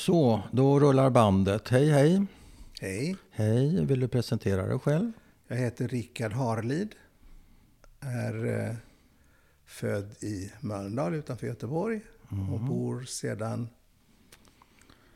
Så, 0.00 0.42
då 0.52 0.80
rullar 0.80 1.10
bandet. 1.10 1.68
Hej, 1.68 1.90
hej. 1.90 2.26
Hej, 2.80 3.16
Hej, 3.30 3.84
vill 3.84 4.00
du 4.00 4.08
presentera 4.08 4.66
dig 4.66 4.78
själv? 4.78 5.12
jag 5.48 5.56
heter 5.56 5.88
Rickard 5.88 6.32
Harlid. 6.32 6.94
Är 8.00 8.46
eh, 8.68 8.74
född 9.66 10.10
i 10.20 10.52
Mölndal 10.60 11.14
utanför 11.14 11.46
Göteborg 11.46 12.00
och 12.52 12.60
bor 12.60 13.02
sedan 13.02 13.68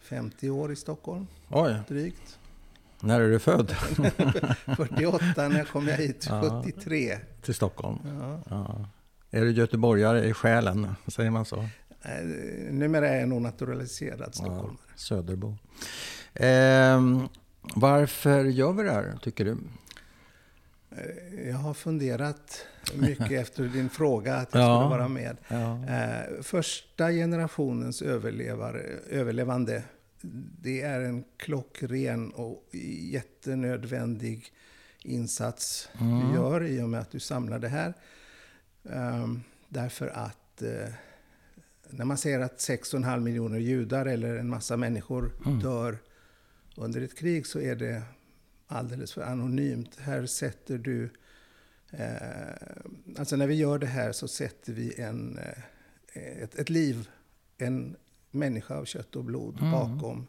50 0.01 0.51
år 0.51 0.73
i 0.73 0.77
Stockholm, 0.77 1.27
Oj, 1.51 1.77
drygt. 1.89 2.39
när 3.01 3.21
är 3.21 3.31
du 3.31 3.39
född? 3.39 3.71
48 4.77 5.49
när 5.49 5.65
kom 5.65 5.89
jag 5.89 5.97
hit, 5.97 6.27
Ja. 6.31 6.63
73. 6.65 7.19
Till 7.43 7.55
Stockholm? 7.55 7.99
Ja. 8.05 8.41
Ja. 8.51 8.89
Är 9.31 9.41
du 9.41 9.51
göteborgare 9.53 10.25
i 10.25 10.33
själen? 10.33 10.95
Säger 11.07 11.31
man 11.31 11.45
så? 11.45 11.69
Eh, 12.05 12.25
Numera 12.73 13.09
är 13.09 13.21
jag 13.21 13.29
nog 13.29 13.43
naturaliserad 13.43 14.35
stockholmare. 14.35 14.77
Söderbo. 14.97 15.57
Ehm, 16.35 17.29
varför 17.75 18.45
gör 18.45 18.73
vi 18.73 18.83
det 18.83 18.93
här, 18.93 19.19
tycker 19.23 19.45
du? 19.45 19.57
Eh, 20.91 21.49
Jag 21.49 21.57
har 21.57 21.75
funderat 21.75 22.67
mycket 22.95 23.31
efter 23.43 23.65
din 23.65 23.91
fråga 23.91 24.35
att 24.37 24.55
jag 24.55 24.63
Ja. 24.63 24.81
skulle 24.81 24.99
vara 24.99 25.09
med. 25.09 25.37
Ja. 25.49 25.85
Eh, 25.87 26.43
första 26.43 27.11
generationens 27.11 28.03
överlevande, 29.11 29.83
det 30.63 30.81
är 30.83 31.01
en 31.01 31.25
klockren 31.37 32.31
och 32.31 32.69
jättenödvändig 33.13 34.47
insats 35.03 35.89
du 35.99 36.35
gör 36.35 36.65
i 36.65 36.83
och 36.83 36.89
med 36.89 37.01
att 37.01 37.11
du 37.11 37.21
samlar 37.21 37.59
det 37.59 37.69
här. 37.69 37.95
Ehm, 38.91 39.43
därför 39.69 40.07
att 40.09 40.63
eh, 40.63 40.93
när 41.97 42.05
man 42.05 42.19
säger 42.19 42.41
att 42.41 42.59
6,5 42.59 43.21
miljoner 43.21 43.59
judar 43.59 44.07
eller 44.07 44.37
en 44.37 44.49
massa 44.49 44.77
människor 44.77 45.33
dör 45.63 45.99
under 46.77 47.01
ett 47.01 47.19
krig 47.19 47.47
så 47.47 47.61
är 47.61 47.77
det 47.77 48.03
alldeles 48.67 49.13
för 49.13 49.23
anonymt. 49.23 49.97
Här 49.99 50.27
sätter 50.27 50.79
du 50.79 51.11
Eh, 51.99 53.19
alltså 53.19 53.37
när 53.37 53.47
vi 53.47 53.55
gör 53.55 53.79
det 53.79 53.87
här 53.87 54.13
så 54.13 54.29
sätter 54.29 54.73
vi 54.73 55.01
en, 55.01 55.39
eh, 56.13 56.43
ett, 56.43 56.55
ett 56.55 56.71
liv, 56.71 57.09
en 57.59 57.97
människa 58.31 58.77
av 58.77 58.85
kött 58.85 59.17
och 59.17 59.25
blod 59.25 59.55
bakom 59.55 60.27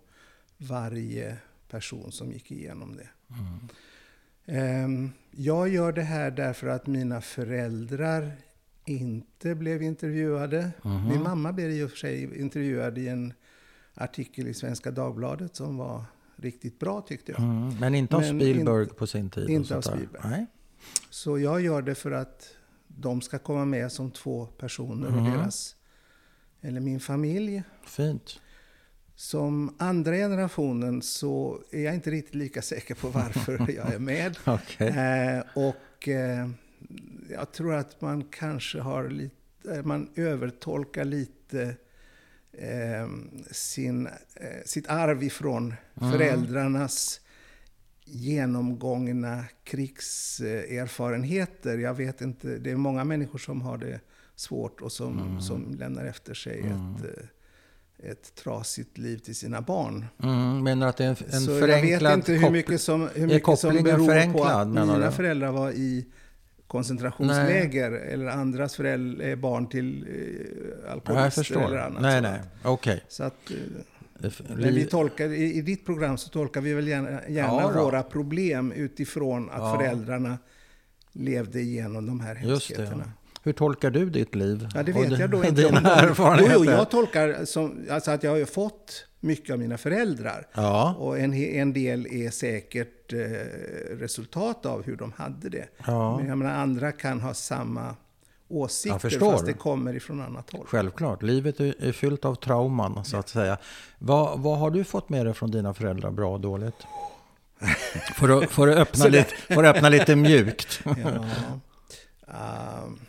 varje 0.57 1.37
person 1.69 2.11
som 2.11 2.31
gick 2.31 2.51
igenom 2.51 2.97
det. 2.97 3.09
Eh, 4.53 4.87
jag 5.31 5.69
gör 5.69 5.91
det 5.91 6.01
här 6.01 6.31
därför 6.31 6.67
att 6.67 6.87
mina 6.87 7.21
föräldrar 7.21 8.31
inte 8.85 9.55
blev 9.55 9.81
intervjuade. 9.83 10.71
Min 11.09 11.23
mamma 11.23 11.53
blev 11.53 11.71
i 11.71 11.83
och 11.83 11.89
för 11.89 11.97
sig 11.97 12.39
intervjuad 12.39 12.97
i 12.97 13.07
en 13.07 13.33
artikel 13.93 14.47
i 14.47 14.53
Svenska 14.53 14.91
Dagbladet 14.91 15.55
som 15.55 15.77
var 15.77 16.03
riktigt 16.35 16.79
bra 16.79 17.01
tyckte 17.01 17.31
jag. 17.31 17.41
Mm. 17.41 17.77
Men 17.79 17.95
inte 17.95 18.15
av 18.15 18.21
Men 18.21 18.39
Spielberg 18.39 18.83
inte- 18.83 18.95
på 18.95 19.07
sin 19.07 19.29
tid? 19.29 19.49
inte 19.49 19.77
av. 19.77 19.81
Spielberg. 19.81 20.21
Nej. 20.23 20.45
Så 21.09 21.39
jag 21.39 21.61
gör 21.61 21.81
det 21.81 21.95
för 21.95 22.11
att 22.11 22.55
de 22.87 23.21
ska 23.21 23.39
komma 23.39 23.65
med 23.65 23.91
som 23.91 24.11
två 24.11 24.45
personer 24.45 25.07
och 25.17 25.23
deras, 25.31 25.75
eller 26.61 26.81
min 26.81 26.99
familj. 26.99 27.63
Fint. 27.85 28.39
Som 29.15 29.75
andra 29.79 30.11
generationen 30.15 31.01
så 31.01 31.61
är 31.71 31.81
jag 31.83 31.93
inte 31.95 32.11
riktigt 32.11 32.35
lika 32.35 32.61
säker 32.61 32.95
på 32.95 33.07
varför 33.09 33.71
jag 33.75 33.93
är 33.93 33.99
med. 33.99 34.37
Okej. 34.45 34.87
Eh, 34.87 35.43
och 35.55 36.07
eh, 36.07 36.49
jag 37.29 37.51
tror 37.51 37.73
att 37.73 38.01
man 38.01 38.23
kanske 38.23 38.79
har 38.79 39.09
lite, 39.09 39.81
man 39.83 40.09
övertolkar 40.15 41.05
lite 41.05 41.75
eh, 42.51 43.07
sin, 43.51 44.07
eh, 44.07 44.11
sitt 44.65 44.89
arv 44.89 45.23
ifrån 45.23 45.73
föräldrarnas 45.93 47.21
genomgångna 48.05 49.43
krigserfarenheter. 49.63 51.77
Jag 51.77 51.93
vet 51.93 52.21
inte, 52.21 52.47
det 52.47 52.71
är 52.71 52.75
många 52.75 53.03
människor 53.03 53.39
som 53.39 53.61
har 53.61 53.77
det 53.77 53.99
svårt 54.35 54.81
och 54.81 54.91
som, 54.91 55.41
som 55.41 55.75
lämnar 55.79 56.05
efter 56.05 56.33
sig 56.33 56.59
ett, 56.59 57.05
eh, 57.05 58.09
ett 58.11 58.35
trasigt 58.35 58.97
liv 58.97 59.17
till 59.17 59.35
sina 59.35 59.61
barn. 59.61 60.05
Mm, 60.23 60.63
menar 60.63 60.87
att 60.87 60.97
det 60.97 61.05
är 61.05 61.09
en, 61.09 61.15
en 61.29 61.41
Så 61.41 61.51
jag 61.51 61.59
förenklad 61.59 62.11
vet 62.11 62.17
inte 62.17 62.31
hur 62.31 62.39
koppling? 62.39 62.51
mycket 62.51 62.81
som, 62.81 63.09
hur 63.15 63.27
mycket 63.27 63.59
som 63.59 63.83
beror 63.83 63.97
på 63.97 64.05
förenklad, 64.05 64.61
att 64.61 64.67
mina 64.67 65.11
föräldrar 65.11 65.51
var 65.51 65.71
i 65.71 66.05
koncentrationsläger 66.75 67.91
eller 67.91 68.25
andras 68.27 68.75
föräldrar 68.75 69.25
är 69.25 69.35
barn 69.35 69.67
till 69.69 70.07
eh, 70.09 70.85
Ja, 70.85 70.91
alkoholister 70.91 71.61
eller 71.65 71.77
annat. 71.77 72.01
nej, 72.01 72.21
nej. 72.21 72.39
Okej. 72.63 73.03
Att, 73.19 73.51
eh, 73.51 74.31
men 74.47 74.73
vi 74.73 74.85
tolkar, 74.85 75.29
i, 75.33 75.61
ditt 75.61 75.85
program 75.85 76.17
så 76.17 76.29
tolkar 76.29 76.61
vi 76.61 76.73
väl 76.73 76.87
gärna, 76.87 77.09
Ja 77.11 77.19
gärna 77.29 77.71
då. 77.73 77.83
våra 77.83 78.03
problem 78.03 78.71
utifrån 78.71 79.49
att 79.49 79.57
Ja. 79.59 79.77
föräldrarna 79.77 80.37
levde 81.11 81.59
igenom 81.61 82.05
de 82.05 82.19
här 82.19 82.35
hemskheterna. 82.35 83.11
Hur 83.45 83.53
tolkar 83.53 83.91
du 83.91 84.09
ditt 84.09 84.35
liv? 84.35 84.67
Ja, 84.73 84.83
det 84.83 84.91
vet 84.91 85.19
jag 85.19 85.29
då 85.29 85.37
inte. 85.45 85.61
Dina 85.61 85.95
erfarenheter? 85.95 86.55
Jo, 86.55 86.65
jag 86.65 86.89
tolkar 86.89 87.45
som, 87.45 87.85
alltså 87.91 88.11
att 88.11 88.23
jag 88.23 88.31
har 88.31 88.37
ju 88.37 88.45
fått 88.45 89.07
mycket 89.19 89.53
av 89.53 89.59
mina 89.59 89.77
föräldrar. 89.77 90.47
Ja. 90.53 90.95
Och 90.99 91.19
en, 91.19 91.33
en 91.33 91.73
del 91.73 92.07
är 92.07 92.29
säkert 92.29 93.13
eh, 93.13 93.19
resultat 93.97 94.65
av 94.65 94.83
hur 94.83 94.95
de 94.95 95.11
hade 95.11 95.49
det. 95.49 95.67
Ja. 95.85 96.17
Men 96.17 96.27
jag 96.27 96.37
menar, 96.37 96.53
andra 96.53 96.91
kan 96.91 97.21
ha 97.21 97.33
samma 97.33 97.95
åsikter 98.47 99.19
fast 99.19 99.45
det 99.45 99.53
kommer 99.53 99.95
ifrån 99.95 100.21
annat 100.21 100.49
håll. 100.51 100.65
Självklart. 100.67 101.23
Livet 101.23 101.59
är 101.59 101.75
är 101.79 101.91
fyllt 101.91 102.25
av 102.25 102.35
trauman, 102.35 103.05
så 103.05 103.17
att 103.17 103.29
säga. 103.29 103.57
Vad, 103.99 104.39
vad 104.39 104.57
har 104.57 104.71
du 104.71 104.83
fått 104.83 105.09
med 105.09 105.25
dig 105.25 105.33
från 105.33 105.51
dina 105.51 105.73
föräldrar, 105.73 106.11
bra 106.11 106.33
och 106.33 106.39
dåligt? 106.39 106.75
För 108.15 108.29
att, 108.29 108.51
för 108.51 108.67
att, 108.67 108.77
öppna, 108.77 109.05
lite, 109.07 109.35
för 109.35 109.63
att 109.63 109.75
öppna 109.75 109.89
lite 109.89 110.15
mjukt. 110.15 110.81
Ja. 110.85 111.25
Ehm, 112.27 112.99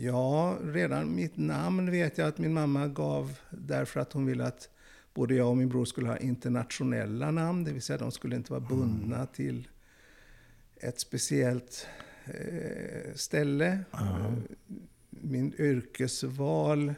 ja, 0.00 0.56
redan 0.62 1.14
mitt 1.14 1.36
namn 1.36 1.90
vet 1.90 2.18
jag 2.18 2.28
att 2.28 2.38
min 2.38 2.52
mamma 2.54 2.88
gav 2.88 3.38
därför 3.50 4.00
att 4.00 4.12
hon 4.12 4.26
ville 4.26 4.44
att 4.46 4.68
både 5.14 5.34
jag 5.34 5.48
och 5.48 5.56
min 5.56 5.68
bror 5.68 5.84
skulle 5.84 6.08
ha 6.08 6.16
internationella 6.16 7.30
namn. 7.30 7.64
Det 7.64 7.72
vill 7.72 7.82
säga 7.82 7.98
de 7.98 8.12
skulle 8.12 8.36
inte 8.36 8.52
vara 8.52 8.60
bundna 8.60 9.26
till 9.26 9.68
ett 10.76 11.00
speciellt 11.00 11.86
eh, 12.24 13.14
ställe. 13.14 13.78
Min 15.10 15.54
yrkesval. 15.58 16.88
eh, 16.88 16.94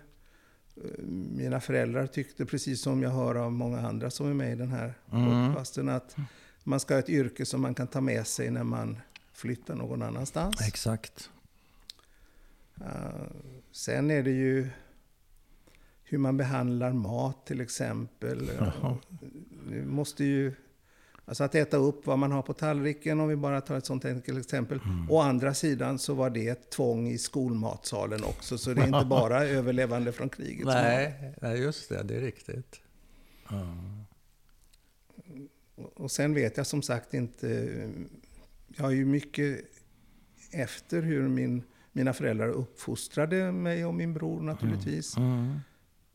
Mina 1.37 1.61
föräldrar 1.61 2.07
tyckte, 2.07 2.47
precis 2.47 2.81
som 2.83 3.03
jag 3.03 3.11
hör 3.11 3.35
av 3.35 3.53
många 3.53 3.81
andra 3.89 4.11
som 4.11 4.27
är 4.31 4.35
med 4.35 4.53
i 4.53 4.57
den 4.57 4.71
här 4.73 4.95
podcasten, 5.11 5.89
att 5.89 6.17
man 6.65 6.81
ska 6.81 6.95
ha 6.95 6.99
ett 6.99 7.09
yrke 7.09 7.47
som 7.47 7.61
man 7.61 7.75
kan 7.75 7.87
ta 7.87 8.01
med 8.01 8.27
sig 8.27 8.51
när 8.51 8.65
man 8.65 8.99
flyttar 9.33 9.75
någon 9.75 10.03
annanstans. 10.03 10.69
Exakt. 10.69 11.31
Uh, 12.81 12.87
sen 13.73 14.11
är 14.11 14.23
det 14.23 14.31
ju 14.31 14.69
hur 16.09 16.19
man 16.19 16.37
behandlar 16.37 16.93
mat 16.93 17.47
till 17.47 17.61
exempel. 17.61 18.51
Vi 19.69 19.85
måste 19.85 20.25
ju... 20.25 20.55
Alltså 21.29 21.45
att 21.45 21.55
äta 21.55 21.77
upp 21.77 22.07
vad 22.07 22.19
man 22.19 22.33
har 22.33 22.43
på 22.43 22.53
tallriken, 22.53 23.21
om 23.21 23.29
vi 23.29 23.37
bara 23.37 23.61
tar 23.61 23.77
ett 23.77 23.87
sånt 23.87 24.05
enkelt 24.05 24.39
exempel. 24.39 24.81
Å 25.11 25.21
andra 25.21 25.55
sidan 25.55 25.99
så 25.99 26.15
var 26.15 26.31
det 26.31 26.49
ett 26.49 26.71
tvång 26.71 27.09
i 27.09 27.19
skolmatsalen 27.19 28.25
också, 28.25 28.59
så 28.59 28.75
det 28.75 28.83
är 28.83 28.87
inte 28.87 29.05
bara 29.11 29.45
överlevande 29.45 30.13
från 30.13 30.29
kriget 30.29 30.67
Nej, 30.67 31.35
nej, 31.43 31.61
just 31.61 31.89
det. 31.89 32.03
Det 32.03 32.17
är 32.17 32.21
riktigt. 32.21 32.81
Och 35.95 36.11
sen 36.11 36.35
vet 36.35 36.57
jag 36.57 36.67
som 36.67 36.83
sagt 36.83 37.15
inte... 37.15 37.91
Jag 38.77 38.85
har 38.85 38.91
ju 38.91 39.05
mycket 39.05 39.61
efter 40.51 41.03
hur 41.03 41.29
min, 41.29 41.63
mina 41.97 42.13
föräldrar 42.13 42.49
uppfostrade 42.49 43.53
mig 43.53 43.85
och 43.85 43.95
min 43.95 44.15
bror 44.15 44.41
naturligtvis. 44.41 45.17
Mm. 45.17 45.61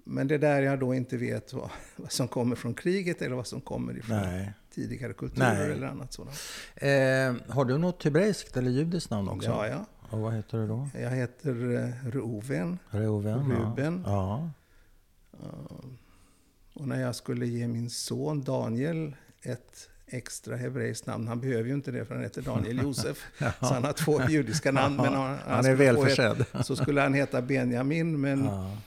Men 0.04 0.28
det 0.28 0.36
är 0.36 0.40
där 0.40 0.62
jag 0.62 0.80
då 0.80 0.94
inte 0.96 1.18
vet 1.18 1.54
vad, 1.54 1.70
vad 1.96 2.12
som 2.12 2.28
kommer 2.28 2.56
från 2.56 2.74
kriget 2.74 3.22
eller 3.22 3.36
vad 3.36 3.48
som 3.48 3.62
kommer 3.62 3.98
ifrån 3.98 4.18
Nej. 4.18 4.54
tidigare 4.74 5.14
kulturer 5.14 5.54
Nej. 5.54 5.72
eller 5.72 5.88
annat 5.88 6.14
sådant. 6.14 6.36
Eh, 6.76 7.56
har 7.56 7.66
du 7.66 7.78
något 7.78 8.04
hebreiskt 8.04 8.58
eller 8.58 8.72
judiskt 8.72 9.10
namn 9.12 9.30
också? 9.30 9.50
Ja, 9.50 9.68
ja. 9.68 9.86
Och 10.10 10.20
vad 10.20 10.34
heter 10.34 10.58
du 10.58 10.68
då? 10.68 10.90
Jag 10.94 11.10
heter 11.10 11.76
eh, 11.76 12.10
Reuven. 12.10 12.80
Reuven? 12.90 13.52
Ruben. 13.52 14.04
Ja. 14.06 14.52
Och 16.74 16.88
när 16.88 17.02
jag 17.02 17.16
skulle 17.16 17.48
ge 17.48 17.68
min 17.68 17.90
son 17.90 18.44
Daniel 18.44 19.16
ett 19.42 19.90
extra 20.14 20.56
hebreiskt 20.56 21.06
namn. 21.08 21.28
Han 21.28 21.40
behöver 21.42 21.64
ju 21.70 21.74
inte 21.74 21.92
det 21.92 22.06
för 22.06 22.16
han 22.16 22.24
heter 22.24 22.42
Daniel 22.42 22.78
Josef. 22.84 23.26
Så 23.60 23.66
han 23.74 23.84
har 23.84 23.94
två 23.94 24.22
judiska 24.30 24.72
namn. 24.72 24.96
Men 24.96 25.14
han, 25.14 25.38
Han 25.48 25.60
är 25.60 25.64
skulle 25.64 25.76
väl 25.76 25.96
få 25.96 26.04
försedd. 26.06 26.46
Ett, 26.54 26.66
så 26.66 26.76
skulle 26.76 27.02
han 27.02 27.14
heta 27.14 27.42
Benjamin. 27.42 28.22
Men 28.22 28.46
Ja. 28.46 28.78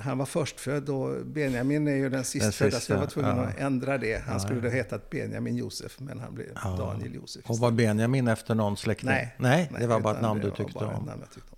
han 0.00 0.18
var 0.18 0.26
förstfödd 0.26 0.88
och 0.88 1.26
Benjamin 1.26 1.88
är 1.88 1.96
ju 1.96 2.08
den 2.08 2.24
sistfödda. 2.24 2.80
Så 2.80 2.92
jag 2.92 2.98
var 2.98 3.06
tvungen 3.06 3.36
ja. 3.36 3.42
att 3.44 3.58
ändra 3.58 3.98
det. 3.98 4.22
Han 4.24 4.32
Ja, 4.34 4.40
skulle 4.40 4.60
ja. 4.60 4.66
ha 4.66 4.70
hetat 4.76 5.10
Benjamin 5.10 5.56
Josef. 5.56 6.00
Men 6.00 6.20
han 6.20 6.34
blev 6.34 6.46
Ja. 6.64 6.76
Daniel 6.78 7.14
Josef. 7.14 7.50
Och 7.50 7.58
var 7.58 7.70
Benjamin 7.70 8.28
efter 8.28 8.54
någon 8.54 8.76
släkting? 8.76 9.08
Nej, 9.10 9.34
Nej, 9.38 9.70
det 9.78 9.86
var 9.86 10.00
bara 10.00 10.14
ett 10.14 10.22
namn 10.22 10.40
du 10.40 10.50
tyckte 10.50 10.78
om. 10.84 11.10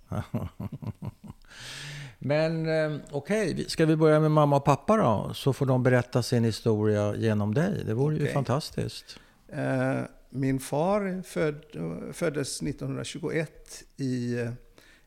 Men 2.19 2.65
eh, 2.65 2.99
okej, 3.11 3.51
okay. 3.51 3.65
ska 3.65 3.85
vi 3.85 3.95
börja 3.95 4.19
med 4.19 4.31
mamma 4.31 4.55
och 4.55 4.65
pappa 4.65 4.97
då? 4.97 5.31
Så 5.33 5.53
får 5.53 5.65
de 5.65 5.83
berätta 5.83 6.23
sin 6.23 6.43
historia 6.43 7.15
genom 7.15 7.53
dig. 7.53 7.83
Det 7.85 7.93
vore 7.93 8.15
okay. 8.15 8.27
ju 8.27 8.33
fantastiskt. 8.33 9.19
Uh, 9.53 10.01
min 10.29 10.59
far 10.59 11.21
föd, 11.23 11.55
föddes 12.13 12.61
1921 12.61 13.83
i 13.97 14.39
eh, 14.39 14.51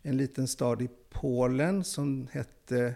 en 0.03 0.17
liten 0.17 0.49
stad 0.49 0.83
i 0.83 0.89
Polen 1.11 1.85
som 1.85 2.29
hette 2.33 2.95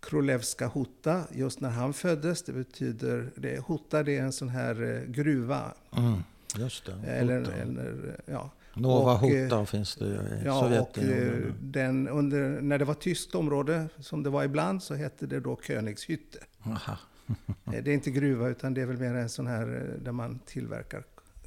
Królewska 0.00 0.68
Huta. 0.68 1.24
Just 1.32 1.60
när 1.60 1.70
han 1.70 1.92
föddes, 1.92 2.42
det 2.42 2.52
betyder, 2.52 3.32
det, 3.36 3.66
Huta 3.66 4.02
det 4.02 4.16
är 4.16 4.22
en 4.22 4.32
sån 4.32 4.48
här 4.48 4.82
eh, 4.82 5.10
gruva. 5.10 5.74
Mm, 5.96 6.22
just 6.56 6.86
det, 6.86 7.10
eller, 7.10 7.36
eller, 7.62 8.20
ja. 8.26 8.50
Nova 8.76 9.14
och, 9.14 9.30
eh, 9.30 9.64
finns 9.64 9.96
det 9.96 10.04
i 10.06 10.42
ja, 10.44 10.60
Sovjetunionen. 10.60 11.44
Och 11.44 11.54
den, 11.60 12.08
under, 12.08 12.60
när 12.60 12.78
det 12.78 12.84
var 12.84 12.94
tyskt 12.94 13.34
område, 13.34 13.88
som 13.98 14.22
det 14.22 14.30
var 14.30 14.44
ibland, 14.44 14.82
så 14.82 14.94
hette 14.94 15.26
det 15.26 15.40
då 15.40 15.58
Königshytte. 15.66 16.38
det 17.64 17.76
är 17.76 17.88
inte 17.88 18.10
gruva, 18.10 18.48
utan 18.48 18.74
det 18.74 18.82
är 18.82 18.86
väl 18.86 18.98
mer 18.98 19.14
en 19.14 19.28
sån 19.28 19.46
här 19.46 19.96
där 20.02 20.12
man 20.12 20.38
tillverkar 20.46 21.04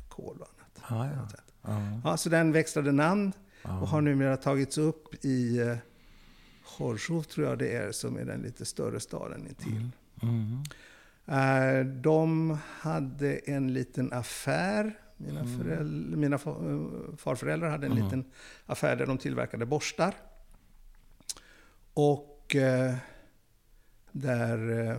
kol 0.10 0.38
och 0.40 0.48
annat. 0.48 0.92
Ah, 0.92 1.16
ja. 1.16 1.40
Ja. 1.62 2.02
ja. 2.04 2.18
så 2.18 2.30
den 2.30 2.52
växlade 2.52 2.92
namn 2.92 3.34
och 3.64 3.88
har 3.88 4.02
numera 4.02 4.38
tagits 4.38 4.78
upp 4.78 5.26
i 5.26 5.60
eh, 5.60 5.78
Chorzów, 6.64 7.28
tror 7.28 7.48
jag 7.48 7.58
det 7.60 7.76
är, 7.76 7.92
som 7.92 8.18
är 8.18 8.26
den 8.26 8.42
lite 8.42 8.66
större 8.66 9.00
staden 9.00 9.48
intill. 9.48 9.90
Mm. 10.22 10.64
Mm. 11.28 11.80
Eh, 11.80 11.86
de 11.86 12.58
hade 12.80 13.38
en 13.38 13.74
liten 13.74 14.14
affär. 14.14 15.00
Mina, 15.22 15.40
mm. 15.40 15.58
föräldrar, 15.58 16.18
mina 16.18 16.36
eh, 16.36 17.16
farföräldrar 17.18 17.70
hade 17.70 17.86
en 17.86 17.92
mm. 17.92 18.04
liten 18.04 18.26
affär 18.66 18.96
där 18.96 19.06
de 19.06 19.18
tillverkade 19.18 19.66
borstar. 19.66 20.16
Och 21.94 22.56
eh, 22.56 22.96
där 24.12 24.92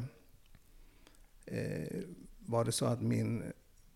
eh, 1.46 2.02
var 2.38 2.64
det 2.64 2.72
så 2.72 2.86
att 2.86 3.00
min 3.00 3.42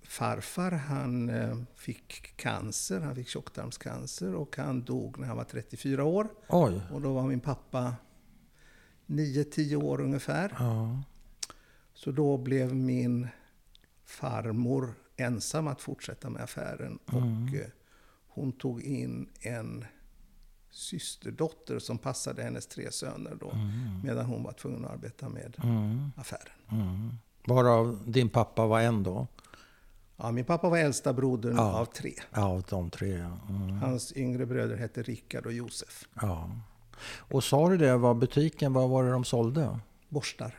farfar 0.03 0.71
han 0.71 1.29
eh, 1.29 1.56
fick 1.76 2.37
cancer, 2.37 3.00
han 3.00 3.15
fick 3.15 3.29
tjocktarmscancer 3.29 4.35
och 4.35 4.56
han 4.56 4.85
dog 4.85 5.19
när 5.19 5.27
han 5.27 5.37
var 5.37 5.44
34 5.44 6.05
år. 6.05 6.29
Oj. 6.49 6.81
Och 6.93 7.00
då 7.00 7.12
var 7.12 7.23
min 7.23 7.41
pappa 7.41 7.94
9-10 9.06 9.82
år 9.82 10.00
ungefär. 10.00 10.56
Ja. 10.59 11.03
Så 11.94 12.11
då 12.11 12.38
blev 12.38 12.75
min 12.75 13.29
farmor 14.05 14.94
ensam 15.17 15.67
att 15.67 15.81
fortsätta 15.81 16.31
med 16.31 16.43
affären. 16.43 16.99
Mm. 17.13 17.25
Och 17.25 17.55
eh, 17.55 17.67
hon 18.29 18.53
tog 18.53 18.83
in 18.83 19.29
en 19.41 19.85
systerdotter 20.71 21.79
som 21.79 21.99
passade 21.99 22.43
hennes 22.43 22.67
tre 22.67 22.93
söner 22.93 23.37
då. 23.41 23.51
Mm. 23.51 24.01
Medan 24.05 24.27
hon 24.27 24.43
var 24.43 24.53
tvungen 24.53 24.85
att 24.85 24.91
arbeta 24.91 25.29
med 25.29 25.57
mm. 25.63 26.11
affären. 26.17 26.59
Mm. 26.71 27.11
Varav 27.47 28.03
din 28.07 28.29
pappa 28.29 28.67
var 28.67 28.81
en 28.81 29.03
då? 29.03 29.27
Ja, 30.17 30.31
min 30.31 30.45
pappa 30.45 30.69
var 30.69 30.79
äldsta 30.79 31.13
brodern 31.13 31.57
ja. 31.57 31.73
av 31.73 31.85
tre. 31.85 32.15
Ja, 32.33 32.45
av 32.45 32.65
de 32.71 32.91
tre. 32.91 33.11
Ja. 33.11 33.39
Mm. 33.49 33.71
Hans 33.71 34.17
yngre 34.17 34.47
bröder 34.47 34.77
hette 34.77 35.03
Rickard 35.03 35.47
och 35.47 35.53
Josef. 35.53 36.09
Ja. 36.21 36.51
Och 37.17 37.45
sa 37.45 37.69
du 37.69 37.77
det, 37.77 37.97
vad 37.97 38.17
butiken, 38.17 38.73
vad 38.73 38.89
var 38.89 39.05
det 39.05 39.11
de 39.11 39.25
sålde? 39.25 39.79
Borstar. 40.09 40.55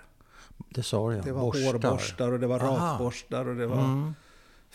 Det 0.69 0.84
sa 0.84 1.10
du 1.10 1.16
ja. 1.16 1.24
Det 1.24 1.31
var 1.31 1.42
borstar. 1.42 1.72
hårborstar 1.74 2.31
och 2.31 2.40
det 2.40 2.48
var 2.48 2.60
rakborstar 2.60 3.48
och 3.48 3.56
det 3.56 3.68
var 3.68 3.84
mm. 3.84 4.13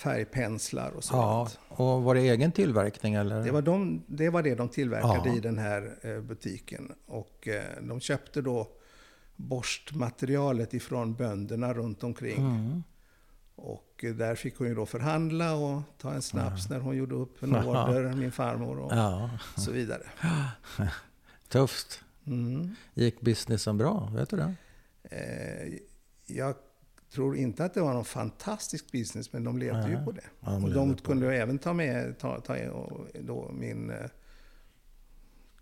Färgpenslar 0.00 0.90
och 0.90 1.04
sånt. 1.04 1.58
Ja. 1.68 1.76
Och 1.76 2.02
var 2.02 2.14
det 2.14 2.20
egen 2.20 2.52
tillverkning 2.52 3.14
eller? 3.14 3.44
Det 3.44 3.50
var, 3.50 3.62
de, 3.62 4.02
det, 4.06 4.30
var 4.30 4.42
det 4.42 4.54
de 4.54 4.68
tillverkade 4.68 5.28
ja. 5.28 5.36
i 5.36 5.40
den 5.40 5.58
här 5.58 5.98
eh, 6.02 6.20
butiken. 6.20 6.92
Och 7.06 7.48
eh, 7.48 7.62
de 7.82 8.00
köpte 8.00 8.42
då 8.42 8.68
borstmaterialet 9.36 10.74
ifrån 10.74 11.14
bönderna 11.14 11.74
runt 11.74 12.04
omkring. 12.04 12.38
Mm. 12.38 12.82
Och 13.54 14.04
där 14.14 14.34
fick 14.34 14.58
hon 14.58 14.68
ju 14.68 14.74
då 14.74 14.86
förhandla 14.86 15.54
och 15.54 15.82
ta 15.98 16.12
en 16.12 16.22
snaps 16.22 16.66
ja. 16.68 16.76
när 16.76 16.82
hon 16.82 16.96
gjorde 16.96 17.14
upp 17.14 17.42
en 17.42 17.56
order, 17.56 18.12
min 18.12 18.32
farmor 18.32 18.78
och 18.78 18.92
ja. 18.92 19.30
så 19.56 19.70
vidare. 19.70 20.02
Tufft. 21.48 22.02
Mm. 22.26 22.74
Gick 22.94 23.20
businessen 23.20 23.78
bra? 23.78 24.12
Vet 24.14 24.30
du 24.30 24.36
det? 24.36 24.54
Eh, 25.02 25.78
jag 26.26 26.54
tror 27.12 27.36
inte 27.36 27.64
att 27.64 27.74
det 27.74 27.80
var 27.80 27.94
någon 27.94 28.04
fantastisk 28.04 28.92
business, 28.92 29.32
men 29.32 29.44
de 29.44 29.58
levde 29.58 29.80
Nej. 29.80 29.90
ju 29.90 30.04
på 30.04 30.12
det. 30.12 30.24
Ja, 30.40 30.50
de 30.50 30.64
och 30.64 30.70
de 30.70 30.96
kunde 30.96 31.26
ju 31.26 31.32
även 31.32 31.58
ta 31.58 31.72
med 31.72 32.18
ta, 32.18 32.40
ta, 32.40 32.56
då 33.20 33.50
min, 33.52 33.90
eh, 33.90 33.96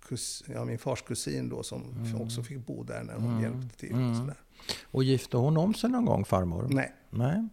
kus, 0.09 0.45
ja, 0.47 0.65
min 0.65 0.79
fars 0.79 1.03
kusin 1.03 1.49
då, 1.49 1.63
som 1.63 1.83
mm. 1.83 2.21
också 2.21 2.43
fick 2.43 2.67
bo 2.67 2.83
där 2.83 3.03
när 3.03 3.15
hon 3.15 3.31
mm. 3.31 3.43
hjälpte 3.43 3.79
till. 3.79 3.93
Och, 3.93 4.01
mm. 4.01 4.17
sådär. 4.17 4.37
och 4.85 5.05
gifte 5.05 5.37
hon 5.37 5.57
om 5.57 5.75
sig 5.75 5.91
någon 5.91 6.05
gång, 6.05 6.25
farmor? 6.25 6.67
Nej. 6.71 6.93
Nej. 7.11 7.49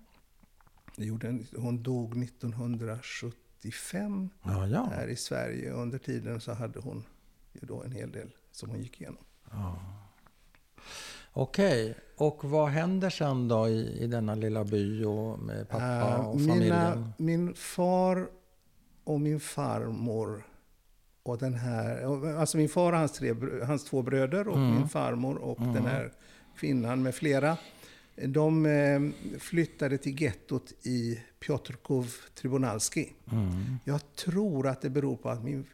Det 0.96 1.06
gjorde, 1.06 1.40
hon 1.58 1.84
dog 1.84 2.24
1975 2.24 4.30
ja, 4.44 4.68
ja. 4.68 4.90
här 4.96 5.08
i 5.08 5.16
Sverige. 5.16 5.72
Under 5.72 5.98
tiden 5.98 6.42
så 6.42 6.54
hade 6.54 6.80
hon 6.80 7.04
ju 7.54 7.68
då 7.68 7.84
en 7.84 7.92
hel 7.92 8.12
del 8.12 8.30
som 8.52 8.70
hon 8.70 8.80
gick 8.80 9.02
igenom. 9.02 9.24
Ja. 9.52 9.80
Okej, 11.38 11.92
okay. 11.92 12.28
och 12.28 12.44
vad 12.44 12.70
händer 12.70 13.10
sen 13.10 13.48
då 13.48 13.68
i, 13.68 14.04
i 14.04 14.08
denna 14.08 14.36
lilla 14.36 14.64
by 14.64 15.04
och 15.04 15.40
med 15.40 15.70
pappa 15.70 16.18
uh, 16.18 16.28
och 16.28 16.42
familjen? 16.42 16.60
Mina, 16.60 17.14
min 17.18 17.54
far 17.54 18.28
och 19.04 19.22
min 19.22 19.40
farmor 19.40 20.46
och 21.24 21.38
den 21.38 21.54
här, 21.54 22.04
alltså 22.40 22.58
min 22.58 22.70
far 22.70 22.92
och 22.92 22.98
hans, 22.98 23.12
tre, 23.12 23.36
hans 23.64 23.86
två 23.86 24.02
bröder 24.02 24.48
och 24.48 24.58
mm. 24.58 24.76
min 24.76 24.90
farmor 24.90 25.36
och 25.36 25.60
mm. 25.60 25.74
den 25.74 25.86
här 25.86 26.12
kvinnan 26.58 27.04
med 27.04 27.16
flera. 27.16 27.58
De 28.16 28.66
eh, 28.66 29.02
flyttade 29.40 29.98
till 29.98 30.22
gettot 30.22 30.72
i 30.84 31.20
Piotrkov 31.40 32.14
Tribunalski. 32.36 33.14
Mm. 33.32 33.80
Jag 33.84 34.16
tror 34.16 34.68
att 34.68 34.82
det 34.82 34.90
beror 34.90 35.16
på 35.16 35.30
att 35.30 35.44
min 35.44 35.66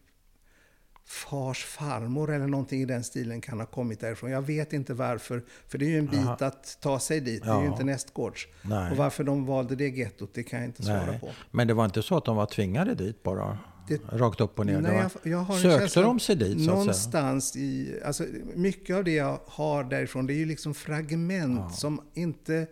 fars 1.12 1.66
farmor 1.66 2.32
eller 2.32 2.48
någonting 2.48 2.82
i 2.82 2.86
den 2.86 3.04
stilen 3.04 3.42
kan 3.42 3.60
ha 3.60 3.66
kommit 3.66 4.00
därifrån. 4.00 4.32
Jag 4.32 4.42
vet 4.42 4.74
inte 4.74 4.94
varför, 4.94 5.44
för 5.68 5.78
det 5.78 5.86
är 5.86 5.90
ju 5.90 6.00
en 6.00 6.06
bit 6.06 6.20
Aha. 6.20 6.38
att 6.40 6.78
ta 6.82 7.00
sig 7.00 7.20
dit. 7.20 7.44
Ja. 7.46 7.54
Det 7.54 7.60
är 7.60 7.64
ju 7.64 7.68
inte 7.68 7.84
nästgårds. 7.84 8.48
Och 8.92 8.98
varför 8.98 9.24
de 9.24 9.46
valde 9.46 9.76
det 9.76 9.88
gettot, 9.88 10.30
det 10.34 10.44
kan 10.44 10.60
jag 10.60 10.68
inte 10.68 10.84
svara 10.84 11.06
Nej. 11.06 11.20
på. 11.20 11.30
Men 11.52 11.68
det 11.68 11.74
var 11.74 11.86
inte 11.86 12.02
så 12.02 12.18
att 12.18 12.26
de 12.26 12.36
var 12.36 12.46
tvingade 12.46 12.96
dit 12.96 13.24
bara? 13.24 13.58
Det, 13.88 14.02
Rakt 14.12 14.42
upp 14.42 14.60
och 14.60 14.66
ner? 14.66 14.82
Nej, 14.82 15.04
jag, 15.24 15.32
jag 15.32 15.38
har 15.38 15.58
sökte 15.58 16.02
de 16.02 16.20
sig 16.20 16.36
dit? 16.36 16.66
Så 16.66 16.72
någonstans 16.72 17.56
i... 17.56 18.00
Alltså, 18.06 18.26
mycket 18.56 18.96
av 18.96 19.04
det 19.04 19.14
jag 19.14 19.40
har 19.46 19.84
därifrån, 19.84 20.28
det 20.28 20.34
är 20.34 20.38
ju 20.38 20.46
liksom 20.46 20.74
fragment 20.74 21.60
ja. 21.60 21.70
som 21.70 22.02
inte... 22.14 22.68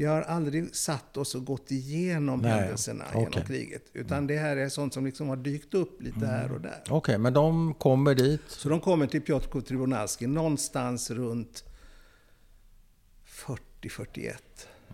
Vi 0.00 0.06
har 0.06 0.22
aldrig 0.22 0.76
satt 0.76 1.16
oss 1.16 1.34
och 1.34 1.44
gått 1.44 1.70
igenom 1.70 2.40
Nej, 2.40 2.50
händelserna 2.50 3.04
okay. 3.08 3.20
genom 3.20 3.46
kriget. 3.46 3.82
Utan 3.92 4.26
det 4.26 4.38
här 4.38 4.56
är 4.56 4.68
sånt 4.68 4.94
som 4.94 5.06
liksom 5.06 5.28
har 5.28 5.36
dykt 5.36 5.74
upp 5.74 6.02
lite 6.02 6.16
mm. 6.16 6.30
här 6.30 6.52
och 6.52 6.60
där. 6.60 6.80
Okej, 6.82 6.96
okay, 6.96 7.18
men 7.18 7.32
de 7.32 7.74
kommer 7.74 8.14
dit? 8.14 8.40
Så 8.46 8.68
de 8.68 8.80
kommer 8.80 9.06
till 9.06 9.22
Piotrkov 9.22 9.60
Tribunalski 9.60 10.26
någonstans 10.26 11.10
runt 11.10 11.64
40-41. 13.26 14.36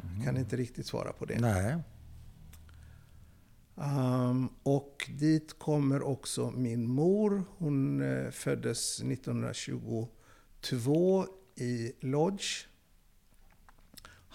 Mm. 0.03 0.25
Kan 0.25 0.37
inte 0.37 0.57
riktigt 0.57 0.87
svara 0.87 1.13
på 1.13 1.25
det. 1.25 1.41
Nej. 1.41 1.77
Um, 3.75 4.49
och 4.63 5.11
dit 5.19 5.59
kommer 5.59 6.03
också 6.03 6.51
min 6.51 6.89
mor. 6.89 7.45
Hon 7.59 8.01
uh, 8.01 8.31
föddes 8.31 9.01
1922 9.01 11.27
i 11.57 11.93
Lodz. 12.01 12.67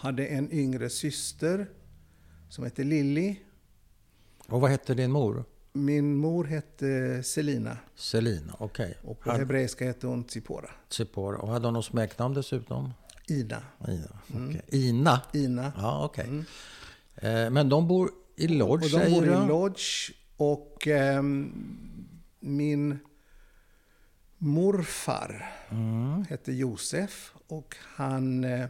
Hade 0.02 0.26
en 0.26 0.52
yngre 0.52 0.90
syster 0.90 1.70
som 2.50 2.64
hette 2.64 2.84
Lilly. 2.84 3.36
Och 4.48 4.62
vad 4.62 4.72
hette 4.72 4.94
din 4.94 5.12
mor? 5.12 5.44
Min 5.74 6.16
mor 6.16 6.44
hette 6.44 7.24
Selina. 7.24 7.78
Selina, 7.96 8.56
okej. 8.60 8.86
Okay. 8.86 9.12
Och 9.12 9.20
på 9.20 9.32
hebreiska 9.32 9.86
hette 9.86 10.08
hon 10.08 10.24
Tsipora. 10.24 10.70
Tsipora. 10.90 11.38
Och 11.38 11.50
hade 11.50 11.68
hon 11.68 11.74
något 11.74 11.86
smeknamn 11.86 12.36
dessutom? 12.36 12.94
Ina. 13.28 13.64
Ina, 13.88 14.20
mm. 14.34 14.62
Ina? 14.68 15.22
Ina. 15.34 15.74
Ja, 15.78 16.06
okej. 16.06 16.24
Okay. 16.24 16.44
Mm. 17.16 17.46
Eh, 17.46 17.52
men 17.52 17.70
de 17.70 17.88
bor 17.88 18.12
i 18.36 18.48
Lodge, 18.48 18.96
och 18.96 19.02
de 19.02 19.12
bor 19.12 19.26
i 19.26 19.48
Lodge. 19.48 20.12
Och 20.38 20.88
eh, 20.88 21.24
min 22.40 23.00
morfar 24.38 25.52
mm. 25.70 26.26
hette 26.30 26.52
Josef. 26.52 27.34
Och 27.48 27.76
han 27.96 28.44
eh, 28.44 28.68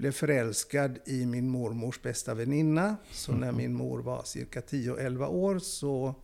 blev 0.00 0.12
förälskad 0.12 0.98
i 1.06 1.26
min 1.26 1.48
mormors 1.48 2.02
bästa 2.02 2.34
väninna. 2.34 2.96
Så 3.10 3.32
mm. 3.32 3.40
när 3.40 3.52
min 3.52 3.74
mor 3.74 3.98
var 4.02 4.22
cirka 4.24 4.60
10-11 4.60 5.26
år 5.26 5.58
så 5.58 6.14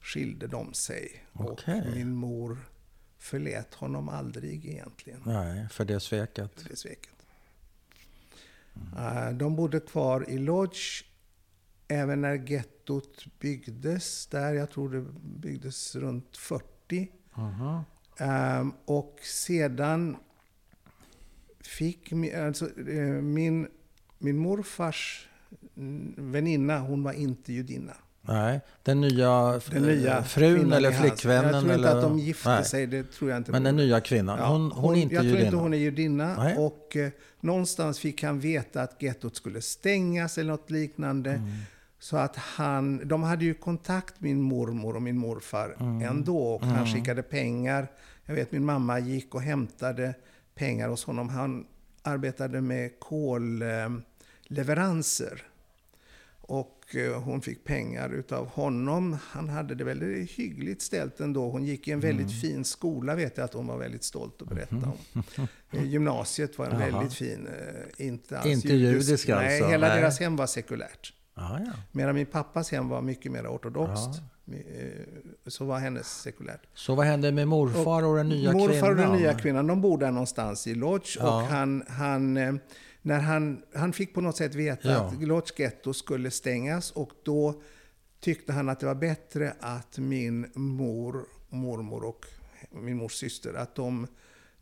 skilde 0.00 0.46
de 0.46 0.74
sig. 0.74 1.24
Okay. 1.32 1.80
Och 1.80 1.96
min 1.96 2.14
mor 2.14 2.58
förlät 3.18 3.74
honom 3.74 4.08
aldrig 4.08 4.66
egentligen. 4.66 5.22
Nej, 5.26 5.68
för 5.68 5.84
det 5.84 6.00
sveket. 6.00 6.60
För 6.60 6.68
det 6.68 6.76
sveket. 6.76 7.26
Mm. 8.94 9.38
De 9.38 9.56
bodde 9.56 9.80
kvar 9.80 10.30
i 10.30 10.38
Lodge 10.38 11.04
Även 11.88 12.20
när 12.20 12.50
gettot 12.50 13.24
byggdes 13.38 14.26
där, 14.26 14.52
jag 14.52 14.70
tror 14.70 14.90
det 14.90 15.00
byggdes 15.22 15.96
runt 15.96 16.36
40. 16.36 17.10
Aha. 17.34 17.84
Ehm, 18.18 18.72
och 18.84 19.18
sedan 19.22 20.16
fick 21.66 22.12
alltså, 22.36 22.64
eh, 22.88 23.02
min, 23.22 23.68
min 24.18 24.36
morfars 24.38 25.28
mm, 25.76 26.14
väninna, 26.16 26.78
hon 26.78 27.02
var 27.02 27.12
inte 27.12 27.52
judinna. 27.52 27.92
Nej, 28.24 28.60
den 28.82 29.00
nya, 29.00 29.60
Den 29.70 29.82
nya 29.82 30.18
Eh, 30.18 30.24
frun 30.24 30.72
eller 30.72 30.92
flickvännen? 30.92 31.44
Jag 31.54 31.62
tror 31.62 31.74
inte 31.74 31.88
eller, 31.88 31.96
att 31.96 32.02
de 32.02 32.18
gifte 32.18 32.48
Nej, 32.48 32.64
sig, 32.64 32.86
det 32.86 33.12
tror 33.12 33.30
jag 33.30 33.36
inte. 33.36 33.52
Men 33.52 33.62
den 33.62 33.76
nya 33.76 34.00
kvinnan, 34.00 34.38
Ja, 34.38 34.46
hon, 34.46 34.72
hon, 34.72 34.96
är 34.96 35.00
inte 35.00 35.14
Jag 35.14 35.22
tror 35.22 35.30
inte 35.32 35.44
judinna? 35.44 35.62
hon 35.62 35.74
är 35.74 35.78
judinna. 35.78 36.36
Nej. 36.36 36.56
Och 36.56 36.96
eh, 36.96 37.10
någonstans 37.40 37.98
fick 37.98 38.22
han 38.22 38.40
veta 38.40 38.82
att 38.82 39.02
gettot 39.02 39.36
skulle 39.36 39.60
stängas 39.60 40.38
eller 40.38 40.50
något 40.50 40.70
liknande. 40.70 41.30
Mm. 41.30 41.48
Så 41.98 42.16
att 42.16 42.36
han, 42.36 43.08
de 43.08 43.22
hade 43.22 43.44
ju 43.44 43.54
kontakt, 43.54 44.14
min 44.20 44.40
mormor 44.40 44.96
och 44.96 45.02
min 45.02 45.18
morfar, 45.18 45.76
Mm. 45.80 46.02
ändå. 46.02 46.38
Och 46.38 46.62
han 46.66 46.86
skickade 46.86 47.22
pengar. 47.22 47.86
Jag 48.26 48.34
vet 48.34 48.52
min 48.52 48.64
mamma 48.64 48.98
gick 48.98 49.34
och 49.34 49.42
hämtade 49.42 50.14
pengar 50.54 50.88
hos 50.88 51.04
honom. 51.04 51.28
Han 51.28 51.66
arbetade 52.02 52.60
med 52.60 53.00
kolleveranser. 54.48 55.42
Och 56.40 56.96
eh, 56.96 57.22
hon 57.22 57.40
fick 57.42 57.64
pengar 57.64 58.10
utav 58.10 58.46
honom. 58.46 59.16
Han 59.30 59.48
hade 59.48 59.74
det 59.74 59.84
väldigt 59.84 60.30
hyggligt 60.30 60.82
ställt 60.82 61.20
ändå. 61.20 61.50
Hon 61.50 61.64
gick 61.64 61.88
i 61.88 61.90
en 61.90 62.00
väldigt 62.00 62.26
Mm. 62.26 62.40
fin 62.40 62.64
skola 62.64 63.14
vet 63.14 63.36
jag 63.36 63.44
att 63.44 63.54
hon 63.54 63.66
var 63.66 63.78
väldigt 63.78 64.04
stolt 64.04 64.42
att 64.42 64.48
berätta 64.48 64.76
om. 64.76 65.22
Eh, 65.74 65.84
Gymnasiet 65.84 66.58
var 66.58 66.66
en 66.66 66.78
väldigt 66.78 67.14
fin, 67.14 67.46
eh, 67.46 68.06
inte 68.06 68.38
alls 68.38 68.46
Inte 68.46 68.74
judisk 68.74 69.28
Nej, 69.28 69.54
alltså? 69.56 69.70
hela 69.70 69.88
Nej. 69.88 70.00
deras 70.00 70.20
hem 70.20 70.36
var 70.36 70.46
sekulärt. 70.46 71.12
Ja, 71.34 71.60
ja. 71.66 71.72
Medan 71.92 72.14
min 72.14 72.26
pappas 72.26 72.72
hem 72.72 72.88
var 72.88 73.02
mycket 73.02 73.32
mer 73.32 73.46
ortodoxt. 73.46 74.18
Eh, 74.18 74.24
Så 75.46 75.64
var 75.64 75.78
hennes 75.78 76.20
sekulärt. 76.20 76.60
Så 76.74 76.94
vad 76.94 77.06
hände 77.06 77.32
med 77.32 77.48
morfar 77.48 78.02
och 78.04 78.16
den 78.16 78.28
nya 78.28 78.52
Morfar 78.52 78.68
kvinnan? 78.74 78.90
och 78.90 78.96
den 78.96 79.12
nya 79.12 79.34
kvinnan, 79.34 79.66
de 79.66 79.80
bor 79.80 79.98
där 79.98 80.10
någonstans 80.10 80.66
i 80.66 80.74
Lodz. 80.74 81.16
Ja. 81.20 81.36
Och 81.36 81.48
han, 81.48 81.84
han, 81.88 82.36
eh, 82.36 82.54
när 83.02 83.20
han, 83.20 83.62
han 83.74 83.92
fick 83.92 84.14
på 84.14 84.20
något 84.20 84.36
sätt 84.36 84.54
veta 84.54 84.88
Ja. 84.92 85.00
att 85.00 85.22
Lodz 85.22 85.58
getto 85.58 85.92
skulle 85.94 86.30
stängas. 86.30 86.90
Och 86.90 87.10
då 87.24 87.62
tyckte 88.20 88.52
han 88.52 88.68
att 88.68 88.80
det 88.80 88.86
var 88.86 88.94
bättre 88.94 89.54
att 89.60 89.98
min 89.98 90.50
mor, 90.54 91.24
mormor 91.48 92.04
och 92.04 92.26
min 92.70 92.96
mors 92.96 93.12
syster, 93.14 93.54
att 93.54 93.74
de 93.74 94.06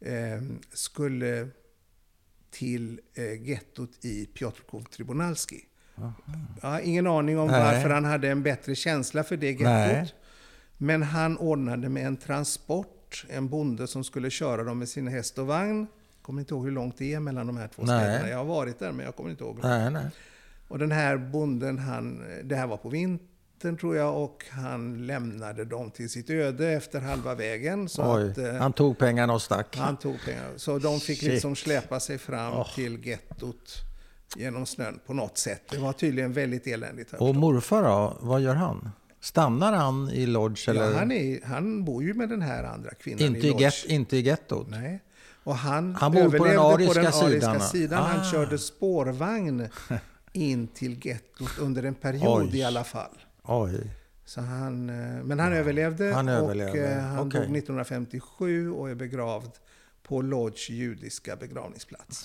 eh, 0.01 0.43
skulle 0.73 1.49
till 2.51 3.01
eh, 3.15 3.49
gettot 3.49 4.05
i 4.05 4.27
Piotrkov 4.27 4.83
Tribunalski. 4.83 5.61
Jag 6.63 6.69
har 6.69 6.81
ingen 6.81 7.07
aning 7.07 7.39
om 7.39 7.49
Nej. 7.49 7.75
varför 7.75 7.91
han 7.91 8.05
hade 8.05 8.29
en 8.29 8.43
bättre 8.43 8.75
känsla 8.75 9.25
för 9.25 9.37
det 9.37 9.51
gettot. 9.51 10.15
Men 10.79 11.03
han 11.03 11.37
ordnade 11.39 11.89
med 11.89 12.07
en 12.07 12.17
transport, 12.17 13.25
en 13.29 13.49
bonde 13.49 13.87
som 13.87 14.05
skulle 14.05 14.31
köra 14.31 14.65
dem 14.65 14.79
med 14.79 14.89
sin 14.89 15.09
häst 15.09 15.39
och 15.39 15.47
vagn. 15.47 15.79
Jag 16.17 16.23
kommer 16.23 16.41
inte 16.41 16.55
ihåg 16.55 16.65
hur 16.65 16.73
långt 16.73 16.99
det 16.99 17.15
är 17.15 17.21
mellan 17.21 17.47
de 17.47 17.57
här 17.57 17.69
två 17.69 17.83
Nej. 17.83 18.01
städerna. 18.01 18.29
Jag 18.29 18.37
har 18.39 18.45
varit 18.45 18.79
där, 18.79 18.93
men 18.93 19.05
jag 19.07 19.17
kommer 19.17 19.31
inte 19.31 19.45
ihåg. 19.45 19.59
Nej, 19.63 19.91
nej. 19.91 20.07
Och 20.69 20.79
den 20.79 20.93
här 20.93 21.17
bonden, 21.17 21.79
han, 21.79 22.25
det 22.45 22.57
här 22.57 22.67
var 22.67 22.77
på 22.77 22.89
vintern 22.89 23.77
tror 23.81 23.97
jag, 23.97 24.23
och 24.23 24.45
han 24.51 25.07
lämnade 25.07 25.65
dem 25.65 25.91
till 25.91 26.11
sitt 26.11 26.31
öde 26.31 26.69
efter 26.69 27.01
halva 27.01 27.35
vägen. 27.35 27.89
Så 27.89 28.17
Oj, 28.17 28.31
att, 28.31 28.39
eh, 28.39 28.55
han 28.55 28.73
tog 28.73 28.99
pengarna 28.99 29.33
och 29.33 29.43
stack. 29.43 29.77
han 29.77 29.97
tog 29.97 30.17
pengar. 30.25 30.51
Så 30.57 30.79
de 30.79 31.01
fick 31.01 31.21
Shit. 31.21 31.33
liksom 31.33 31.57
släpa 31.57 32.01
sig 32.01 32.19
fram 32.19 32.53
Åh. 32.53 32.75
till 32.75 33.07
gettot 33.07 33.90
genom 34.37 34.67
snön 34.67 35.01
på 35.07 35.15
något 35.15 35.39
sätt. 35.39 35.63
Det 35.71 35.79
var 35.79 35.93
tydligen 35.93 36.33
väldigt 36.33 36.67
eländigt. 36.67 37.13
Och 37.13 37.35
morfar 37.35 37.83
då, 37.83 38.17
vad 38.21 38.41
gör 38.41 38.55
han? 38.55 38.91
Stannar 39.21 39.73
han 39.73 40.11
i 40.11 40.27
Lodge? 40.27 40.69
Eller? 40.69 40.91
Ja, 40.91 40.99
han, 40.99 41.13
är, 41.13 41.45
han 41.45 41.85
bor 41.85 42.03
ju 42.03 42.15
med 42.15 42.29
den 42.29 42.43
här 42.43 42.65
andra 42.65 42.91
kvinnan 42.95 43.23
inte, 43.23 43.47
i 43.47 43.51
Lodz. 43.51 43.61
get, 43.61 43.85
inte 43.89 44.17
i 44.17 44.21
gettot? 44.21 44.67
Nej. 44.71 45.01
Och 45.45 45.57
han, 45.57 45.95
Han 45.95 46.13
bor 46.13 46.39
på 46.39 46.45
den 46.45 46.59
överlevde 46.59 46.75
ariska 46.75 46.89
på 46.89 46.95
den 46.95 47.07
ariska 47.07 47.53
sidan. 47.53 47.61
sidan. 47.69 48.05
Han 48.05 48.21
Ah. 48.21 48.25
körde 48.31 48.59
spårvagn 48.59 49.69
in 50.33 50.67
till 50.69 51.07
gettot 51.07 51.59
under 51.59 51.83
en 51.83 51.95
period 51.95 52.43
Oj. 52.53 52.59
i 52.59 52.63
alla 52.63 52.85
fall. 52.85 53.19
Oj. 53.43 53.91
Så 54.25 54.41
han, 54.41 54.91
eh, 54.91 55.25
men 55.25 55.39
han 55.39 55.53
överlevde 55.53 56.13
Han 56.15 56.29
och 56.29 56.35
överlevde. 56.35 56.89
eh, 56.95 57.01
han 57.03 57.19
Okej. 57.27 57.41
dog 57.41 57.51
1957 57.57 58.71
och 58.71 58.91
är 58.91 58.95
begravd 58.95 59.51
på 60.03 60.23
Lodz 60.23 60.71
judiska 60.71 61.37
begravningsplats. 61.37 62.25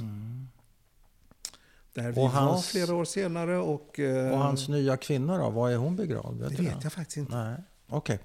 Där 1.96 2.04
vi. 2.04 2.10
Och 2.12 2.16
var 2.16 2.28
hans- 2.30 2.68
flera 2.68 2.96
år 2.96 3.06
senare 3.06 3.58
och... 3.58 4.00
eh, 4.00 4.32
Och 4.32 4.38
hans 4.40 4.70
nya 4.70 4.98
kvinna 4.98 5.38
då, 5.38 5.50
var 5.50 5.70
är 5.70 5.78
hon 5.78 5.96
begravd? 5.96 6.42
Vet 6.42 6.58
det 6.58 6.64
vet 6.64 6.84
jag 6.84 6.94
faktiskt 6.94 7.18
inte. 7.18 7.36
Nej, 7.36 7.58
okej. 7.90 8.20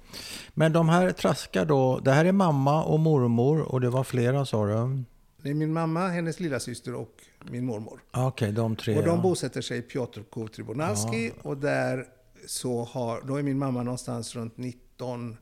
Men 0.53 0.73
de 0.73 0.89
här 0.89 1.11
traskar 1.11 1.65
då, 1.65 1.99
det 1.99 2.11
här 2.11 2.25
är 2.25 2.31
mamma 2.31 2.83
och 2.83 2.99
mormor 2.99 3.61
och 3.61 3.81
det 3.81 3.89
var 3.89 4.03
flera 4.03 4.45
sa 4.45 4.65
du? 4.65 5.03
Det 5.43 5.49
är 5.49 5.53
min 5.53 5.73
mamma, 5.73 6.07
hennes 6.07 6.39
lilla 6.39 6.59
syster 6.59 6.95
och 6.95 7.15
min 7.51 7.65
mormor. 7.65 7.99
Ah, 8.11 8.27
Okej, 8.27 8.51
de 8.51 8.75
tre. 8.75 8.97
Och 8.97 9.03
de 9.03 9.15
ja. 9.15 9.21
bosätter 9.21 9.61
sig 9.61 9.77
i 9.77 9.81
Piotrkov 9.81 10.47
Tribunalski 10.47 11.31
och 11.41 11.57
där 11.57 12.05
så 12.47 12.83
har, 12.83 13.21
då 13.27 13.35
är 13.35 13.43
min 13.43 13.57
mamma 13.59 13.83
någonstans 13.83 14.35
runt 14.35 14.57
19, 14.57 15.37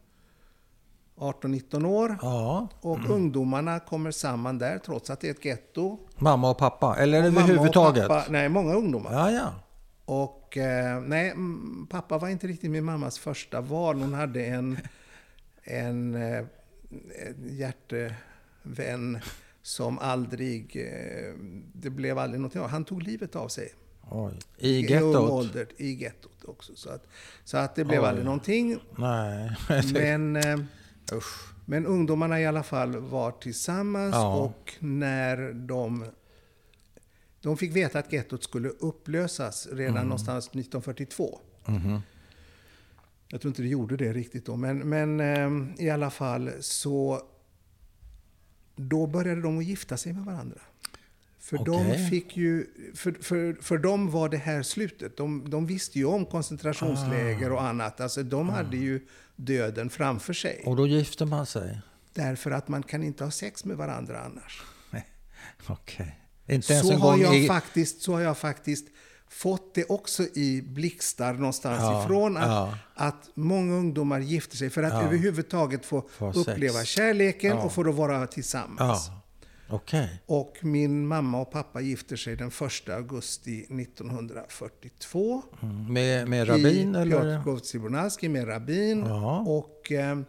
18-19 1.20 1.86
år. 1.86 2.18
Ja, 2.22 2.68
Och 2.82 3.10
ungdomarna 3.10 3.80
kommer 3.80 4.12
samman 4.12 4.58
där 4.58 4.78
trots 4.80 5.10
att 5.10 5.20
det 5.22 5.28
är 5.28 5.32
ett 5.32 5.46
getto. 5.46 6.00
mamma 6.18 6.50
och 6.50 6.58
pappa. 6.58 6.96
Eller 6.98 7.20
och 7.22 7.26
överhuvudtaget? 7.28 8.08
pappa- 8.08 8.26
Nej, 8.32 8.50
många 8.50 8.74
ungdomar. 8.74 9.14
Ja, 9.14 9.32
ja. 9.32 9.54
Och 10.06 10.58
eh, 10.58 11.02
nej, 11.02 11.30
mm, 11.30 11.88
pappa 11.90 12.18
var 12.18 12.30
inte 12.30 12.48
riktigt 12.48 12.72
min 12.72 12.84
mammas 12.86 13.20
första 13.20 13.62
val. 13.62 14.00
Hon 14.02 14.14
hade 14.14 14.46
en, 14.46 14.78
en, 15.64 16.16
eh, 16.16 16.38
en 17.28 17.58
hjärtevän 17.58 19.20
som 19.62 20.00
aldrig, 20.00 20.76
eh, 20.76 21.34
det 21.74 21.90
blev 21.90 22.18
aldrig 22.18 22.40
någonting 22.40 22.62
av. 22.62 22.68
Han 22.70 22.86
tog 22.86 23.04
livet 23.04 23.36
av 23.36 23.48
sig. 23.48 23.70
Oj. 24.12 24.34
I 24.58 24.82
gettot? 24.92 25.56
i 25.78 25.94
gettot 25.94 26.46
också. 26.46 26.76
Så 26.76 26.90
att, 26.90 27.08
så 27.44 27.58
att 27.58 27.76
det 27.76 27.86
blev 27.86 28.02
Oj. 28.02 28.08
aldrig 28.08 28.26
någonting. 28.26 28.78
Nej. 28.98 29.52
Men, 29.94 30.36
eh, 30.36 30.60
Usch. 31.14 31.54
men 31.66 31.86
ungdomarna 31.86 32.42
i 32.42 32.46
alla 32.46 32.64
fall 32.64 32.98
var 32.98 33.32
tillsammans 33.32 34.16
Ja. 34.16 34.36
och 34.38 34.74
när 34.80 35.54
de... 35.54 36.06
De 37.42 37.58
fick 37.58 37.76
veta 37.76 38.00
att 38.00 38.14
gettot 38.14 38.44
skulle 38.44 38.70
upplösas 38.70 39.68
redan 39.72 39.96
Mm. 39.96 40.08
någonstans 40.08 40.46
1942. 40.48 41.40
Mhm. 41.66 42.00
Jag 43.28 43.42
tror 43.42 43.50
inte 43.52 43.62
det 43.62 43.68
gjorde 43.68 43.98
det 43.98 44.14
riktigt 44.14 44.46
då, 44.46 44.56
men, 44.56 44.90
men 44.90 45.20
eh, 45.20 45.84
i 45.86 45.90
alla 45.90 46.10
fall 46.10 46.52
så... 46.60 47.22
Då 48.76 49.08
började 49.08 49.42
de 49.42 49.58
att 49.58 49.66
gifta 49.66 49.98
sig 49.98 50.14
med 50.14 50.26
varandra. 50.26 50.60
För 51.40 51.58
de 51.58 51.88
Okej. 51.88 52.10
fick 52.10 52.38
ju... 52.38 52.66
För, 52.96 53.12
för, 53.12 53.58
för 53.62 53.78
dem 53.78 54.12
var 54.12 54.30
det 54.30 54.38
här 54.38 54.64
slutet. 54.64 55.18
De, 55.18 55.50
de 55.50 55.66
visste 55.66 56.00
ju 56.00 56.06
om 56.06 56.26
koncentrationsläger 56.26 57.52
och 57.52 57.64
annat. 57.64 58.02
Alltså 58.02 58.24
de 58.24 58.50
hade 58.50 58.78
ju 58.78 59.08
döden 59.46 59.90
framför 59.90 60.34
sig. 60.34 60.64
Och 60.66 60.76
då 60.76 60.88
gifte 60.88 61.26
man 61.26 61.46
sig? 61.46 61.82
Därför 62.14 62.52
att 62.52 62.68
man 62.68 62.84
kan 62.84 63.04
inte 63.04 63.24
ha 63.24 63.32
sex 63.32 63.66
med 63.66 63.78
varandra 63.78 64.20
annars. 64.20 64.62
Okej. 65.68 66.16
Inte 66.48 66.74
ens 66.74 66.88
Så 66.88 66.94
en 66.94 67.02
har, 67.02 67.18
jag 67.18 67.38
i... 67.38 67.48
faktiskt, 67.48 68.02
så 68.02 68.14
har 68.14 68.22
jag 68.22 68.38
faktiskt 68.38 68.88
fått 69.30 69.76
det 69.76 69.86
också 69.86 70.24
i 70.24 70.62
blixtar 70.62 71.34
någonstans 71.34 71.80
Ja, 71.82 72.04
ifrån. 72.04 72.38
Att, 72.38 72.48
ja. 72.48 72.78
att 72.96 73.30
många 73.34 73.74
ungdomar 73.76 74.20
gifter 74.20 74.58
sig 74.58 74.70
för 74.70 74.84
att 74.84 74.94
Ja. 74.94 75.02
överhuvudtaget 75.02 75.86
få 75.86 76.08
Få 76.18 76.26
ha 76.26 76.34
sex. 76.34 76.48
uppleva 76.48 76.84
kärleken 76.86 77.58
och 77.58 77.74
få 77.74 77.84
då 77.84 77.92
vara 77.92 78.28
tillsammans. 78.28 79.10
Okej. 79.70 80.22
Och 80.26 80.58
min 80.62 81.08
mamma 81.08 81.42
och 81.42 81.52
pappa 81.52 81.82
gifter 81.82 82.16
sig 82.16 82.36
den 82.36 82.48
1 82.48 82.90
augusti 82.90 83.60
1942. 83.60 85.44
Mm. 85.62 85.94
Med, 85.94 86.28
med 86.28 86.50
rabbin 86.50 86.96
I 88.24 88.30
med 88.30 88.48
rabbin. 88.48 89.06
Ja. 89.06 89.40
Och 89.40 89.92
eh, 89.92 90.20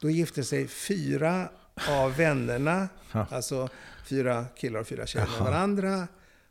då 0.00 0.10
gifte 0.10 0.44
sig 0.44 0.68
fyra 0.68 1.48
av 1.88 2.16
vännerna, 2.16 2.88
alltså 3.12 3.68
fyra 4.04 4.44
killar 4.56 4.80
och 4.80 4.86
fyra 4.86 5.06
tjejer 5.06 5.26
med 5.26 5.46
varandra. 5.46 6.08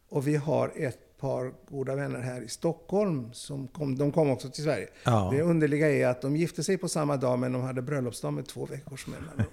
Och 0.09 0.27
vi 0.27 0.35
har 0.35 0.71
ett 0.75 1.08
par 1.19 1.51
goda 1.69 1.95
vänner 1.95 2.19
här 2.19 2.41
i 2.41 2.47
Stockholm. 2.47 3.29
Som 3.33 3.67
kom, 3.67 3.97
de 3.97 4.11
kom 4.11 4.29
också 4.29 4.49
till 4.49 4.63
Sverige. 4.63 4.87
Ja. 5.03 5.29
Det 5.33 5.41
underliga 5.41 5.91
är 5.91 6.07
att 6.07 6.21
de 6.21 6.35
gifte 6.35 6.63
sig 6.63 6.77
på 6.77 6.87
samma 6.89 7.17
dag, 7.17 7.39
men 7.39 7.53
de 7.53 7.61
hade 7.61 7.81
bröllopsdag 7.81 8.33
med 8.33 8.47
två 8.47 8.65
veckors 8.65 9.07
mellanrum. 9.07 9.45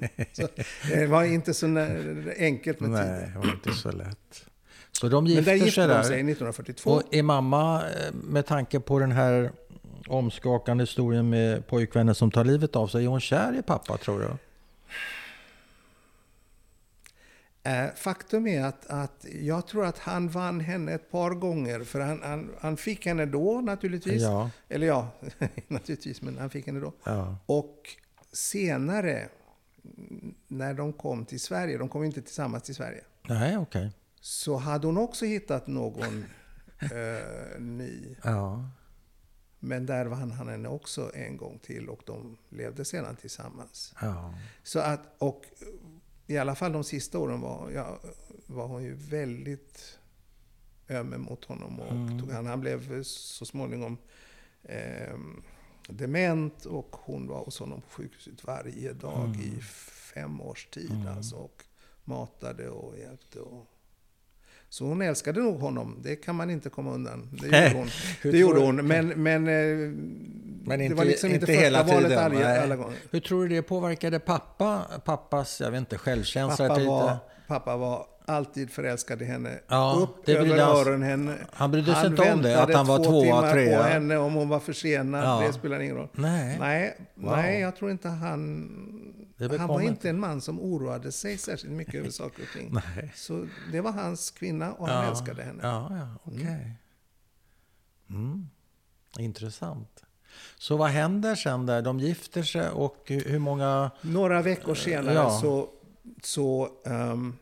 Det 0.90 1.06
var 1.06 1.24
inte 1.24 1.54
så 1.54 1.66
enkelt 2.38 2.80
med 2.80 2.90
Nej, 2.90 3.02
tiden. 3.02 3.32
det 3.32 3.38
var 3.38 3.54
inte 3.54 3.72
så 3.72 3.92
lätt. 3.92 4.46
Så 4.92 5.08
de 5.08 5.24
Men 5.24 5.32
gifter 5.32 5.52
där 5.52 5.58
sig 5.58 5.64
gifte 5.66 5.80
de 5.80 5.86
där. 5.86 6.02
sig 6.02 6.14
1942. 6.14 6.90
Och 6.90 7.02
är 7.14 7.22
mamma, 7.22 7.82
eh, 7.82 8.14
med 8.14 8.46
tanke 8.46 8.80
på 8.80 8.98
den 8.98 9.12
här 9.12 9.50
omskakande 10.08 10.82
historien 10.82 11.28
med 11.28 11.66
pojkvännen 11.66 12.14
som 12.14 12.30
tar 12.30 12.44
livet 12.44 12.76
av 12.76 12.86
sig, 12.88 13.04
är 13.04 13.08
hon 13.08 13.20
kär 13.20 13.58
i 13.58 13.62
pappa 13.62 13.96
tror 13.96 14.20
du? 14.20 14.28
Eh, 17.66 17.94
Faktum 17.94 18.46
är 18.46 18.64
att, 18.64 18.86
att 18.86 19.26
jag 19.42 19.66
tror 19.66 19.84
att 19.84 19.98
han 19.98 20.28
vann 20.28 20.60
henne 20.60 20.92
ett 20.92 21.10
par 21.10 21.30
gånger. 21.30 21.84
För 21.84 22.00
han, 22.00 22.22
han, 22.22 22.50
han 22.60 22.76
fick 22.76 23.06
henne 23.06 23.26
då 23.26 23.60
naturligtvis. 23.60 24.22
Ja. 24.22 24.50
Eller 24.68 24.86
ja, 24.86 25.10
naturligtvis, 25.68 26.22
men 26.22 26.38
han 26.38 26.50
fick 26.50 26.66
henne 26.66 26.80
då. 26.80 26.92
Ja. 27.04 27.36
Och 27.46 27.96
senare, 28.32 29.28
när 30.48 30.74
de 30.74 30.92
kom 30.92 31.24
till 31.24 31.40
Sverige, 31.40 31.78
de 31.78 31.88
kom 31.88 32.04
inte 32.04 32.22
tillsammans 32.22 32.62
till 32.62 32.74
Sverige, 32.74 33.04
Nej, 33.28 33.56
okej. 33.58 33.92
så 34.20 34.56
hade 34.56 34.86
hon 34.86 34.98
också 34.98 35.24
hittat 35.24 35.66
någon 35.66 36.24
eh, 36.80 37.60
ny. 37.60 38.16
Ja. 38.22 38.70
Men 39.58 39.86
där 39.86 40.06
vann 40.06 40.30
han 40.30 40.48
henne 40.48 40.68
också 40.68 41.10
en 41.14 41.36
gång 41.36 41.58
till 41.58 41.88
och 41.88 42.02
de 42.06 42.36
levde 42.48 42.84
sedan 42.84 43.16
tillsammans. 43.16 43.94
Ja. 44.00 44.34
Så 44.62 44.78
att, 44.78 45.00
och 45.18 45.44
i 46.26 46.38
alla 46.38 46.54
fall 46.54 46.72
de 46.72 46.84
sista 46.84 47.18
åren 47.18 47.40
var, 47.40 47.70
ja, 47.70 47.98
var 48.46 48.66
hon 48.66 48.82
ju 48.84 48.94
väldigt 48.94 49.98
öm 50.88 51.22
mot 51.22 51.44
honom. 51.44 51.80
Och 51.80 51.92
Mm. 51.92 52.20
tog, 52.20 52.30
han, 52.30 52.46
han 52.46 52.60
blev 52.60 53.02
så 53.02 53.44
småningom 53.46 53.98
eh, 54.62 55.18
dement 55.88 56.64
och 56.64 56.96
hon 56.96 57.26
var 57.28 57.44
hos 57.44 57.58
honom 57.60 57.80
på 57.80 57.88
sjukhuset 57.88 58.44
varje 58.44 58.92
dag 58.92 59.24
Mm. 59.24 59.40
i 59.40 59.60
fem 60.14 60.40
års 60.40 60.66
tid. 60.66 61.06
Alltså, 61.16 61.36
och 61.36 61.64
matade 62.04 62.68
och 62.68 62.98
hjälpte. 62.98 63.40
Och, 63.40 63.66
så 64.68 64.84
hon 64.84 65.02
älskade 65.02 65.40
nog 65.40 65.60
honom, 65.60 65.98
det 66.02 66.16
kan 66.16 66.34
man 66.34 66.50
inte 66.50 66.70
komma 66.70 66.92
undan. 66.94 67.28
Det 67.32 67.46
gjorde 67.46 67.78
hon. 67.78 67.88
Det 68.22 68.38
gjorde 68.38 68.60
hon, 68.60 68.76
men, 68.86 69.08
men, 69.08 69.48
eh, 69.48 69.90
Men 70.64 70.78
det 70.78 70.84
inte, 70.84 70.96
var 70.96 71.04
liksom 71.04 71.30
inte, 71.30 71.52
inte 71.52 71.62
hela 71.62 71.82
valet 71.82 72.08
tiden. 72.08 72.62
alla, 72.62 72.76
gånger. 72.76 72.96
Hur 73.10 73.20
tror 73.20 73.42
du 73.42 73.56
det 73.56 73.62
påverkade 73.62 74.18
pappa, 74.18 74.82
pappas, 75.04 75.60
jag 75.60 75.70
vet 75.70 75.78
inte, 75.78 75.98
självkänsla? 75.98 76.68
Pappa 76.68 76.84
var, 76.84 77.16
pappa 77.46 77.76
var 77.76 78.06
alltid 78.28 78.70
förälskad 78.70 79.22
i 79.22 79.24
henne. 79.24 79.58
Ja, 79.68 79.96
upp 80.02 80.26
det 80.26 80.32
över 80.32 80.58
han- 80.58 80.76
öronen 80.76 81.02
henne. 81.02 81.36
han 81.52 81.70
brydde 81.70 81.94
sig 81.94 82.06
inte 82.06 82.32
om 82.32 82.42
det, 82.42 82.62
att 82.62 82.74
han 82.74 82.86
var 82.86 82.96
två 82.98 83.04
tvåa, 83.04 83.22
timmar 83.22 83.52
trea. 83.52 83.78
på 83.78 83.82
henne 83.88 84.16
om 84.16 84.34
hon 84.34 84.48
var 84.48 84.60
försenad. 84.60 85.24
Ja. 85.24 85.46
Det 85.46 85.52
spelar 85.52 85.80
ingen 85.80 85.96
roll. 85.96 86.08
Nej. 86.12 86.56
Nej, 86.60 86.98
Wow. 87.14 87.32
nej, 87.36 87.60
jag 87.60 87.76
tror 87.76 87.90
inte 87.90 88.08
han... 88.08 88.70
Han 89.58 89.68
var 89.68 89.80
inte 89.80 90.10
en 90.10 90.20
man 90.20 90.40
som 90.40 90.60
oroade 90.60 91.12
sig 91.12 91.38
särskilt 91.38 91.72
mycket 91.72 91.94
över 91.94 92.10
saker 92.22 92.42
och 92.42 92.48
ting. 92.58 92.68
Nej. 92.72 93.12
Så 93.14 93.46
det 93.72 93.80
var 93.80 93.92
hans 93.92 94.30
kvinna 94.30 94.72
och 94.72 94.88
han 94.88 95.04
Ja, 95.04 95.10
älskade 95.10 95.42
henne. 95.42 95.58
Ja, 95.62 95.88
ja, 95.90 96.08
okej. 96.24 96.72
Mm. 98.10 98.48
Intressant. 99.18 100.02
Så 100.58 100.76
vad 100.76 100.88
händer 100.90 101.34
sen 101.34 101.66
där? 101.66 101.82
De 101.82 102.00
gifter 102.00 102.42
sig 102.42 102.68
och 102.68 102.96
hur 103.06 103.24
hur 103.24 103.38
många... 103.38 103.90
Några 104.00 104.42
veckor 104.42 104.74
senare 104.74 105.14
Ja. 105.14 105.30
så, 105.30 105.68
så 106.22 106.68
ehm, 106.86 107.36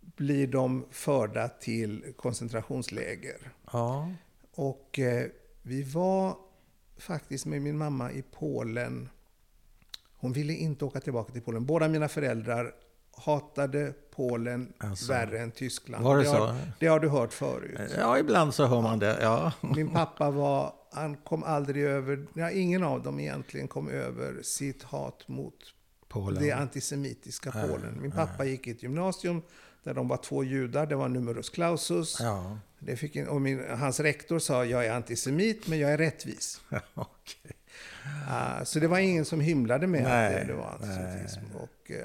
blir 0.00 0.46
de 0.46 0.84
förda 0.90 1.48
till 1.48 2.12
koncentrationsläger. 2.16 3.36
Ja, 3.72 4.12
Och 4.54 4.98
eh, 4.98 5.26
vi 5.62 5.82
var 5.82 6.36
faktiskt 6.98 7.46
med 7.46 7.62
min 7.62 7.78
mamma 7.78 8.12
i 8.12 8.22
Polen. 8.22 9.08
Hon 10.16 10.32
ville 10.32 10.52
inte 10.54 10.84
åka 10.84 11.00
tillbaka 11.00 11.32
till 11.32 11.42
Polen. 11.42 11.66
Båda 11.66 11.88
mina 11.88 12.08
föräldrar 12.08 12.74
hatade 13.16 13.92
Polen 14.10 14.72
Alltså. 14.78 15.12
värre 15.12 15.38
än 15.38 15.50
Tyskland. 15.50 16.04
Var 16.04 16.18
det 16.18 16.28
har, 16.28 16.36
så? 16.48 16.56
det 16.80 16.86
har 16.86 17.00
du 17.00 17.08
hört 17.08 17.32
förut. 17.32 17.92
ja 17.98 18.18
ibland 18.18 18.54
så 18.54 18.66
hör 18.66 18.80
man 18.82 18.98
det. 18.98 19.18
Ja. 19.22 19.52
Min 19.60 19.90
pappa 19.90 20.30
var, 20.30 20.72
han 20.92 21.16
kom 21.16 21.42
aldrig 21.42 21.84
över, 21.84 22.26
ja, 22.34 22.50
ingen 22.50 22.82
av 22.84 23.02
dem 23.02 23.20
egentligen 23.20 23.68
kom 23.68 23.88
över 23.88 24.42
sitt 24.42 24.82
hat 24.82 25.28
mot 25.28 25.54
Polen. 26.12 26.42
det 26.42 26.52
antisemitiska 26.52 27.50
Polen. 27.52 27.98
Min 28.02 28.10
pappa 28.10 28.44
gick 28.44 28.66
i 28.66 28.70
ett 28.70 28.82
gymnasium 28.82 29.42
där 29.84 29.94
de 29.94 30.08
var 30.08 30.16
två 30.16 30.44
judar, 30.44 30.86
det 30.86 30.96
var 30.96 31.08
numerus 31.08 31.50
clausus. 31.50 32.16
Ja, 32.20 32.58
Det 32.78 32.96
fick 32.96 33.16
en, 33.16 33.28
och 33.28 33.40
min, 33.40 33.62
hans 33.70 34.00
rektor 34.00 34.38
sa, 34.38 34.64
jag 34.64 34.86
är 34.86 34.92
antisemit 34.92 35.68
men 35.68 35.78
jag 35.78 35.92
är 35.92 35.98
rättvis. 35.98 36.60
okej. 36.94 37.52
Ah, 38.28 38.64
så 38.64 38.80
det 38.80 38.88
var 38.88 38.98
ingen 38.98 39.24
som 39.24 39.40
hymlade 39.40 39.86
med 39.86 40.02
Nej, 40.02 40.26
att 40.34 40.40
det, 40.40 40.52
det 40.52 40.58
var 40.58 40.70
antisemitism. 40.70 41.40
Och, 41.56 41.90
eh, 41.90 41.96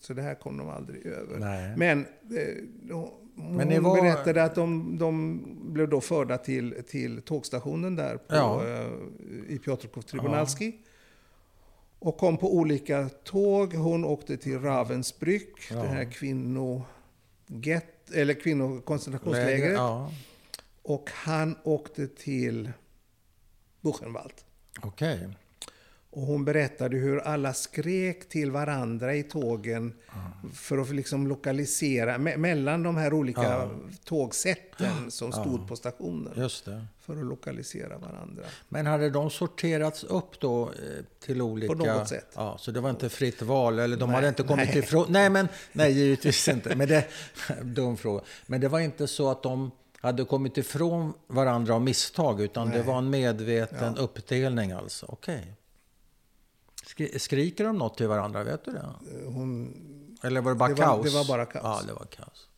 så 0.00 0.14
det 0.14 0.22
här 0.22 0.34
kom 0.34 0.56
de 0.56 0.68
aldrig 0.68 1.06
över. 1.06 1.38
Nej. 1.38 1.74
Men 1.76 2.00
eh, 2.00 2.94
hon, 2.94 3.56
Men 3.56 3.82
var- 3.82 4.02
berättade 4.02 4.44
att 4.44 4.54
de, 4.54 4.98
de 4.98 5.42
blev 5.72 5.88
då 5.88 6.00
förda 6.00 6.38
till, 6.38 6.82
till 6.88 7.22
tågstationen 7.22 7.96
där 7.96 8.16
på, 8.16 8.34
Ja. 8.34 8.66
eh, 8.66 8.86
i 9.48 9.58
Piotrkov 9.64 10.02
Tribunalski. 10.02 10.72
Och 11.98 12.16
kom 12.16 12.36
på 12.38 12.54
olika 12.54 13.08
tåg. 13.24 13.74
Hon 13.74 14.04
åkte 14.04 14.36
till 14.36 14.60
Ravensbrück, 14.60 15.68
Ja. 15.70 15.76
det 15.82 15.88
här 15.88 16.04
kvinno... 16.04 16.84
Get, 17.48 18.10
eller 18.14 18.34
kvinnokoncentrationslägret. 18.34 19.72
Ja, 19.72 20.12
Och 20.82 21.10
han 21.14 21.56
åkte 21.64 22.08
till 22.08 22.72
Buchenwald. 23.80 24.32
okej. 24.82 25.28
Och 26.16 26.22
hon 26.22 26.44
berättade 26.44 26.96
hur 26.96 27.18
alla 27.18 27.52
skrek 27.54 28.28
till 28.28 28.50
varandra 28.50 29.14
i 29.14 29.22
tågen 29.22 29.94
för 30.54 30.78
att 30.78 30.90
liksom 30.90 31.26
lokalisera, 31.26 32.18
me 32.18 32.36
mellan 32.36 32.82
de 32.82 32.96
här 32.96 33.12
olika 33.12 33.42
Ja. 33.42 33.70
tågsätten 34.04 35.10
som 35.10 35.32
stod 35.32 35.68
på 35.68 35.76
stationen. 35.76 36.32
Det. 36.64 36.86
För 37.00 37.12
att 37.12 37.24
lokalisera 37.24 37.98
varandra. 37.98 38.42
Men 38.68 38.86
hade 38.86 39.10
de 39.10 39.30
sorterats 39.30 40.04
upp 40.04 40.40
då 40.40 40.62
eh, 40.62 40.70
till 41.20 41.42
olika... 41.42 41.74
något 41.74 42.08
sätt. 42.08 42.32
Ja, 42.34 42.56
så 42.58 42.70
det 42.70 42.80
var 42.80 42.90
inte 42.90 43.08
fritt 43.08 43.42
val 43.42 43.78
eller 43.78 43.96
de 43.96 44.06
Nej, 44.08 44.14
hade 44.14 44.28
inte 44.28 44.42
kommit 44.42 44.68
nej. 44.68 44.78
ifrån... 44.78 45.06
Nej, 45.08 45.30
men 45.30 45.48
nej, 45.72 45.92
givetvis 45.92 46.48
inte. 46.48 46.76
Men 46.76 46.88
det... 46.88 47.04
Dum 47.62 47.96
fråga. 47.96 48.20
Men 48.46 48.60
det 48.60 48.68
var 48.68 48.80
inte 48.80 49.06
så 49.06 49.30
att 49.30 49.42
de 49.42 49.70
hade 50.00 50.24
kommit 50.24 50.58
ifrån 50.58 51.12
varandra 51.26 51.74
av 51.74 51.82
misstag 51.82 52.40
utan 52.40 52.68
det 52.70 52.76
Nej. 52.76 52.86
var 52.86 52.98
en 52.98 53.10
medveten 53.10 53.96
uppdelning 53.96 54.72
alltså. 54.72 55.06
Okej. 55.08 55.56
Skri- 56.86 57.18
Skriker 57.18 57.64
de 57.64 57.78
något 57.78 57.96
till 57.96 58.08
varandra? 58.08 58.44
Vet 58.44 58.64
du 58.64 58.70
det? 58.72 58.78
Eh, 58.78 59.32
Hon, 59.32 59.74
Eller 60.22 60.40
var 60.40 60.50
det 60.50 60.56
bara 60.56 60.68
Det 60.68 60.74
var- 60.74 60.84
kaos? 60.84 61.06
det 61.12 61.18
var 61.18 61.24
bara 61.26 61.44
kaos. 61.46 61.62
Ja, 61.64 61.86
det 61.86 61.92
var 61.92 62.04
kaos. 62.06 62.48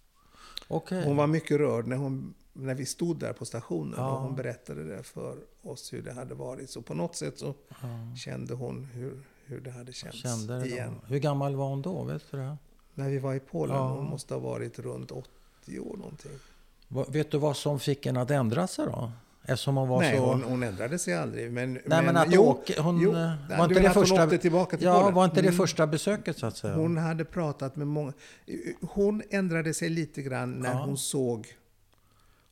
Okej. 0.69 1.05
hon 1.05 1.17
var 1.17 1.27
mycket 1.27 1.57
rörd 1.59 1.87
när, 1.87 1.97
hon, 1.97 2.35
när 2.53 2.75
vi 2.75 2.87
stod 2.87 3.19
där 3.19 3.33
på 3.33 3.45
stationen. 3.45 3.95
Ja. 3.97 4.11
Och 4.12 4.21
hon 4.23 4.37
berättade 4.37 4.85
det 4.85 5.03
för 5.03 5.37
oss 5.62 5.93
hur 5.93 6.03
det 6.03 6.12
hade 6.12 6.35
varit. 6.35 6.71
Så 6.71 6.83
på 6.83 6.95
något 6.95 7.17
sätt 7.17 7.38
så 7.38 7.55
kände 8.25 8.55
hon 8.55 8.85
hur, 8.85 9.23
hur 9.45 9.61
det 9.61 9.71
hade 9.71 9.93
känts 9.93 10.23
Kände 10.23 10.59
det 10.61 10.67
igen. 10.67 10.95
då. 11.03 11.07
Hur 11.07 11.19
gammal 11.19 11.57
var 11.57 11.69
hon 11.69 11.83
då? 11.83 12.03
Vet 12.05 12.23
du 12.31 12.37
det? 12.37 12.57
När 12.95 13.09
vi 13.09 13.19
var 13.19 13.35
i 13.35 13.41
Polen. 13.41 13.77
Ja. 13.77 13.88
Hon 13.88 14.05
måste 14.05 14.35
ha 14.35 14.41
varit 14.41 14.79
runt 14.79 15.11
80 15.11 15.79
år 15.81 15.97
någonting. 15.97 16.33
Va- 16.88 17.05
Vet 17.09 17.31
du 17.31 17.38
vad 17.38 17.57
som 17.57 17.81
fick 17.81 18.07
henne 18.07 18.21
att 18.21 18.31
ändra 18.31 18.67
sig 18.67 18.87
då? 18.87 19.12
Eftersom 19.48 19.76
hon 19.76 19.88
var 19.88 19.98
Nej, 20.00 20.16
så... 20.16 20.24
hon, 20.24 20.42
hon 20.42 20.62
ändrade 20.62 20.98
sig 20.98 21.14
aldrig. 21.14 21.52
Men, 21.52 21.72
Nej, 21.72 22.02
men, 22.02 22.16
att 22.16 22.37
åka, 22.37 22.82
hon, 22.82 23.00
jo, 23.00 23.11
eh, 23.16 23.32
var 23.58 23.64
inte 23.64 23.80
det 23.80 23.88
hon 23.88 23.94
första... 23.94 24.24
åkte 24.24 24.38
tillbaka 24.38 24.76
till 24.76 24.87
ja, 24.87 25.00
Polen? 25.00 25.14
var 25.14 25.24
inte 25.24 25.40
det 25.42 25.48
Mm. 25.48 25.56
första 25.56 25.87
besöket 25.87 26.38
så 26.38 26.46
att 26.46 26.56
säga? 26.56 26.74
Hon 26.74 26.96
hade 26.96 27.24
pratat 27.24 27.76
med 27.76 27.87
många. 27.87 28.12
Hon 28.80 29.22
ändrade 29.30 29.74
sig 29.74 29.88
lite 29.88 30.22
grann 30.22 30.52
när 30.52 30.72
Ja. 30.72 30.84
hon 30.84 30.96
såg 30.98 31.46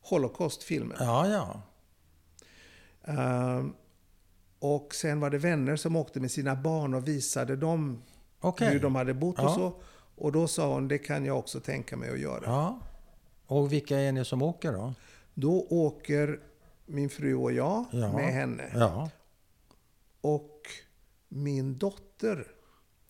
Holocaust-filmen. 0.02 0.96
Ja, 1.00 1.28
ja. 1.28 1.62
Ehm, 3.12 3.72
och 4.58 4.94
sen 4.94 5.20
var 5.20 5.30
det 5.30 5.38
vänner 5.38 5.76
som 5.76 5.96
åkte 5.96 6.20
med 6.20 6.30
sina 6.30 6.56
barn 6.56 6.94
och 6.94 7.08
visade 7.08 7.56
dem 7.56 8.02
Okej. 8.40 8.68
hur 8.72 8.80
de 8.80 8.94
hade 8.94 9.14
bott 9.14 9.34
Ja. 9.38 9.44
och 9.48 9.54
så. 9.54 9.72
Och 10.16 10.32
då 10.32 10.48
sa 10.48 10.72
hon, 10.74 10.88
det 10.88 10.98
kan 10.98 11.24
jag 11.24 11.38
också 11.38 11.60
tänka 11.60 11.96
mig 11.96 12.10
att 12.10 12.18
göra. 12.18 12.42
Ja. 12.44 12.80
Och 13.46 13.72
vilka 13.72 13.98
är 13.98 14.12
ni 14.12 14.24
som 14.24 14.42
åker 14.42 14.72
då? 14.72 14.94
Då 15.34 15.66
åker 15.70 16.40
min 16.86 17.08
fru 17.10 17.34
och 17.34 17.52
jag 17.52 17.84
Ja. 17.92 18.12
med 18.12 18.32
henne. 18.32 18.70
Ja. 18.74 19.10
Och 20.20 20.60
min 21.28 21.78
dotter, 21.78 22.46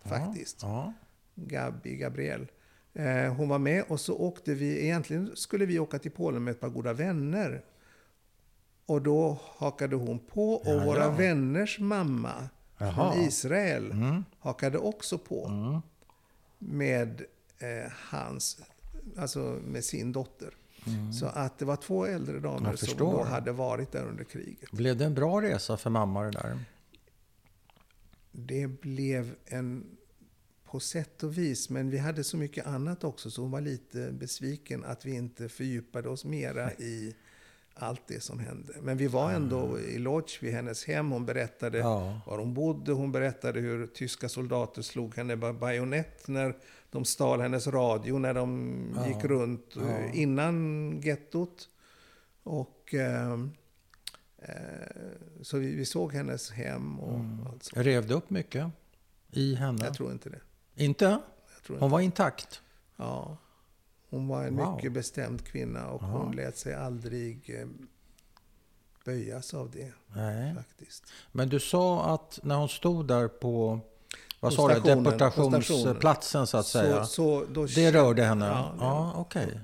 faktiskt. 0.04 0.58
Ja. 0.62 0.92
Gabi, 1.34 1.96
Gabriel. 1.96 2.46
Eh, 2.94 3.34
hon 3.34 3.48
var 3.48 3.58
med 3.58 3.84
och 3.88 4.00
så 4.00 4.16
åkte 4.18 4.54
vi, 4.54 4.84
egentligen 4.84 5.30
skulle 5.36 5.66
vi 5.66 5.78
åka 5.78 5.98
till 5.98 6.10
Polen 6.10 6.44
med 6.44 6.50
ett 6.52 6.60
par 6.60 6.68
goda 6.68 6.92
vänner. 6.92 7.64
Och 8.86 9.02
då 9.02 9.38
hakade 9.56 9.96
hon 9.96 10.18
på 10.18 10.52
och 10.52 10.66
Ja, 10.66 10.84
våra 10.84 11.02
ja. 11.04 11.10
vänners 11.10 11.78
mamma 11.78 12.48
Jaha. 12.78 12.92
från 13.12 13.22
Israel 13.24 13.90
Mm. 13.90 14.24
hakade 14.38 14.78
också 14.78 15.18
på 15.18 15.46
Mm. 15.46 15.80
med 16.58 17.22
eh, 17.58 17.92
hans, 18.10 18.58
alltså 19.18 19.38
med 19.64 19.84
sin 19.84 20.12
dotter. 20.12 20.54
Mm. 20.86 21.12
Så 21.12 21.26
att 21.26 21.58
det 21.58 21.64
var 21.64 21.76
två 21.76 22.06
äldre 22.06 22.40
damer 22.40 22.76
som 22.76 22.98
då 22.98 23.22
hade 23.22 23.52
varit 23.52 23.92
där 23.92 24.06
under 24.06 24.24
kriget. 24.24 24.70
Blev 24.70 24.96
det 24.96 25.04
en 25.04 25.14
bra 25.14 25.42
resa 25.42 25.76
för 25.76 25.90
mamma 25.90 26.22
det 26.22 26.30
där? 26.30 26.58
Det 28.32 28.66
blev 28.66 29.34
en 29.44 29.96
på 30.64 30.80
sätt 30.80 31.22
och 31.22 31.38
vis, 31.38 31.70
men 31.70 31.90
vi 31.90 31.98
hade 31.98 32.24
så 32.24 32.36
mycket 32.36 32.66
annat 32.66 33.04
också 33.04 33.30
så 33.30 33.42
hon 33.42 33.50
var 33.50 33.60
lite 33.60 34.12
besviken 34.12 34.84
att 34.84 35.06
vi 35.06 35.14
inte 35.14 35.48
fördjupade 35.48 36.08
oss 36.08 36.24
mera 36.24 36.72
i 36.72 37.14
allt 37.78 38.02
det 38.06 38.22
som 38.22 38.38
hände. 38.38 38.72
Men 38.82 38.96
vi 38.96 39.06
var 39.06 39.32
ändå 39.32 39.78
i 39.80 39.98
Lodz 39.98 40.42
vid 40.42 40.52
hennes 40.52 40.84
hem. 40.84 41.10
Hon 41.10 41.26
berättade 41.26 41.78
Ja. 41.78 42.20
var 42.26 42.38
hon 42.38 42.54
bodde. 42.54 42.92
Hon 42.92 43.12
berättade 43.12 43.60
hur 43.60 43.86
tyska 43.86 44.28
soldater 44.28 44.82
slog 44.82 45.16
henne 45.16 45.36
med 45.36 45.54
bajonett 45.58 46.28
när 46.28 46.56
de 46.90 47.04
stal 47.04 47.40
hennes 47.40 47.66
radio 47.66 48.18
när 48.18 48.34
de 48.34 48.76
Ja. 48.96 49.06
gick 49.08 49.24
runt 49.24 49.76
eh, 49.76 49.82
Ja. 49.82 50.12
innan 50.12 51.00
gettot. 51.00 51.68
Och, 52.42 52.94
ehm, 52.94 53.50
eh, 54.38 54.54
så 55.42 55.58
vi, 55.58 55.74
vi 55.74 55.84
såg 55.86 56.12
hennes 56.12 56.50
hem 56.50 57.00
och 57.00 57.14
Mm. 57.20 57.46
allt 57.46 57.62
sånt. 57.62 57.86
Rev 57.86 58.06
det 58.06 58.14
upp 58.14 58.30
mycket? 58.30 58.66
i 59.30 59.54
henne? 59.54 59.84
Jag 59.84 59.94
tror 59.94 60.12
inte 60.12 60.30
det. 60.30 60.40
Inte? 60.84 61.18
Tror 61.66 61.78
Hon 61.78 61.90
var 61.90 62.00
intakt? 62.00 62.62
Ja. 62.96 63.36
Hon 64.10 64.28
var 64.28 64.44
en 64.44 64.56
Wow. 64.56 64.74
mycket 64.76 64.92
bestämd 64.92 65.44
kvinna 65.44 65.86
och 65.90 66.02
Ja. 66.02 66.06
hon 66.06 66.32
lät 66.36 66.56
sig 66.56 66.74
aldrig 66.74 67.58
eh, 67.60 67.66
böjas 69.04 69.54
av 69.54 69.70
det 69.70 69.92
Nej. 70.14 70.54
faktiskt. 70.54 71.04
Men 71.32 71.48
du 71.48 71.60
sa 71.60 72.14
att 72.14 72.38
när 72.42 72.54
hon 72.56 72.68
stod 72.68 73.08
där 73.08 73.28
på, 73.28 73.80
vad 74.40 74.52
sa 74.52 74.68
du, 74.74 74.80
deportationsplatsen 74.80 76.46
så 76.46 76.56
att 76.56 76.66
säga. 76.66 77.04
Så, 77.04 77.44
så, 77.54 77.66
det 77.74 77.92
rörde 77.92 78.22
henne? 78.24 78.46
Ja, 78.46 78.74
Ja, 78.80 79.12
okej. 79.16 79.60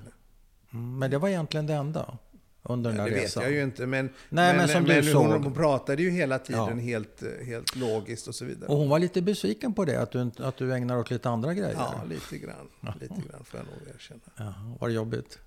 Mm, 0.73 0.99
Men 0.99 1.11
det 1.11 1.17
var 1.17 1.29
egentligen 1.29 1.65
det 1.67 1.73
enda 1.73 2.17
under 2.63 2.89
den 2.89 2.99
Ja, 2.99 3.05
det 3.05 3.11
vet 3.11 3.23
resan? 3.23 3.43
jag 3.43 3.51
ju 3.51 3.63
inte, 3.63 3.85
men, 3.87 4.09
Nej, 4.29 4.57
men 4.57 4.67
som 4.67 4.83
du 4.83 4.93
hon, 4.95 5.03
såg. 5.03 5.43
hon 5.43 5.53
pratade 5.53 6.01
ju 6.03 6.09
hela 6.09 6.39
tiden 6.39 6.67
Ja. 6.67 6.75
helt, 6.75 7.23
helt 7.45 7.75
logiskt 7.75 8.27
och 8.27 8.35
så 8.35 8.45
vidare. 8.45 8.69
Och 8.69 8.77
hon 8.77 8.89
var 8.89 8.99
lite 8.99 9.21
besviken 9.21 9.73
på 9.73 9.85
det, 9.85 10.01
att 10.01 10.11
du, 10.11 10.31
att 10.37 10.57
du 10.57 10.73
ägnar 10.73 10.97
åt 10.97 11.11
lite 11.11 11.29
andra 11.29 11.53
grejer? 11.53 11.73
Ja, 11.77 12.03
lite 12.09 12.37
grann. 12.37 12.69
Lite 13.01 13.13
grann 13.29 13.43
får 13.45 13.59
jag 13.59 13.65
nog 13.67 13.95
erkänna. 13.95 14.21
Jaha, 14.37 14.75
var 14.79 14.87
det 14.87 14.93
jobbigt? 14.93 15.39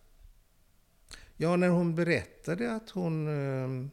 Ja, 1.36 1.56
när 1.56 1.68
hon 1.68 1.94
berättade 1.94 2.74
att 2.74 2.90
hon, 2.90 3.28
eh, 3.28 3.88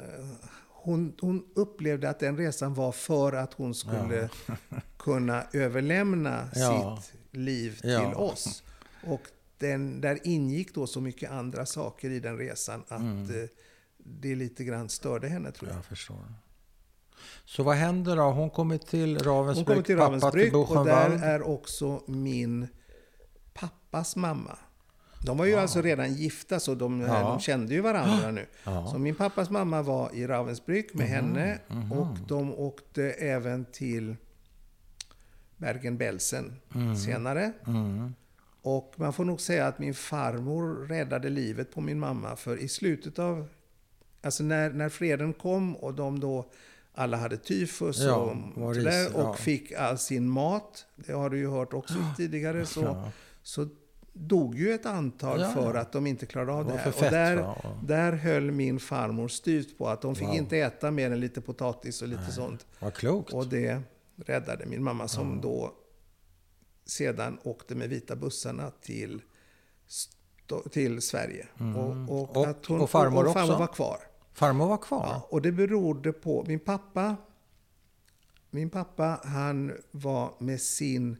eh, 0.00 0.24
hon... 0.68 1.14
Hon 1.20 1.44
upplevde 1.54 2.10
att 2.10 2.18
den 2.18 2.36
resan 2.36 2.74
var 2.74 2.92
för 2.92 3.32
att 3.32 3.52
hon 3.54 3.74
skulle 3.74 4.28
kunna 4.98 5.42
överlämna 5.52 6.48
Ja. 6.54 7.02
sitt 7.02 7.36
liv 7.36 7.78
till 7.80 7.90
Ja. 7.90 8.14
oss. 8.14 8.62
Och 9.06 9.20
den, 9.58 10.00
där 10.00 10.18
ingick 10.24 10.74
då 10.74 10.86
så 10.86 11.00
mycket 11.00 11.30
andra 11.30 11.66
saker 11.66 12.10
i 12.10 12.20
den 12.20 12.38
resan 12.38 12.84
att 12.88 13.00
Mm. 13.00 13.42
eh, 13.42 13.48
det 13.98 14.34
lite 14.34 14.64
grann 14.64 14.88
störde 14.88 15.28
henne, 15.28 15.52
tror 15.52 15.70
jag. 15.70 15.78
Jag 15.78 15.84
förstår. 15.84 16.16
Så 17.44 17.62
vad 17.62 17.76
händer 17.76 18.16
då? 18.16 18.22
Hon 18.22 18.50
kommer 18.50 18.78
till 18.78 19.16
Hon 19.16 19.24
Ravensbrück, 19.24 19.66
kommer 19.66 19.82
till 19.82 19.96
Ravensbrück 19.96 20.54
och 20.54 20.84
där 20.86 21.10
är 21.10 21.42
också 21.42 22.02
min 22.06 22.68
pappas 23.54 24.16
mamma. 24.16 24.58
De 25.26 25.38
var 25.38 25.44
ju 25.46 25.54
alltså 25.54 25.82
redan 25.82 26.14
gifta, 26.14 26.60
så 26.60 26.74
de, 26.74 27.00
Ja. 27.00 27.20
de 27.20 27.40
kände 27.40 27.74
ju 27.74 27.80
varandra 27.80 28.30
nu. 28.30 28.46
Ja. 28.64 28.86
Så 28.92 28.98
min 28.98 29.14
pappas 29.14 29.50
mamma 29.50 29.82
var 29.82 30.10
i 30.14 30.26
Ravensbrück 30.26 30.94
med 30.94 31.08
henne 31.08 31.58
och 31.92 32.18
de 32.28 32.54
åkte 32.54 33.10
även 33.10 33.64
till 33.72 34.16
Bergen-Belsen 35.56 36.52
senare. 37.04 37.52
Och 38.68 38.92
man 38.96 39.12
får 39.12 39.24
nog 39.24 39.40
säga 39.40 39.66
att 39.66 39.78
min 39.78 39.94
farmor 39.94 40.86
räddade 40.88 41.28
livet 41.30 41.74
på 41.74 41.80
min 41.80 41.98
mamma. 41.98 42.36
För 42.36 42.56
i 42.56 42.68
slutet 42.68 43.18
av... 43.18 43.48
Alltså 44.22 44.42
när, 44.44 44.70
när 44.70 44.88
freden 44.88 45.32
kom 45.32 45.76
och 45.76 45.94
de 45.94 46.20
då 46.20 46.44
alla 46.94 47.16
hade 47.16 47.36
tyfus 47.36 48.00
Ja, 48.00 48.14
och, 48.16 48.36
var 48.62 48.74
så 48.74 48.80
ris- 48.80 48.84
där, 48.84 49.16
och 49.16 49.20
ja. 49.22 49.32
fick 49.34 49.72
all 49.72 49.98
sin 49.98 50.28
mat. 50.28 50.86
Det 50.96 51.12
har 51.12 51.30
du 51.30 51.38
ju 51.38 51.48
hört 51.50 51.72
också 51.72 51.94
tidigare. 52.16 52.66
Så, 52.66 52.80
Ja. 52.82 53.10
så 53.42 53.68
dog 54.12 54.54
ju 54.58 54.72
ett 54.72 54.86
antal 54.86 55.44
för 55.44 55.74
att 55.74 55.92
de 55.92 56.06
inte 56.06 56.26
klarade 56.26 56.52
av 56.52 56.64
Det 56.66 56.72
det 56.72 56.78
här. 56.78 56.90
fett, 56.90 57.02
och 57.04 57.10
där, 57.10 57.54
där 57.82 58.12
höll 58.12 58.50
min 58.50 58.80
farmor 58.80 59.28
styvt 59.28 59.78
på 59.78 59.88
att 59.88 60.02
de 60.02 60.14
fick 60.14 60.28
Wow. 60.28 60.36
inte 60.36 60.56
äta 60.58 60.90
mer 60.90 61.10
än 61.10 61.20
lite 61.20 61.40
potatis 61.40 62.02
och 62.02 62.08
lite 62.08 62.32
sånt. 62.32 62.66
Vad 62.78 62.94
klokt. 62.94 63.32
Och 63.32 63.46
det 63.46 63.80
räddade 64.16 64.66
min 64.66 64.82
mamma 64.82 65.08
som 65.08 65.40
då 65.40 65.72
sedan 66.86 67.38
åkte 67.42 67.74
med 67.74 67.88
vita 67.88 68.16
bussarna 68.16 68.70
till, 68.80 69.22
till 70.70 71.00
Sverige. 71.02 71.46
Och, 71.54 71.60
och, 71.64 71.92
Mm. 71.92 72.08
Och- 72.08 72.46
att 72.46 72.66
hon, 72.66 72.80
och 72.80 72.90
farmor 72.90 73.26
och 73.26 73.32
farmor 73.32 73.50
också? 73.50 73.58
var 73.58 73.66
kvar. 73.74 73.98
Farmor 74.32 74.66
var 74.68 74.78
kvar? 74.78 75.06
Ja, 75.06 75.26
och 75.30 75.42
det 75.42 75.52
berodde 75.52 76.12
på 76.12 76.44
min 76.48 76.60
pappa. 76.60 77.16
Min 78.50 78.70
pappa 78.70 79.20
han 79.24 79.72
var 79.90 80.34
med 80.38 80.60
sin, 80.60 81.16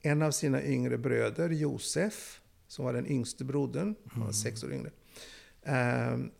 en 0.00 0.22
av 0.22 0.30
sina 0.30 0.62
yngre 0.64 0.98
bröder, 0.98 1.50
Josef, 1.50 2.40
som 2.66 2.84
var 2.84 2.92
den 2.92 3.06
yngste 3.06 3.44
brodern, 3.44 3.94
han 4.10 4.24
var 4.24 4.32
sex 4.32 4.64
år 4.64 4.72
yngre. 4.72 4.90
ehm, 5.62 6.30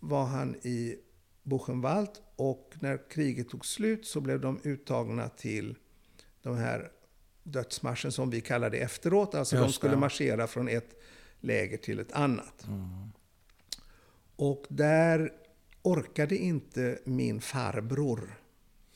var 0.00 0.24
han 0.24 0.54
i 0.56 0.96
Buchenwald 1.42 2.10
och 2.36 2.74
när 2.80 3.10
kriget 3.10 3.48
tog 3.48 3.66
slut 3.66 4.06
så 4.06 4.20
blev 4.20 4.40
de 4.40 4.60
uttagna 4.64 5.28
till 5.28 5.76
de 6.42 6.56
här 6.56 6.90
dödsmarschen 7.52 8.12
som 8.12 8.30
vi 8.30 8.40
kallar 8.40 8.70
det 8.70 8.78
efteråt. 8.78 9.34
Alltså 9.34 9.56
de 9.56 9.62
Just 9.62 9.74
skulle 9.74 9.92
det. 9.94 10.00
marschera 10.00 10.46
från 10.46 10.68
ett 10.68 11.00
läger 11.40 11.76
till 11.76 11.98
ett 12.00 12.12
annat. 12.12 12.64
Mm. 12.66 13.10
Och 14.36 14.64
där 14.68 15.32
orkade 15.82 16.36
inte 16.36 16.98
min 17.04 17.40
farbror 17.40 18.34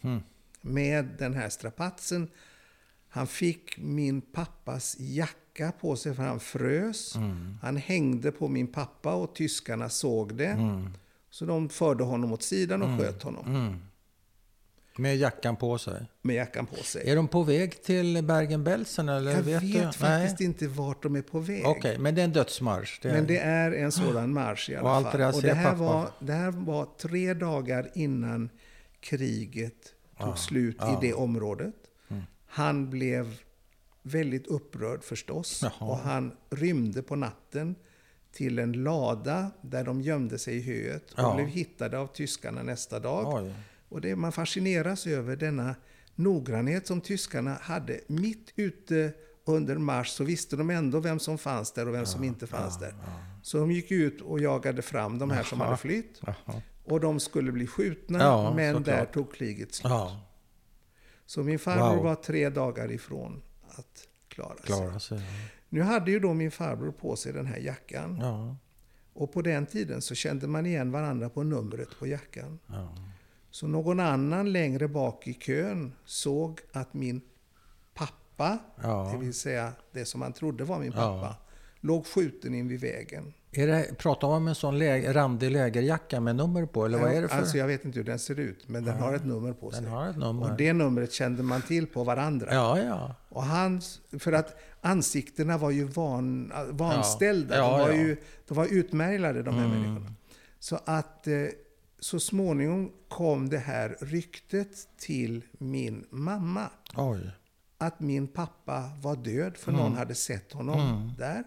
Mm. 0.05 0.21
med 0.61 1.09
den 1.19 1.35
här 1.35 1.49
strapatsen. 1.49 2.29
Han 3.09 3.27
fick 3.27 3.79
min 3.79 4.21
pappas 4.21 4.97
jacka 4.99 5.73
på 5.81 5.97
sig 5.97 6.15
för 6.15 6.23
han 6.23 6.41
frös. 6.41 7.17
Mm. 7.17 7.59
Han 7.63 7.77
hängde 7.77 8.33
på 8.33 8.49
min 8.49 8.67
pappa 8.67 9.15
och 9.15 9.35
tyskarna 9.35 9.89
såg 9.89 10.35
det. 10.35 10.47
Mm. 10.47 10.89
Så 11.31 11.45
de 11.45 11.69
förde 11.69 12.05
honom 12.05 12.33
åt 12.33 12.43
sidan 12.43 12.83
och 12.83 13.01
sköt 13.01 13.23
honom 13.23 13.81
Med 14.97 15.17
jackan 15.17 15.57
på 15.57 15.79
sig. 15.79 16.07
med 16.23 16.37
jackan 16.37 16.67
på 16.67 16.77
sig. 16.77 17.11
Är 17.11 17.17
de 17.17 17.29
på 17.29 17.43
väg 17.43 17.83
till 17.83 18.25
Bergen-Belsen 18.25 19.09
eller 19.09 19.31
Jag 19.33 19.43
vet, 19.43 19.63
vet, 19.63 19.95
faktiskt 19.95 20.39
Nej. 20.39 20.47
inte 20.47 20.69
vart 20.69 21.03
de 21.03 21.17
är 21.17 21.23
på 21.23 21.39
väg. 21.39 21.67
Okej, 21.67 21.99
men 21.99 22.15
det 22.15 22.21
är 22.21 22.25
en 22.25 22.33
dödsmarsch. 22.33 22.99
Det 23.03 23.09
är... 23.09 23.13
Men 23.13 23.27
det 23.27 23.39
är 23.39 23.73
en 23.73 23.93
sådan 23.93 24.33
marsch 24.33 24.71
i 24.71 24.77
alla 24.77 24.89
Och 24.89 24.95
allt 24.97 25.07
fall. 25.07 25.19
det 25.21 25.25
där 25.27 25.35
och 25.37 25.43
det 25.43 25.55
här, 25.55 25.65
pappa. 25.71 25.77
var, 25.85 26.11
det 26.19 26.33
här 26.33 26.51
var 26.51 26.89
tre 26.99 27.35
dagar 27.35 27.91
innan 27.95 28.51
kriget 29.01 29.95
tog 30.21 30.39
slut 30.39 30.77
ja. 30.81 30.93
i 31.03 31.07
det 31.07 31.15
området. 31.15 31.75
Han 32.47 32.91
blev 32.91 33.35
väldigt 34.03 34.47
upprörd 34.47 35.05
förstås. 35.05 35.61
Jaha. 35.63 35.91
Och 35.91 35.99
han 35.99 36.33
rymde 36.51 37.03
på 37.03 37.17
natten 37.17 37.75
till 38.33 38.59
en 38.59 38.73
lada 38.73 39.51
där 39.63 39.85
de 39.85 40.01
gömde 40.01 40.39
sig 40.39 40.57
i 40.57 40.63
höet. 40.63 41.13
Och 41.13 41.19
Ja. 41.19 41.35
blev 41.35 41.47
hittade 41.47 41.99
av 41.99 42.07
tyskarna 42.07 42.63
nästa 42.63 42.99
dag. 43.01 43.43
Oj. 43.45 43.53
Och 43.93 44.01
det, 44.01 44.17
man 44.17 44.33
fascineras 44.33 45.07
över 45.07 45.37
denna 45.37 45.75
noggrannhet 46.15 46.87
som 46.87 47.01
tyskarna 47.01 47.55
hade. 47.61 48.01
Mitt 48.07 48.53
ute 48.57 49.13
under 49.45 49.77
marsch 49.79 50.09
så 50.11 50.25
visste 50.25 50.57
de 50.57 50.71
ändå 50.71 51.01
vem 51.01 51.19
som 51.19 51.39
fanns 51.39 51.73
där 51.73 51.89
och 51.89 51.95
vem 51.95 52.07
som 52.07 52.25
inte 52.25 52.47
fanns 52.47 52.79
där. 52.79 52.95
Så 53.43 53.59
de 53.59 53.71
gick 53.73 53.91
ut 53.91 54.21
och 54.21 54.41
jagade 54.41 54.83
fram 54.83 55.19
de 55.19 55.31
här 55.31 55.43
som 55.43 55.59
Jaha. 55.59 55.67
hade 55.67 55.79
flytt. 55.79 56.21
Jaha. 56.27 56.63
Och 56.85 57.01
de 57.01 57.21
skulle 57.21 57.53
bli 57.53 57.67
skjutna, 57.67 58.19
Ja, 58.19 58.55
men 58.55 58.75
såklart. 58.77 58.97
där 58.99 59.05
tog 59.13 59.35
kriget 59.35 59.75
slut. 59.75 59.91
Ja, 59.91 60.21
Så 61.27 61.43
min 61.43 61.59
farbror 61.59 61.95
Wow. 61.97 62.05
var 62.05 62.15
tre 62.15 62.49
dagar 62.49 62.93
ifrån 62.93 63.43
att 63.69 64.09
klara 64.29 64.57
sig. 64.57 64.65
klara 64.67 64.99
sig. 65.01 65.21
Nu 65.69 65.83
hade 65.83 66.11
ju 66.11 66.21
då 66.21 66.35
min 66.35 66.51
farbror 66.51 66.93
på 66.93 67.17
sig 67.17 67.33
den 67.33 67.47
här 67.47 67.59
jackan. 67.59 68.19
Ja. 68.21 68.57
Och 69.15 69.33
på 69.33 69.43
den 69.43 69.67
tiden 69.67 70.03
så 70.03 70.15
kände 70.15 70.47
man 70.47 70.67
igen 70.67 70.91
varandra 70.91 71.29
på 71.29 71.43
numret 71.43 71.89
på 71.99 72.07
jackan. 72.07 72.59
Ja. 73.53 73.57
Så 73.57 73.67
någon 73.67 74.01
annan 74.01 74.53
längre 74.53 74.89
bak 74.89 75.27
i 75.29 75.35
kön 75.35 75.93
såg 76.05 76.61
att 76.73 76.95
min 76.95 77.21
pappa, 77.95 78.59
Ja. 78.83 79.11
det 79.13 79.19
vill 79.19 79.35
säga 79.35 79.73
det 79.93 80.05
som 80.05 80.21
man 80.21 80.33
trodde 80.33 80.65
var 80.65 80.79
min 80.79 80.93
Ja. 80.93 80.99
pappa, 81.21 81.37
låg 81.81 82.07
skjuten 82.07 82.55
in 82.55 82.69
vid 82.69 82.81
vägen. 82.81 83.33
Är 83.55 83.67
det, 83.67 83.99
pratar 83.99 84.29
man 84.29 84.37
om 84.37 84.49
en 84.49 84.55
sån 84.55 84.79
läge, 84.79 85.13
randig 85.13 85.51
lägerjacka 85.51 86.21
med 86.21 86.37
nummer 86.37 86.67
på? 86.67 86.85
Eller 86.85 86.99
vad 86.99 87.13
är 87.13 87.23
det 87.23 87.29
för? 87.29 87.37
Alltså 87.39 87.59
jag 87.59 87.67
vet 87.67 87.85
inte 87.85 87.99
hur 87.99 88.05
den 88.05 88.19
ser 88.19 88.41
ut, 88.41 88.69
men 88.69 88.85
den 88.85 88.99
har 88.99 89.15
ett 89.15 89.25
nummer 89.25 89.53
på 89.53 89.71
Den 89.71 89.81
sig. 89.83 89.91
har 89.91 90.07
ett 90.11 90.17
nummer. 90.17 90.51
Och 90.51 90.57
det 90.57 90.73
numret 90.73 91.13
kände 91.13 91.43
man 91.43 91.63
till 91.63 91.87
på 91.87 92.05
varandra. 92.05 92.55
Ja, 92.55 92.79
ja. 92.79 93.15
Och 93.29 93.43
hans, 93.45 94.01
för 94.19 94.33
att 94.33 94.57
ansiktena 94.81 95.59
var 95.59 95.71
ju 95.71 95.85
van, 95.85 96.53
vanställda. 96.71 97.57
Ja, 97.57 97.63
de, 97.71 97.81
var 97.81 97.89
ja. 97.89 97.95
ju, 97.95 98.17
de 98.49 98.55
var 98.55 98.67
utmärglade, 98.71 99.43
de 99.43 99.55
här 99.55 99.69
människorna. 99.69 100.13
Så 100.59 100.79
att 100.85 101.27
eh, 101.27 101.35
så 102.03 102.21
småningom 102.21 102.93
kom 103.09 103.49
det 103.49 103.59
här 103.59 103.97
ryktet 104.01 104.89
till 104.99 105.45
min 105.53 106.07
mamma. 106.11 106.71
Oj. 106.97 107.31
Att 107.79 108.01
min 108.01 108.29
pappa 108.29 108.91
var 109.01 109.17
död, 109.17 109.57
för 109.57 109.73
någon 109.73 109.97
hade 109.97 110.15
sett 110.15 110.53
honom 110.53 111.13
där. 111.19 111.45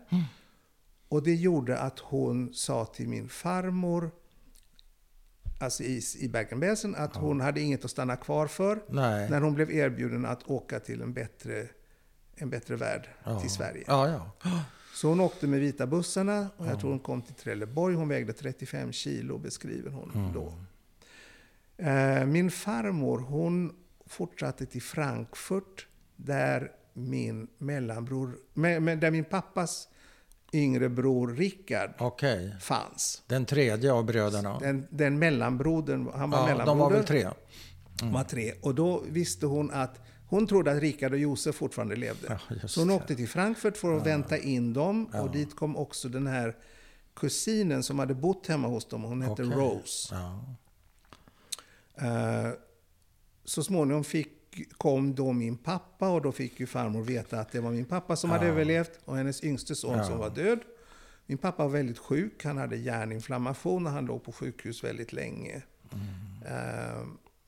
Och 1.10 1.24
det 1.24 1.36
gjorde 1.36 1.80
att 1.80 2.00
hon 2.00 2.54
sa 2.54 2.86
till 2.86 3.08
min 3.10 3.30
farmor, 3.30 4.12
alltså 5.60 5.84
i, 5.84 6.02
i 6.20 6.28
Bergen-Belsen, 6.30 6.96
att 6.96 7.15
hon 7.15 7.41
hade 7.41 7.62
inget 7.62 7.86
att 7.86 7.91
stanna 7.91 8.15
kvar 8.15 8.48
för. 8.48 8.84
Nej. 8.89 9.30
När 9.30 9.41
hon 9.41 9.54
blev 9.54 9.72
erbjuden 9.72 10.26
att 10.26 10.50
åka 10.50 10.80
till 10.80 11.02
en 11.02 11.13
bättre, 11.13 11.68
en 12.36 12.50
bättre 12.50 12.76
värld, 12.76 13.10
Ja. 13.24 13.39
till 13.39 13.50
Sverige. 13.50 13.84
Ja, 13.88 14.10
ja. 14.10 14.32
Så 14.96 15.08
hon 15.08 15.20
åkte 15.20 15.48
med 15.48 15.60
vita 15.60 15.88
bussarna. 15.88 16.50
Och 16.58 16.68
jag 16.68 16.80
tror 16.80 16.90
hon 16.90 17.00
kom 17.00 17.22
till 17.22 17.34
Trelleborg. 17.36 17.96
Hon 17.96 18.08
vägde 18.08 18.34
35 18.34 18.92
kilo, 18.92 19.38
beskriver 19.38 19.90
hon 19.92 20.12
Mm. 20.16 20.34
då. 20.34 20.54
Eh, 21.78 22.26
Min 22.26 22.52
farmor, 22.52 23.20
hon 23.20 23.76
fortsatte 24.06 24.66
till 24.66 24.82
Frankfurt. 24.82 25.88
Där 26.16 26.72
min 26.94 27.48
mellanbror, 27.58 28.38
med, 28.54 28.82
med, 28.82 29.00
där 29.00 29.12
min 29.12 29.24
pappas 29.26 29.88
yngre 30.54 30.90
bror 30.90 31.28
Rickard 31.28 31.92
Okej. 32.00 32.56
fanns. 32.62 33.24
Den 33.28 33.46
tredje 33.46 33.94
av 33.94 34.06
bröderna. 34.06 34.60
Den, 34.60 34.88
den 34.90 35.20
mellanbrodern, 35.20 36.10
han 36.16 36.30
var 36.30 36.38
ja, 36.40 36.46
mellanbroder. 36.46 36.66
de 36.66 36.78
var 36.80 36.92
väl 36.92 37.06
tre? 37.06 37.30
De 38.00 38.14
var 38.14 38.24
tre. 38.24 38.54
Och 38.62 38.76
då 38.76 39.04
visste 39.10 39.46
hon 39.46 39.72
att 39.72 40.00
hon 40.36 40.48
trodde 40.48 40.71
att 40.71 40.82
Rikard 40.82 41.13
och 41.13 41.19
Josef 41.19 41.56
fortfarande 41.56 41.95
levde. 41.95 42.39
Ja, 42.50 42.67
så 42.67 42.82
hon 42.82 42.88
det. 42.88 42.93
åkte 42.93 43.15
till 43.15 43.28
Frankfurt 43.28 43.78
för 43.78 43.98
att 43.98 44.06
vänta 44.06 44.38
in 44.38 44.74
dem. 44.74 45.06
Och 45.06 45.32
dit 45.32 45.56
kom 45.56 45.78
också 45.78 46.10
den 46.10 46.28
här 46.28 46.56
kusinen 47.13 47.84
som 47.84 48.00
hade 48.00 48.13
bott 48.13 48.48
hemma 48.48 48.67
hos 48.67 48.86
dem. 48.86 49.04
Hon 49.04 49.21
hette 49.21 49.43
Okej. 49.43 49.58
Rose. 49.58 50.15
Ja. 50.15 50.45
Eh, 52.08 52.52
så 53.43 53.63
småningom 53.63 54.04
fick, 54.04 54.32
kom 54.78 55.15
då 55.15 55.34
min 55.34 55.58
pappa 55.58 56.10
och 56.10 56.21
då 56.21 56.32
fick 56.32 56.60
ju 56.60 56.67
farmor 56.67 57.02
veta 57.02 57.39
att 57.39 57.52
det 57.52 57.60
var 57.60 57.71
min 57.71 57.86
pappa 57.86 58.15
som 58.15 58.30
hade 58.30 58.45
överlevt 58.45 59.00
och 59.06 59.17
hennes 59.17 59.43
yngste 59.43 59.76
son 59.76 60.06
som 60.06 60.17
var 60.17 60.30
död. 60.30 60.60
Min 61.26 61.38
pappa 61.38 61.63
var 61.63 61.69
väldigt 61.71 62.00
sjuk, 62.00 62.43
han 62.43 62.58
hade 62.58 62.76
hjärninflammation 62.76 63.86
och 63.86 63.91
han 63.91 64.06
låg 64.06 64.24
på 64.24 64.32
sjukhus 64.32 64.84
väldigt 64.84 65.13
länge. 65.13 65.62
Eh, 66.45 67.06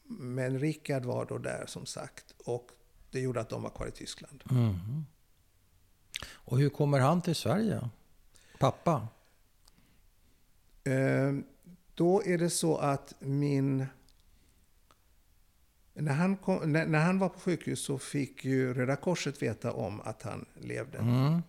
men 0.10 0.60
Rickard 0.60 1.06
var 1.06 1.26
då 1.26 1.38
där 1.38 1.64
som 1.68 1.86
sagt 1.86 2.34
och 2.46 2.72
det 3.18 3.24
gjorde 3.24 3.42
att 3.42 3.50
de 3.50 3.64
var 3.64 3.70
kvar 3.70 3.88
i 3.88 3.92
Tyskland. 3.92 4.44
Mhm. 4.46 5.06
Och 6.26 6.58
hur 6.58 6.70
kommer 6.70 7.00
han 7.00 7.22
till 7.22 7.36
Sverige? 7.36 7.90
Pappa? 8.60 9.08
Eh, 10.84 11.34
då 11.94 12.24
är 12.24 12.38
det 12.38 12.50
så 12.50 12.78
att 12.78 13.14
min... 13.20 13.86
När 15.94 16.14
han, 16.14 16.38
kom, 16.38 16.72
när, 16.72 16.86
när 16.86 17.00
han 17.00 17.20
var 17.20 17.30
på 17.30 17.40
sjukhus 17.40 17.80
så 17.80 17.98
fick 17.98 18.46
ju 18.46 18.74
Röda 18.74 18.96
Korset 18.96 19.42
veta 19.42 19.72
om 19.72 20.02
att 20.02 20.22
han 20.22 20.46
levde. 20.54 20.98
Mm. 20.98 21.42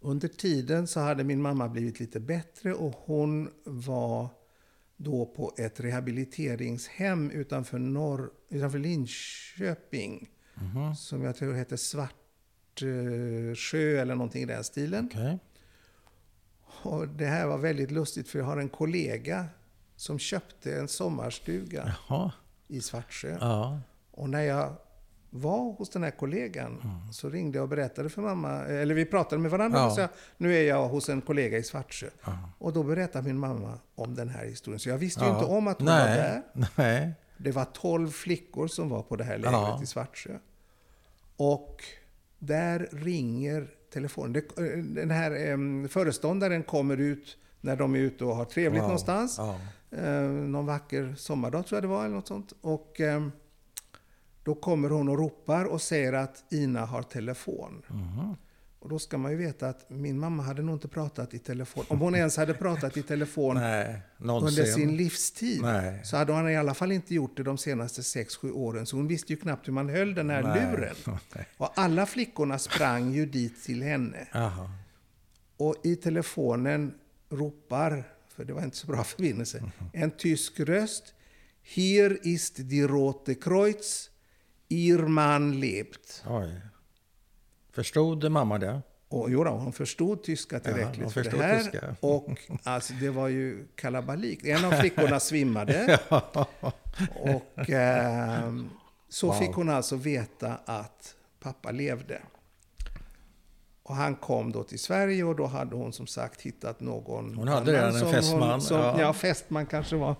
Under 0.00 0.28
tiden 0.28 0.86
så 0.86 1.00
hade 1.00 1.24
min 1.24 1.42
mamma 1.42 1.68
blivit 1.68 2.00
lite 2.00 2.20
bättre 2.20 2.74
och 2.74 2.94
hon 3.04 3.50
var 3.64 4.28
då 4.96 5.26
på 5.26 5.54
ett 5.58 5.80
rehabiliteringshem 5.80 7.30
utanför, 7.30 7.78
norr, 7.78 8.30
utanför 8.48 8.78
Linköping. 8.78 10.30
Som 10.96 11.22
jag 11.24 11.36
tror 11.36 11.54
hette 11.54 11.76
Svartsjö 12.76 14.00
eller 14.00 14.14
någonting 14.14 14.42
i 14.42 14.46
den 14.46 14.64
stilen. 14.64 15.08
Okej. 15.12 15.38
Och 16.82 17.08
det 17.08 17.26
här 17.26 17.46
var 17.46 17.58
väldigt 17.58 17.90
lustigt 17.90 18.28
för 18.28 18.38
jag 18.38 18.46
har 18.46 18.56
en 18.56 18.68
kollega 18.68 19.46
som 19.96 20.18
köpte 20.18 20.74
en 20.78 20.88
sommarstuga 20.88 21.94
Jaha. 22.08 22.32
i 22.68 22.80
Svartsjö. 22.80 23.36
Ja. 23.40 23.80
Och 24.10 24.30
när 24.30 24.40
jag 24.42 24.72
var 25.30 25.72
hos 25.72 25.90
den 25.90 26.02
här 26.02 26.10
kollegan 26.10 26.80
Mm. 26.84 27.12
så 27.12 27.28
ringde 27.30 27.58
jag 27.58 27.62
och 27.62 27.68
berättade 27.68 28.08
för 28.08 28.22
mamma, 28.22 28.50
eller 28.64 28.94
vi 28.94 29.04
pratade 29.04 29.42
med 29.42 29.50
varandra 29.50 29.78
Ja. 29.78 29.86
och 29.86 29.92
sa 29.92 30.08
nu 30.36 30.54
är 30.56 30.62
jag 30.62 30.88
hos 30.88 31.08
en 31.08 31.20
kollega 31.20 31.58
i 31.58 31.62
Svartsjö. 31.62 32.08
Och 32.58 32.72
då 32.72 32.82
berättade 32.82 33.24
min 33.28 33.38
mamma 33.38 33.78
om 33.94 34.14
den 34.14 34.28
här 34.28 34.44
historien. 34.44 34.80
Så 34.80 34.88
jag 34.88 34.98
visste 34.98 35.20
ju 35.24 35.26
Ja. 35.26 35.34
inte 35.34 35.46
om 35.50 35.66
att 35.68 35.78
hon 35.78 35.86
var 35.86 35.94
Nej. 36.06 36.16
där. 36.16 36.42
Nej. 36.76 37.12
Det 37.36 37.52
var 37.52 37.64
12 37.64 38.10
flickor 38.10 38.68
som 38.68 38.88
var 38.88 39.02
på 39.02 39.16
det 39.16 39.24
här 39.24 39.38
lägret 39.38 39.52
Ja. 39.52 39.80
i 39.82 39.86
Svartsjö. 39.86 40.38
Och 41.42 41.84
där 42.38 42.88
ringer 42.92 43.68
telefonen. 43.92 44.36
Eh, 44.56 44.62
den 44.84 45.10
här 45.10 45.30
em, 45.52 45.88
föreståndaren 45.88 46.62
kommer 46.62 46.96
ut 46.96 47.36
när 47.60 47.76
de 47.76 47.94
är 47.94 47.98
ute 47.98 48.24
och 48.24 48.36
har 48.36 48.44
trevligt 48.44 48.80
Wow. 48.80 48.88
någonstans. 48.88 49.34
Ja. 49.38 49.60
Eh, 49.90 50.22
någon 50.30 50.66
vacker 50.66 51.14
sommardag 51.18 51.66
tror 51.66 51.76
jag 51.76 51.84
det 51.84 51.88
var, 51.88 52.04
eller 52.04 52.14
något 52.14 52.28
sånt. 52.28 52.52
Och 52.60 53.00
ehm, 53.00 53.32
då 54.44 54.54
kommer 54.54 54.90
hon 54.90 55.08
och 55.08 55.18
ropar 55.18 55.64
och 55.64 55.82
säger 55.82 56.12
att 56.12 56.44
Ina 56.52 56.86
har 56.86 57.02
telefon. 57.02 57.82
Mhm. 57.88 58.36
Och 58.80 58.88
då 58.88 58.98
ska 58.98 59.18
man 59.18 59.30
ju 59.30 59.36
veta 59.36 59.68
att 59.68 59.90
min 59.90 60.18
mamma 60.18 60.42
hade 60.42 60.62
nog 60.62 60.74
inte 60.74 60.88
pratat 60.88 61.34
i 61.34 61.38
telefon. 61.38 61.84
Om 61.88 61.98
hon 62.00 62.14
ens 62.14 62.36
hade 62.36 62.54
pratat 62.54 62.96
i 62.96 63.02
telefon 63.02 63.56
Nej, 63.60 64.02
under 64.18 64.64
sin 64.64 64.96
livstid 64.96 65.62
Nej. 65.62 66.00
så 66.04 66.16
hade 66.16 66.32
hon 66.32 66.50
i 66.50 66.56
alla 66.56 66.74
fall 66.74 66.92
inte 66.92 67.14
gjort 67.14 67.36
det 67.36 67.42
de 67.42 67.58
senaste 67.58 68.00
6-7 68.00 68.52
åren. 68.52 68.86
Så 68.86 68.96
hon 68.96 69.08
visste 69.08 69.32
ju 69.32 69.36
knappt 69.36 69.68
hur 69.68 69.72
man 69.72 69.88
höll 69.88 70.14
den 70.14 70.30
här 70.30 70.42
Nej. 70.42 70.70
luren. 70.70 70.94
Och 71.56 71.72
alla 71.74 72.06
flickorna 72.06 72.58
sprang 72.58 73.12
ju 73.12 73.26
dit 73.26 73.62
till 73.64 73.82
henne. 73.82 74.28
Jaha. 74.32 74.70
Och 75.56 75.76
i 75.84 75.96
telefonen 75.96 76.94
ropar, 77.30 78.04
för 78.28 78.44
det 78.44 78.52
var 78.52 78.62
inte 78.62 78.76
så 78.76 78.86
bra 78.86 79.04
förbindelse, 79.04 79.62
en 79.92 80.10
tysk 80.10 80.60
röst. 80.60 81.14
Hier 81.62 82.18
ist 82.22 82.56
die 82.56 82.86
Rote 82.86 83.34
Kreuz, 83.34 84.10
ihr 84.68 84.98
Mann 84.98 85.60
lebt. 85.60 86.24
Oj. 86.26 86.60
Förstod 87.80 88.30
mamma 88.30 88.58
det? 88.58 88.80
Och 89.08 89.30
jo 89.30 89.44
då, 89.44 89.50
hon 89.50 89.72
förstod 89.72 90.22
tyska 90.22 90.60
tillräckligt 90.60 91.02
hon 91.02 91.12
för 91.12 91.24
det 91.24 91.42
här. 91.42 91.58
tyska. 91.58 91.96
Och 92.00 92.28
alltså, 92.62 92.92
det 93.00 93.10
var 93.10 93.28
ju 93.28 93.66
kalabalik. 93.74 94.44
En 94.44 94.64
av 94.64 94.70
flickorna 94.72 95.20
svimmade. 95.30 95.98
Och 97.14 97.70
ehm, 97.70 98.70
så 99.08 99.26
Wow. 99.26 99.34
fick 99.34 99.50
hon 99.50 99.68
alltså 99.70 99.96
veta 99.96 100.58
att 100.64 101.14
pappa 101.42 101.70
levde. 101.70 102.22
Och 103.82 103.94
han 103.96 104.14
kom 104.16 104.52
då 104.52 104.62
till 104.62 104.78
Sverige 104.78 105.24
och 105.24 105.36
då 105.36 105.46
hade 105.46 105.76
hon 105.76 105.92
som 105.92 106.06
sagt 106.06 106.40
hittat 106.40 106.80
någon 106.80 107.34
Hon 107.34 107.48
hade 107.48 107.72
redan 107.72 107.96
en 107.96 108.12
fästman, 108.12 108.50
Hon, 108.50 108.60
som, 108.60 108.76
ja. 108.78 109.00
ja. 109.00 109.12
fästman 109.12 109.66
kanske 109.66 109.96
var 109.96 110.14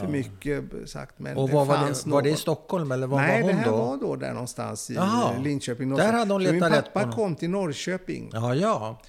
för 0.00 0.08
mycket 0.08 0.64
sagt. 0.86 1.14
Men 1.18 1.36
Och 1.36 1.48
det 1.48 1.54
var, 1.54 1.64
var, 1.64 1.74
fanns 1.76 2.04
det, 2.04 2.10
var 2.10 2.22
det 2.22 2.30
i. 2.30 2.36
Stockholm 2.36 2.92
eller 2.92 3.06
var 3.06 3.18
Nej, 3.20 3.42
var 3.42 3.48
det 3.48 3.54
hon 3.54 3.62
här 3.64 3.70
då? 3.70 3.76
var 3.76 3.96
då 3.96 4.16
där 4.16 4.32
någonstans 4.32 4.90
i 4.90 4.94
Jaha. 4.94 5.38
Linköping. 5.38 5.94
Där 5.96 6.12
hade 6.12 6.32
hon 6.32 6.42
letat 6.42 6.54
Min 6.60 6.70
rätt 6.70 6.84
på 6.84 6.90
pappa 6.90 7.06
någon. 7.06 7.14
kom 7.14 7.36
till 7.36 7.50
Norrköping. 7.50 8.30
Ja, 8.32 8.54
ja. 8.54 9.00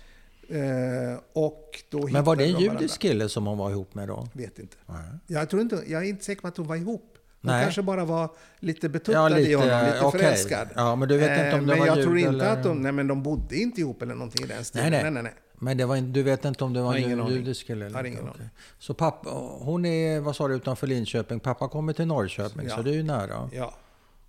Eh, 0.50 1.20
och 1.34 1.84
då 1.90 2.08
Men 2.08 2.24
var 2.24 2.36
det 2.36 2.46
en 2.46 2.54
de 2.54 2.60
judisk 2.60 3.00
kille 3.02 3.30
som 3.30 3.46
hon 3.46 3.58
var 3.58 3.70
ihop 3.72 3.96
med 3.96 4.08
då? 4.08 4.28
Vet 4.34 4.60
inte. 4.60 4.76
Nej. 4.86 4.98
Jag, 5.28 5.50
tror 5.50 5.62
inte. 5.62 5.84
jag 5.88 6.04
är 6.06 6.10
inte 6.10 6.24
säker 6.26 6.42
på 6.42 6.48
att 6.48 6.58
hon 6.58 6.68
var 6.68 6.76
ihop. 6.76 7.10
Hon 7.42 7.52
Nej. 7.52 7.64
kanske 7.64 7.82
bara 7.82 8.06
var 8.06 8.30
lite 8.60 8.90
betuttad 8.90 9.32
Ja, 9.32 9.38
i 9.40 9.54
honom, 9.54 9.86
lite 9.86 10.00
okej. 10.02 10.20
förälskad. 10.22 10.68
Ja, 10.76 10.96
men 10.96 11.08
du 11.10 11.18
vet 11.18 11.46
inte 11.46 11.56
om 11.56 11.62
det 11.62 11.66
men 11.68 11.80
var 11.80 11.88
jag 11.88 12.04
tror 12.04 12.18
inte 12.18 12.30
eller- 12.30 12.50
att 12.54 12.64
de, 12.64 12.82
nej 12.82 12.92
men 12.92 13.08
de 13.08 13.24
bodde 13.24 13.56
inte 13.58 13.82
ihop 13.82 14.02
eller 14.02 14.14
någonting 14.16 14.46
i 14.46 14.48
den 14.48 14.66
stilen. 14.66 14.92
Nej, 14.92 15.02
nej. 15.02 15.12
nej, 15.12 15.24
nej, 15.24 15.34
nej. 15.34 15.43
Men 15.64 15.78
det 15.78 15.86
var, 15.86 15.98
du 15.98 16.24
vet 16.24 16.46
inte 16.46 16.64
om 16.64 16.74
det 16.74 16.82
var 16.82 16.88
Har 16.88 16.96
en 16.96 17.28
judisk 17.28 17.70
eller 17.70 17.90
Har 17.90 18.04
inte? 18.04 18.10
ingen 18.22 18.30
aning. 18.34 18.50
Så 18.80 18.94
pappa, 18.94 19.30
hon 19.60 19.86
är, 19.86 20.20
vad 20.20 20.36
sa 20.36 20.48
du, 20.48 20.56
utanför 20.56 20.88
Linköping. 20.88 21.40
Pappa 21.40 21.68
kommer 21.68 21.94
till 21.94 22.06
Norrköping, 22.08 22.68
Ja. 22.70 22.76
så 22.76 22.82
det 22.82 22.90
är 22.90 22.94
ju 22.94 23.04
nära. 23.04 23.50
Ja. 23.54 23.74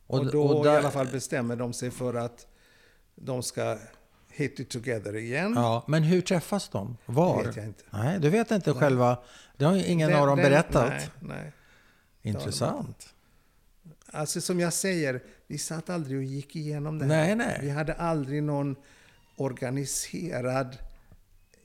Och- 0.07 0.19
Och, 0.19 0.27
då 0.33 0.43
och 0.43 0.65
där- 0.65 0.75
i 0.75 0.77
alla 0.77 0.91
fall 0.91 1.07
bestämmer 1.07 1.57
de 1.57 1.73
sig 1.73 1.91
för 1.91 2.15
att 2.15 2.47
de 3.15 3.43
ska 3.43 3.79
hit 4.31 4.61
it 4.61 4.71
together 4.71 5.17
igen. 5.17 5.53
Ja, 5.57 5.85
men 5.89 6.03
hur 6.03 6.21
träffas 6.21 6.69
de? 6.69 6.97
Var? 7.07 7.39
Det 7.43 7.47
vet 7.49 7.57
jag 7.57 7.65
inte. 7.67 7.83
Nej, 7.91 8.19
du 8.21 8.31
vet 8.31 8.51
inte 8.51 8.73
själva. 8.73 9.19
Det 9.57 9.65
har 9.65 9.75
ju 9.75 9.85
ingen 9.85 10.11
Den- 10.11 10.21
av 10.21 10.27
dem 10.27 10.39
den- 10.39 10.51
berättat. 10.51 10.89
Nej, 10.91 11.09
nej. 11.21 11.53
Intressant. 12.23 13.09
Alltså 14.07 14.41
som 14.41 14.61
jag 14.61 14.73
säger, 14.73 15.23
vi 15.47 15.59
satt 15.59 15.91
aldrig 15.91 16.19
och 16.19 16.25
gick 16.25 16.57
igenom 16.57 16.99
det 16.99 17.05
här. 17.05 17.27
Nej, 17.27 17.35
nej. 17.37 17.59
Vi 17.63 17.71
hade 17.71 17.95
aldrig 17.95 18.43
någon 18.43 18.77
organiserad 19.37 20.77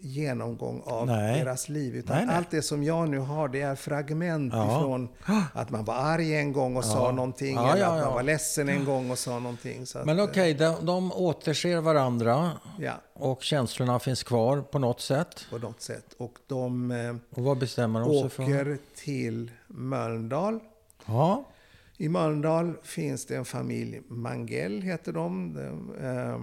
genomgång 0.02 0.82
av 0.86 1.08
Nej. 1.08 1.40
deras 1.40 1.70
liv. 1.70 1.96
Utan 1.96 2.26
Nej, 2.28 2.36
allt 2.36 2.52
det 2.52 2.62
som 2.62 2.84
jag 2.84 3.10
nu 3.10 3.20
har, 3.20 3.48
det 3.48 3.62
är 3.62 3.76
fragment 3.76 4.54
Ja. 4.54 4.78
ifrån 4.80 5.10
att 5.54 5.70
man 5.70 5.86
var 5.86 5.94
arg 5.96 6.36
en 6.36 6.54
gång 6.54 6.78
och 6.78 6.86
sa 6.86 7.12
någonting. 7.12 7.56
Ja, 7.56 7.72
eller 7.72 7.82
ja, 7.82 7.92
att 7.92 7.98
ja. 8.00 8.06
man 8.06 8.14
var 8.14 8.24
ledsen 8.24 8.70
en 8.70 8.86
gång 8.86 9.12
och 9.12 9.18
sa 9.20 9.40
någonting. 9.40 9.86
Men 10.06 10.20
att, 10.20 10.30
okej, 10.30 10.54
de, 10.54 10.86
de 10.86 11.12
återser 11.12 11.82
varandra 11.82 12.52
Ja, 12.80 12.94
och 13.14 13.44
känslorna 13.44 14.00
finns 14.00 14.24
kvar 14.24 14.62
på 14.62 14.80
något 14.80 15.02
sätt. 15.02 15.46
på 15.50 15.58
något 15.58 15.82
sätt. 15.82 16.14
Och 16.18 16.34
de 16.48 16.92
eh, 16.92 17.16
Och 17.38 17.44
vad 17.44 17.58
bestämmer 17.58 18.00
de 18.00 18.20
sig 18.22 18.30
för? 18.30 18.44
åker 18.44 18.78
till 18.96 19.52
Mölndal. 19.68 20.60
Ja, 21.06 21.44
I 21.98 22.10
Mölndal 22.10 22.74
finns 22.84 23.26
det 23.26 23.36
en 23.36 23.46
familj, 23.46 24.02
Mangell 24.08 24.82
heter 24.82 25.12
de, 25.14 25.54
de 25.54 25.96
eh, 26.06 26.34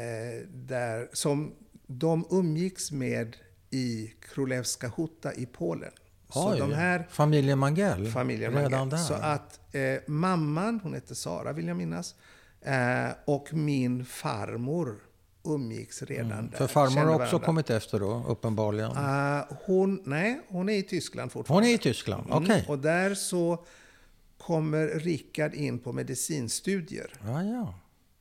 eh, 0.00 0.42
där, 0.48 1.08
som 1.12 1.52
de 1.98 2.26
umgicks 2.30 2.92
med 2.92 3.36
i 3.70 4.12
Królewska 4.20 4.88
Huta 4.96 5.34
i 5.34 5.46
Polen. 5.46 5.90
Så 6.28 6.52
Oj, 6.52 6.58
de 6.58 6.72
här 6.72 7.06
familjen 7.10 7.58
Mangell. 7.58 8.06
familjen 8.10 8.52
Redan 8.52 8.70
Mangell. 8.70 8.88
där. 8.88 8.96
Så 8.96 9.14
att 9.14 9.60
eh, 9.74 9.82
mamman, 10.06 10.80
hon 10.82 10.94
heter 10.94 11.14
Sara 11.14 11.52
vill 11.52 11.66
jag 11.68 11.76
minnas, 11.76 12.14
eh, 12.60 13.08
och 13.24 13.54
min 13.54 14.04
farmor 14.04 14.96
umgicks 15.44 16.02
redan 16.02 16.28
där. 16.28 16.38
Mm. 16.38 16.50
För 16.52 16.66
farmor 16.66 17.00
har 17.00 17.06
också 17.08 17.18
varandra. 17.18 17.38
kommit 17.46 17.70
efter 17.70 18.00
då, 18.00 18.24
uppenbarligen. 18.28 18.90
Eh, 18.90 19.44
hon, 19.66 20.02
nej, 20.04 20.40
hon 20.48 20.68
är 20.68 20.76
i 20.76 20.82
Tyskland 20.82 21.32
fortfarande. 21.32 21.66
Hon 21.66 21.70
är 21.70 21.74
i 21.74 21.78
Tyskland, 21.78 22.26
okej. 22.30 22.54
Mm, 22.58 22.70
och 22.70 22.78
där 22.78 23.14
så 23.14 23.64
kommer 24.38 24.86
Rickard 24.86 25.54
in 25.54 25.78
på 25.78 25.92
medicinstudier. 25.92 27.12
Ja, 27.26 27.42
ja. 27.42 27.74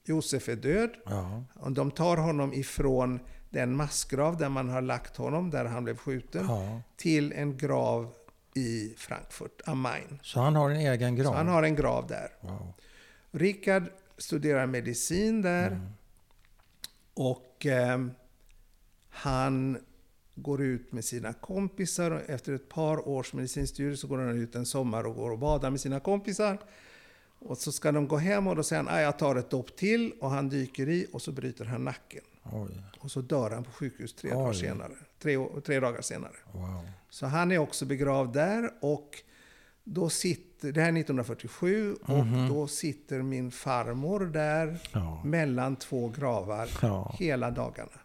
Josef 0.06 0.50
är 0.50 0.56
död. 0.56 0.90
ja. 1.06 1.44
Och 1.54 1.72
de 1.72 1.92
tar 1.92 2.18
honom 2.18 2.54
ifrån 2.54 3.20
den 3.52 3.76
massgrav 3.76 4.38
där 4.38 4.50
man 4.50 4.70
har 4.70 4.82
lagt 4.82 5.18
honom, 5.18 5.50
där 5.50 5.66
han 5.66 5.84
blev 5.84 5.98
skjuten, 5.98 6.46
Ja. 6.48 6.82
till 6.98 7.34
en 7.34 7.58
grav 7.58 8.14
i 8.56 8.94
Frankfurt 8.98 9.62
am 9.66 9.80
Main. 9.82 10.20
Så 10.24 10.40
han 10.40 10.56
har 10.56 10.70
en 10.70 10.78
egen 10.80 11.16
grav? 11.16 11.26
Så 11.32 11.38
han 11.38 11.48
har 11.48 11.64
en 11.64 11.76
grav 11.76 12.08
där. 12.08 12.30
Wow. 12.42 12.74
Rickard 13.32 13.84
studerar 14.18 14.66
medicin 14.66 15.42
där. 15.42 15.68
Mm. 15.68 15.88
Och 17.14 17.66
ehm, 17.66 18.12
han 19.10 19.78
går 20.36 20.62
ut 20.62 20.92
med 20.92 21.06
sina 21.06 21.34
kompisar. 21.34 22.12
Och 22.12 22.30
efter 22.30 22.54
ett 22.54 22.70
par 22.70 23.08
års 23.08 23.34
medicinstudier 23.34 23.96
så 23.96 24.08
går 24.08 24.18
han 24.18 24.38
ut 24.38 24.56
en 24.56 24.66
sommar 24.66 25.04
och 25.04 25.16
går 25.16 25.32
och 25.32 25.40
badar 25.40 25.70
med 25.70 25.82
sina 25.82 26.00
kompisar. 26.00 26.58
Och 27.40 27.58
så 27.58 27.72
ska 27.72 27.92
de 27.92 28.08
gå 28.08 28.18
hem 28.18 28.48
och 28.48 28.56
då 28.56 28.64
säger 28.64 28.84
han, 28.84 28.94
"Ah, 28.96 29.02
jag 29.02 29.20
tar 29.20 29.36
ett 29.36 29.50
dopp 29.50 29.76
till. 29.76 30.12
Och 30.20 30.30
han 30.30 30.50
dyker 30.50 30.90
i 30.90 31.08
och 31.14 31.22
så 31.22 31.32
bryter 31.32 31.66
han 31.66 31.84
nacken. 31.86 32.24
Oj, 32.44 32.84
Och 33.00 33.12
så 33.12 33.22
dör 33.22 33.52
han 33.52 33.64
på 33.64 33.72
sjukhus 33.72 34.14
tre, 34.14 34.30
dagar 34.32 34.54
senare, 34.54 34.94
tre, 35.20 35.48
tre 35.66 35.80
dagar 35.80 36.02
senare. 36.02 36.36
wow. 36.52 36.88
Så 37.10 37.26
han 37.26 37.52
är 37.52 37.58
också 37.58 37.86
begravd 37.86 38.34
där. 38.34 38.72
Och 38.82 39.18
då 39.84 40.10
sitter, 40.10 40.72
det 40.72 40.82
här 40.82 40.88
är 40.88 40.98
1947 40.98 41.94
och 41.96 42.26
då 42.50 42.68
sitter 42.68 43.22
min 43.22 43.52
farmor 43.52 44.20
där 44.26 44.80
Ja. 44.92 45.22
mellan 45.24 45.76
två 45.76 46.10
gravar 46.10 46.70
Ja. 46.82 47.16
hela 47.20 47.52
dagarna. 47.52 48.00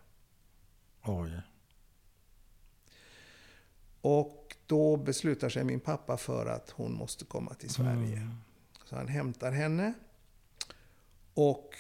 Oj. 1.03 1.41
Och 4.01 4.57
då 4.67 4.97
beslutar 4.97 5.49
sig 5.49 5.65
min 5.65 5.81
pappa 5.81 6.17
för 6.17 6.47
att 6.47 6.71
hon 6.71 6.93
måste 6.95 7.25
komma 7.25 7.55
till 7.55 7.71
Sverige. 7.71 8.29
Så 8.85 8.97
han 8.97 9.09
hämtar 9.09 9.53
henne. 9.53 9.93
Och 11.35 11.75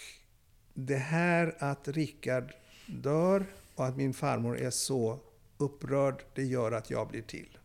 det 0.78 0.96
här 0.96 1.54
att 1.58 1.88
Rickard 1.88 2.52
dör 2.86 3.46
och 3.74 3.86
att 3.86 3.96
min 3.96 4.14
farmor 4.14 4.58
är 4.58 4.70
så 4.70 5.18
upprörd, 5.58 6.22
det 6.34 6.42
gör 6.42 6.72
att 6.72 6.90
jag 6.90 7.08
blir 7.08 7.22
till. 7.22 7.58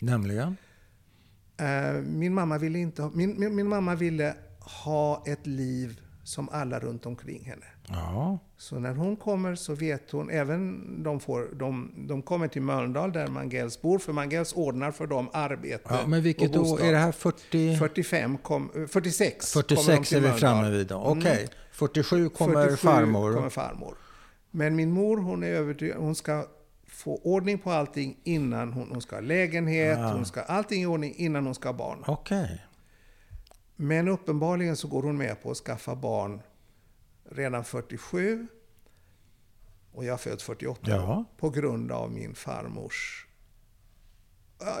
Nämligen? 0.00 0.56
Eh, 1.56 1.92
Min 2.02 2.34
mamma 2.34 2.58
ville, 2.58 2.78
inte 2.78 3.02
ha, 3.02 3.10
min, 3.14 3.40
min, 3.40 3.54
min 3.54 3.68
mamma 3.68 3.94
ville 3.94 4.34
ha 4.84 5.22
ett 5.26 5.46
liv 5.46 6.00
som 6.24 6.48
alla 6.48 6.78
runt 6.78 7.06
omkring 7.06 7.44
henne. 7.44 7.66
Ja. 7.88 8.38
Så 8.56 8.78
när 8.78 8.94
hon 8.94 9.16
kommer 9.16 9.54
så 9.54 9.74
vet 9.74 10.10
hon, 10.10 10.30
även 10.30 11.02
de, 11.02 11.20
får, 11.20 11.48
de, 11.54 11.92
de 12.08 12.22
kommer 12.22 12.48
till 12.48 12.62
Mölndal 12.62 13.12
där 13.12 13.26
Mangells 13.26 13.82
bor, 13.82 13.98
för 13.98 14.12
Mangells 14.12 14.52
ordnar 14.52 14.90
för 14.90 15.06
dem 15.06 15.28
arbete 15.32 15.82
ja 15.88 16.06
men 16.06 16.22
vilket 16.22 16.56
år? 16.56 16.80
Är 16.80 16.92
det 16.92 16.98
här 16.98 17.12
40? 17.12 17.76
45 17.76 18.38
kom, 18.38 18.70
eh, 18.76 18.86
46 18.86 19.52
kommer 19.52 19.68
de 19.68 19.74
46 19.76 20.08
till 20.08 20.24
är 20.24 20.32
vi 20.32 20.38
framme 20.38 20.70
vid 20.70 20.86
då. 20.86 20.96
Okej. 20.96 21.32
Mm. 21.32 21.48
47 21.74 22.28
kommer 22.28 22.54
47 22.54 22.76
farmor. 22.76 23.34
kommer 23.34 23.50
farmor. 23.50 23.94
Men 24.50 24.76
min 24.76 24.90
mor, 24.92 25.16
hon 25.16 25.42
är 25.42 25.46
övertygad, 25.48 25.96
hon 25.98 26.14
ska 26.14 26.46
få 26.86 27.16
ordning 27.16 27.58
på 27.58 27.70
allting 27.70 28.20
innan 28.24 28.72
hon, 28.72 28.88
hon 28.90 29.02
ska 29.02 29.16
ha 29.16 29.20
lägenhet, 29.20 29.98
Ah. 29.98 30.12
hon 30.12 30.24
ska 30.26 30.40
ha 30.40 30.46
allting 30.46 30.82
i 30.82 30.86
ordning 30.86 31.14
innan 31.14 31.44
hon 31.46 31.54
ska 31.54 31.68
ha 31.68 31.72
barn. 31.76 32.04
Okej. 32.06 32.64
Men 33.76 34.08
uppenbarligen 34.08 34.76
så 34.76 34.88
går 34.88 35.02
hon 35.02 35.16
med 35.16 35.42
på 35.42 35.50
att 35.50 35.56
skaffa 35.56 35.94
barn 35.94 36.40
redan 37.30 37.64
47. 37.64 38.46
Och 39.92 40.04
jag 40.04 40.20
föds 40.20 40.44
48. 40.44 40.80
Ja. 40.84 41.24
På 41.38 41.50
grund 41.50 41.92
av 41.92 42.10
min 42.12 42.34
farmors... 42.34 43.26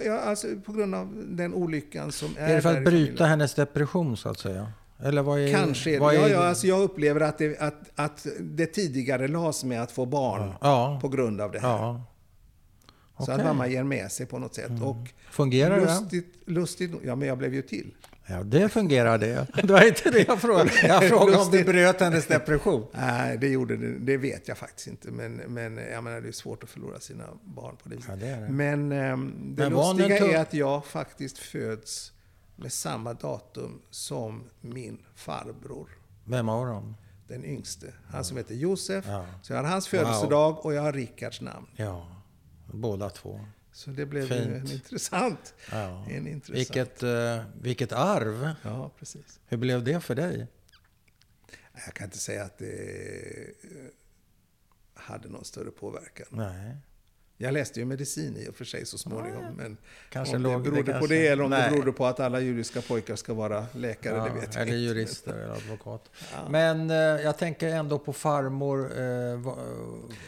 Ja, 0.04 0.18
alltså 0.20 0.46
på 0.64 0.72
grund 0.72 0.94
av 0.94 1.24
den 1.26 1.54
olyckan 1.54 2.12
som 2.12 2.36
är 2.38 2.48
Är 2.48 2.54
det 2.54 2.62
för 2.62 2.76
att 2.78 2.84
bryta 2.84 3.26
hennes 3.26 3.54
depression 3.54 4.16
så 4.16 4.28
att 4.28 4.38
säga? 4.38 4.72
Eller 5.02 5.22
vad 5.22 5.40
är 5.40 5.52
Kanske 5.52 5.90
är 5.90 5.94
det. 5.94 6.00
vad 6.00 6.14
Ja, 6.14 6.26
är- 6.28 6.32
ja, 6.32 6.44
alltså 6.48 6.66
jag 6.66 6.80
upplever 6.82 7.20
att 7.20 7.38
det, 7.38 7.58
att, 7.60 7.90
att 7.94 8.26
det 8.40 8.66
tidigare 8.66 9.28
las 9.28 9.64
med 9.64 9.82
att 9.82 9.92
få 9.92 10.06
barn 10.06 10.52
Ja. 10.60 10.98
på 11.02 11.08
grund 11.08 11.40
av 11.40 11.52
det 11.52 11.58
här. 11.60 11.68
Ja. 11.68 12.04
Så 13.16 13.22
Okej. 13.22 13.34
Mm. 13.34 13.46
att 13.46 13.52
mamma 13.56 13.66
ger 13.68 13.82
med 13.84 14.12
sig 14.12 14.26
på 14.26 14.38
något 14.38 14.54
sätt. 14.54 14.70
Och 14.82 14.96
Fungerar 15.30 15.76
det? 15.80 15.86
lustigt, 15.86 16.34
lustigt, 16.46 16.90
ja 17.04 17.14
men 17.16 17.28
jag 17.28 17.38
blev 17.38 17.54
ju 17.54 17.62
till. 17.62 17.94
Ja, 18.26 18.42
det 18.42 18.68
fungerar 18.68 19.18
det. 19.18 19.46
Det 19.62 19.72
var 19.72 19.86
inte 19.88 20.10
det 20.10 20.24
jag 20.28 20.40
frågade. 20.40 20.70
Jag 20.82 21.04
frågade 21.08 21.38
om 21.38 21.50
Lustigt. 21.50 21.66
bröt 21.66 22.00
hennes 22.00 22.26
depression. 22.26 22.86
Nej, 22.92 23.38
det 23.38 23.48
gjorde 23.48 23.76
det. 23.76 23.98
Det 23.98 24.16
vet 24.16 24.48
jag 24.48 24.58
faktiskt 24.58 24.86
inte. 24.88 25.10
Men, 25.10 25.34
men 25.36 25.76
jag 25.92 26.04
menar, 26.04 26.20
det 26.20 26.28
är 26.28 26.32
svårt 26.32 26.62
att 26.62 26.70
förlora 26.70 27.00
sina 27.00 27.24
barn 27.44 27.76
på 27.82 27.88
det 27.88 27.96
viset. 27.96 28.10
Ja, 28.10 28.16
det 28.16 28.26
är 28.32 28.40
det. 28.40 28.48
Men 28.48 28.92
ehm, 28.92 29.34
det 29.56 29.62
Men 29.70 29.72
lustiga 29.72 30.18
är 30.18 30.38
att 30.38 30.54
jag 30.54 30.84
faktiskt 30.86 31.38
föds 31.38 32.12
med 32.56 32.72
samma 32.72 33.14
datum 33.14 33.82
som 33.90 34.50
min 34.60 34.98
farbror. 35.14 35.88
Vem 36.24 36.48
av 36.48 36.66
dem? 36.66 36.96
Den 37.28 37.44
yngste. 37.44 37.94
Han 38.06 38.24
som 38.24 38.36
heter 38.36 38.54
Josef. 38.54 39.04
Ja. 39.08 39.26
Så 39.42 39.52
jag 39.52 39.62
har 39.62 39.70
hans 39.70 39.88
födelsedag 39.88 40.64
och 40.64 40.74
jag 40.74 40.82
har 40.82 40.92
Rickards 40.92 41.40
namn. 41.40 41.66
Ja, 41.76 42.22
båda 42.72 43.10
två. 43.10 43.40
Så 43.72 43.90
det 43.90 44.06
blev 44.06 44.28
Fint. 44.28 44.46
en 44.46 44.70
intressant... 44.72 45.54
Ja. 45.70 46.06
En 46.10 46.26
intressant. 46.26 46.58
Vilket, 46.58 47.02
eh, 47.02 47.42
vilket 47.60 47.92
arv. 47.92 48.50
Ja, 48.62 48.90
precis. 48.98 49.40
Hur 49.46 49.56
blev 49.56 49.84
det 49.84 50.00
för 50.00 50.14
dig? 50.14 50.46
Jag 51.86 51.94
kan 51.94 52.04
inte 52.04 52.18
säga 52.18 52.44
att 52.44 52.58
det 52.58 52.74
eh, 53.62 53.90
hade 54.94 55.28
någon 55.28 55.44
större 55.44 55.70
påverkan. 55.70 56.26
Nej. 56.30 56.76
Jag 57.36 57.54
läste 57.54 57.80
ju 57.80 57.86
medicin 57.86 58.36
i 58.36 58.48
och 58.50 58.54
för 58.54 58.64
sig 58.64 58.86
så 58.86 58.98
småningom. 58.98 59.44
Men 59.56 59.76
Kanske 60.10 60.36
om 60.36 60.42
det 60.42 60.48
låg- 60.48 60.64
det 60.64 60.70
berodde 60.70 60.92
på 60.92 60.98
kanske- 60.98 61.14
det 61.14 61.26
eller 61.26 61.44
om 61.44 61.50
Nej. 61.50 61.64
det 61.64 61.70
berodde 61.70 61.92
på 61.92 62.06
att 62.06 62.20
alla 62.20 62.40
judiska 62.40 62.80
pojkar 62.82 63.16
ska 63.16 63.34
vara 63.34 63.66
läkare, 63.72 64.16
Ja, 64.16 64.24
det 64.24 64.40
vet 64.40 64.54
jag 64.54 64.62
eller 64.62 64.72
inte. 64.72 64.76
jurister 65.00 65.32
eller 65.32 65.52
advokat. 65.54 66.10
Men 66.50 66.90
eh, 66.90 66.96
jag 66.96 67.38
tänker 67.38 67.68
ändå 67.68 67.98
på 67.98 68.12
farmor. 68.12 68.78
Eh, 68.84 69.36
var, 69.40 69.56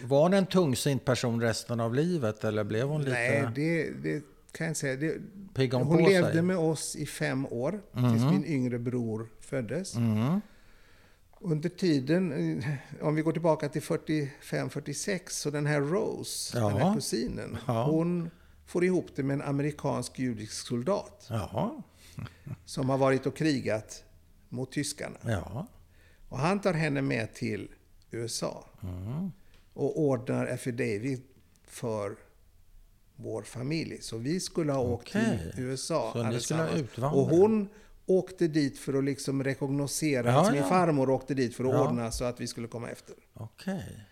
var 0.05 0.23
hon 0.23 0.33
en 0.35 0.47
tungsint 0.47 1.05
person 1.05 1.41
resten 1.41 1.81
av 1.81 1.95
livet? 1.95 2.45
Eller 2.45 2.65
blev 2.65 2.89
hon 2.89 3.01
lite 3.05 3.13
Nej, 3.13 3.49
det, 3.55 3.91
det 4.03 4.23
kan 4.53 4.65
jag 4.65 4.71
inte 4.71 4.81
säga. 4.81 4.97
Det, 4.97 5.73
hon 5.77 5.97
på 5.99 6.09
levde 6.09 6.43
med 6.43 6.57
oss 6.59 6.97
i 6.97 7.07
fem 7.07 7.47
år, 7.47 7.81
tills 7.93 8.25
min 8.33 8.45
yngre 8.47 8.79
bror 8.79 9.29
föddes. 9.41 9.95
Mm. 9.95 10.41
Under 11.41 11.69
tiden, 11.69 12.33
eh, 12.61 12.75
om 13.07 13.15
vi 13.15 13.23
går 13.23 13.33
tillbaka 13.33 13.69
till 13.69 13.83
45-46, 13.83 15.21
så 15.41 15.51
den 15.51 15.67
här 15.67 15.81
Rose, 15.81 16.59
Ja. 16.59 16.69
den 16.69 16.79
här 16.79 16.95
kusinen, 16.95 17.57
Ja. 17.67 17.85
hon 17.85 18.31
får 18.67 18.85
ihop 18.85 19.07
det 19.17 19.23
med 19.23 19.35
en 19.35 19.43
amerikansk 19.43 20.19
judisk 20.19 20.53
soldat 20.67 21.27
Jaha. 21.31 21.83
som 22.65 22.89
har 22.91 22.99
varit 22.99 23.27
och 23.27 23.37
krigat 23.37 24.05
mot 24.49 24.73
tyskarna. 24.73 25.67
Och 26.29 26.39
han 26.39 26.61
tar 26.61 26.73
henne 26.75 27.03
med 27.03 27.35
till 27.35 27.69
USA 28.11 28.65
och 29.75 30.01
ordnar 30.01 30.47
affidavit 30.47 31.27
för 31.67 32.17
vår 33.17 33.43
familj. 33.43 33.99
Så 34.03 34.17
vi 34.19 34.41
skulle 34.41 34.73
ha 34.73 34.81
åkt 34.81 35.13
till 35.13 35.53
USA 35.57 36.13
Så 36.13 36.23
ni 36.23 36.41
skulle 36.41 36.61
ha 36.63 36.67
allesammans. 36.69 36.75
utvandrat. 36.93 37.15
Och 37.31 37.37
hon 37.37 37.69
åkte 38.07 38.49
dit 38.49 38.79
för 38.79 38.95
att 38.99 39.05
liksom 39.05 39.45
rekognosera. 39.45 40.33
Ja, 40.33 40.51
min 40.51 40.61
ja. 40.61 40.69
farmor 40.69 41.11
åkte 41.11 41.35
dit 41.35 41.55
för 41.55 41.65
att 41.65 41.71
Ja. 41.71 41.89
ordna 41.89 42.11
så 42.11 42.25
att 42.25 42.41
vi 42.41 42.47
skulle 42.47 42.69
komma 42.69 42.91
efter. 42.91 43.15
Okej. 43.35 44.07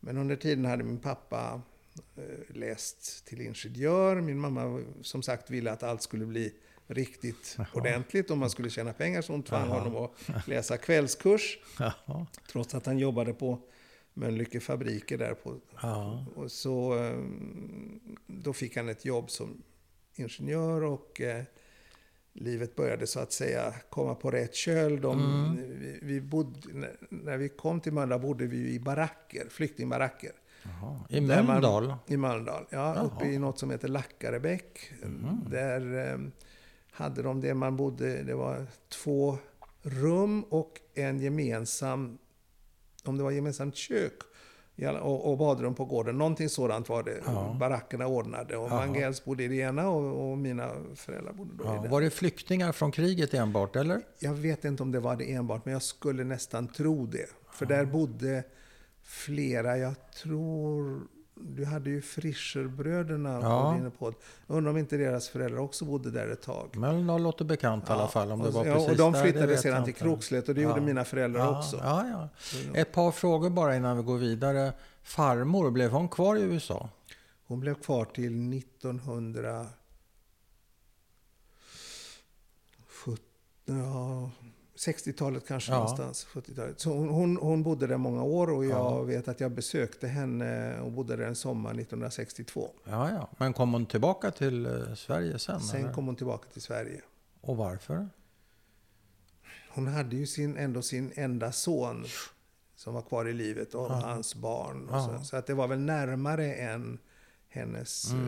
Men 0.00 0.16
under 0.16 0.36
tiden 0.36 0.64
hade 0.64 0.84
min 0.84 0.98
pappa 0.98 1.60
eh, 2.16 2.56
läst 2.56 3.26
till 3.26 3.40
ingenjör. 3.40 4.20
Min 4.20 4.38
mamma 4.38 4.82
som 5.02 5.22
sagt 5.22 5.50
ville 5.50 5.72
att 5.72 5.82
allt 5.82 6.02
skulle 6.02 6.26
bli 6.26 6.54
riktigt 6.86 7.56
ordentligt 7.74 8.30
och 8.30 8.38
man 8.38 8.50
skulle 8.50 8.70
tjäna 8.70 8.92
pengar. 8.92 9.22
Så 9.22 9.32
hon 9.32 9.42
tvang 9.42 9.68
honom 9.68 9.96
att 9.96 10.48
läsa 10.48 10.76
kvällskurs. 10.76 11.58
Jaha. 11.78 12.26
Trots 12.52 12.74
att 12.74 12.86
han 12.86 12.98
jobbade 12.98 13.34
på 13.34 13.58
Mölnlycke 14.14 14.60
fabriker 14.60 15.18
där. 15.18 15.34
På, 15.34 15.60
och 16.34 16.52
så 16.52 17.04
eh, 17.04 17.18
då 18.26 18.52
fick 18.52 18.76
han 18.76 18.88
ett 18.88 19.04
jobb 19.04 19.30
som 19.30 19.62
ingenjör 20.14 20.82
och 20.82 21.20
eh, 21.20 21.44
livet 22.34 22.76
började 22.76 23.06
så 23.06 23.20
att 23.20 23.32
säga 23.32 23.74
komma 23.90 24.14
på 24.14 24.30
rätt 24.30 24.54
köl. 24.54 25.00
De, 25.00 25.20
Mm. 25.20 25.56
vi, 25.80 25.98
vi 26.02 26.20
bodde, 26.20 26.58
när- 27.08 27.36
vi 27.36 27.48
kom 27.48 27.80
till 27.80 27.92
Mölndal 27.92 28.20
bodde 28.20 28.46
vi 28.46 28.74
i 28.74 28.80
baracker, 28.80 29.46
flyktingbaracker. 29.50 30.32
Jaha. 30.62 31.00
I 31.08 31.20
man- 31.20 31.46
Mölndal? 31.46 31.94
I 32.06 32.16
Mölndal, 32.16 32.66
ja. 32.70 33.02
Uppe 33.02 33.24
i 33.26 33.38
något 33.38 33.58
som 33.58 33.70
heter 33.70 33.88
Lackarebäck. 33.88 34.92
Mm. 35.02 35.38
Där 35.50 36.12
eh, 36.12 36.18
hade 36.90 37.22
de 37.22 37.40
det 37.40 37.54
man 37.54 37.76
bodde, 37.76 38.22
det 38.22 38.34
var 38.34 38.66
två 38.88 39.38
rum 39.82 40.42
och 40.42 40.80
en 40.94 41.20
gemensam, 41.20 42.18
om 43.04 43.16
det 43.16 43.22
var 43.24 43.30
gemensamt 43.30 43.76
kök 43.76 44.14
och, 44.82 45.30
och 45.30 45.38
badrum 45.38 45.74
på 45.74 45.84
gården. 45.84 46.18
Någonting 46.18 46.48
sådant 46.48 46.88
var 46.88 47.02
det 47.02 47.20
Ja. 47.26 47.56
barackerna 47.60 48.06
ordnade. 48.06 48.56
Och 48.56 48.70
Jaha. 48.70 48.86
Mangells 48.86 49.24
bodde 49.24 49.42
i 49.44 49.48
det 49.48 49.56
ena 49.56 49.88
och, 49.88 50.30
och 50.30 50.38
mina 50.38 50.70
föräldrar 50.94 51.32
bodde 51.32 51.54
då 51.56 51.64
i 51.64 51.66
Ja. 51.66 51.82
det. 51.82 51.88
Var 51.88 52.00
det 52.00 52.10
flyktingar 52.10 52.72
från 52.72 52.92
kriget 52.92 53.34
enbart, 53.34 53.76
eller? 53.76 54.00
Jag 54.18 54.34
vet 54.34 54.64
inte 54.64 54.82
om 54.82 54.92
det 54.92 55.00
var 55.00 55.16
det 55.16 55.32
enbart, 55.32 55.64
men 55.64 55.72
jag 55.72 55.82
skulle 55.82 56.24
nästan 56.24 56.68
tro 56.68 57.06
det. 57.06 57.26
För 57.52 57.66
där 57.66 57.84
bodde 57.84 58.44
flera, 59.02 59.78
jag 59.78 59.94
tror... 60.22 61.00
Du 61.36 61.64
hade 61.64 61.90
ju 61.90 62.02
Fischerbröderna 62.02 63.40
Ja. 63.42 63.72
på 63.72 63.78
din 63.82 63.90
podd. 63.90 64.14
Jag 64.46 64.56
undrar 64.56 64.70
om 64.70 64.78
inte 64.78 64.96
deras 64.96 65.28
föräldrar 65.28 65.58
också 65.60 65.84
bodde 65.84 66.10
där 66.10 66.28
ett 66.28 66.42
tag. 66.42 66.76
Mölndal 66.76 67.22
låter 67.22 67.44
bekant 67.44 67.88
i 67.88 67.92
alla 67.92 68.08
fall. 68.08 68.30
Om 68.32 68.40
det 68.40 68.48
och, 68.48 68.54
var 68.54 68.64
ja, 68.66 68.74
precis 68.74 68.90
och 68.90 68.96
de 68.96 69.12
där, 69.12 69.22
flyttade 69.22 69.46
vet 69.46 69.60
sedan 69.60 69.84
till 69.84 69.90
inte. 69.90 70.00
Krokslätt 70.00 70.48
och 70.48 70.54
det 70.54 70.60
Ja. 70.62 70.68
gjorde 70.68 70.80
mina 70.80 71.04
föräldrar 71.04 71.40
ja, 71.40 71.58
också. 71.58 71.76
Ja, 71.76 72.06
ja. 72.08 72.28
Ett 72.74 72.92
par 72.92 73.10
frågor 73.10 73.50
bara 73.50 73.76
innan 73.76 73.96
vi 73.96 74.02
går 74.02 74.18
vidare. 74.18 74.72
Farmor, 75.02 75.70
blev 75.70 75.90
hon 75.90 76.08
kvar 76.08 76.36
i 76.36 76.40
USA? 76.40 76.88
Hon 77.46 77.60
blev 77.60 77.74
kvar 77.74 78.04
till 78.04 78.52
1970. 78.58 79.68
Ja, 83.66 84.30
60-talet 84.76 85.46
kanske 85.48 85.72
Ja. 85.72 85.78
någonstans, 85.78 86.26
70-talet. 86.32 86.80
Så 86.80 86.90
hon, 86.90 87.08
hon, 87.08 87.36
hon 87.36 87.62
bodde 87.62 87.86
där 87.86 87.96
många 87.96 88.22
år 88.22 88.50
och 88.50 88.64
jag 88.64 88.70
Ja. 88.70 89.02
vet 89.02 89.28
att 89.28 89.40
jag 89.40 89.50
besökte 89.50 90.06
henne 90.08 90.80
och 90.80 90.92
bodde 90.92 91.16
där 91.16 91.24
en 91.26 91.34
sommar 91.36 91.70
1962. 91.74 92.70
Ja, 92.84 93.10
ja. 93.10 93.30
Men 93.38 93.52
kom 93.52 93.72
hon 93.72 93.86
tillbaka 93.86 94.30
till 94.30 94.66
eh, 94.66 94.94
Sverige 94.94 95.38
sen? 95.38 95.60
Sen 95.60 95.80
eller? 95.80 95.92
kom 95.92 96.06
hon 96.06 96.16
tillbaka 96.16 96.48
till 96.52 96.62
Sverige. 96.62 97.00
Och 97.40 97.56
varför? 97.56 98.08
Hon 99.74 99.86
hade 99.86 100.16
ju 100.16 100.26
sin, 100.26 100.56
ändå 100.56 100.82
sin 100.82 101.12
enda 101.14 101.52
son 101.52 102.04
som 102.76 102.94
var 102.94 103.02
kvar 103.02 103.28
i 103.28 103.32
livet 103.32 103.74
och 103.74 103.90
hans 103.90 104.34
barn. 104.34 104.88
Och 104.88 104.94
Ja. 104.96 105.08
Mm. 105.08 105.18
så, 105.18 105.24
så 105.24 105.36
att 105.36 105.46
det 105.46 105.54
var 105.54 105.68
väl 105.68 105.78
närmare 105.80 106.54
än 106.54 106.98
hennes 107.48 108.12
eh, 108.12 108.18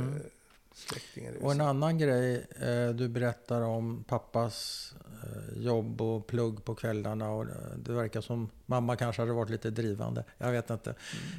släktingar 0.76 1.34
Och 1.42 1.52
en 1.52 1.60
annan 1.60 1.98
grej, 1.98 2.46
eh, 2.60 2.88
du 2.88 3.08
berättar 3.08 3.62
om 3.62 4.04
pappas 4.04 4.94
eh, 5.22 5.62
jobb 5.62 6.00
och 6.00 6.26
plugg 6.26 6.64
på 6.64 6.74
kvällarna. 6.74 7.30
Och 7.30 7.42
eh, 7.42 7.48
det 7.76 7.92
verkar 7.92 8.20
som 8.20 8.50
mamma 8.66 8.96
kanske 8.96 9.22
hade 9.22 9.32
varit 9.32 9.50
lite 9.50 9.70
drivande. 9.70 10.24
Jag 10.38 10.52
vet 10.52 10.70
inte. 10.70 10.94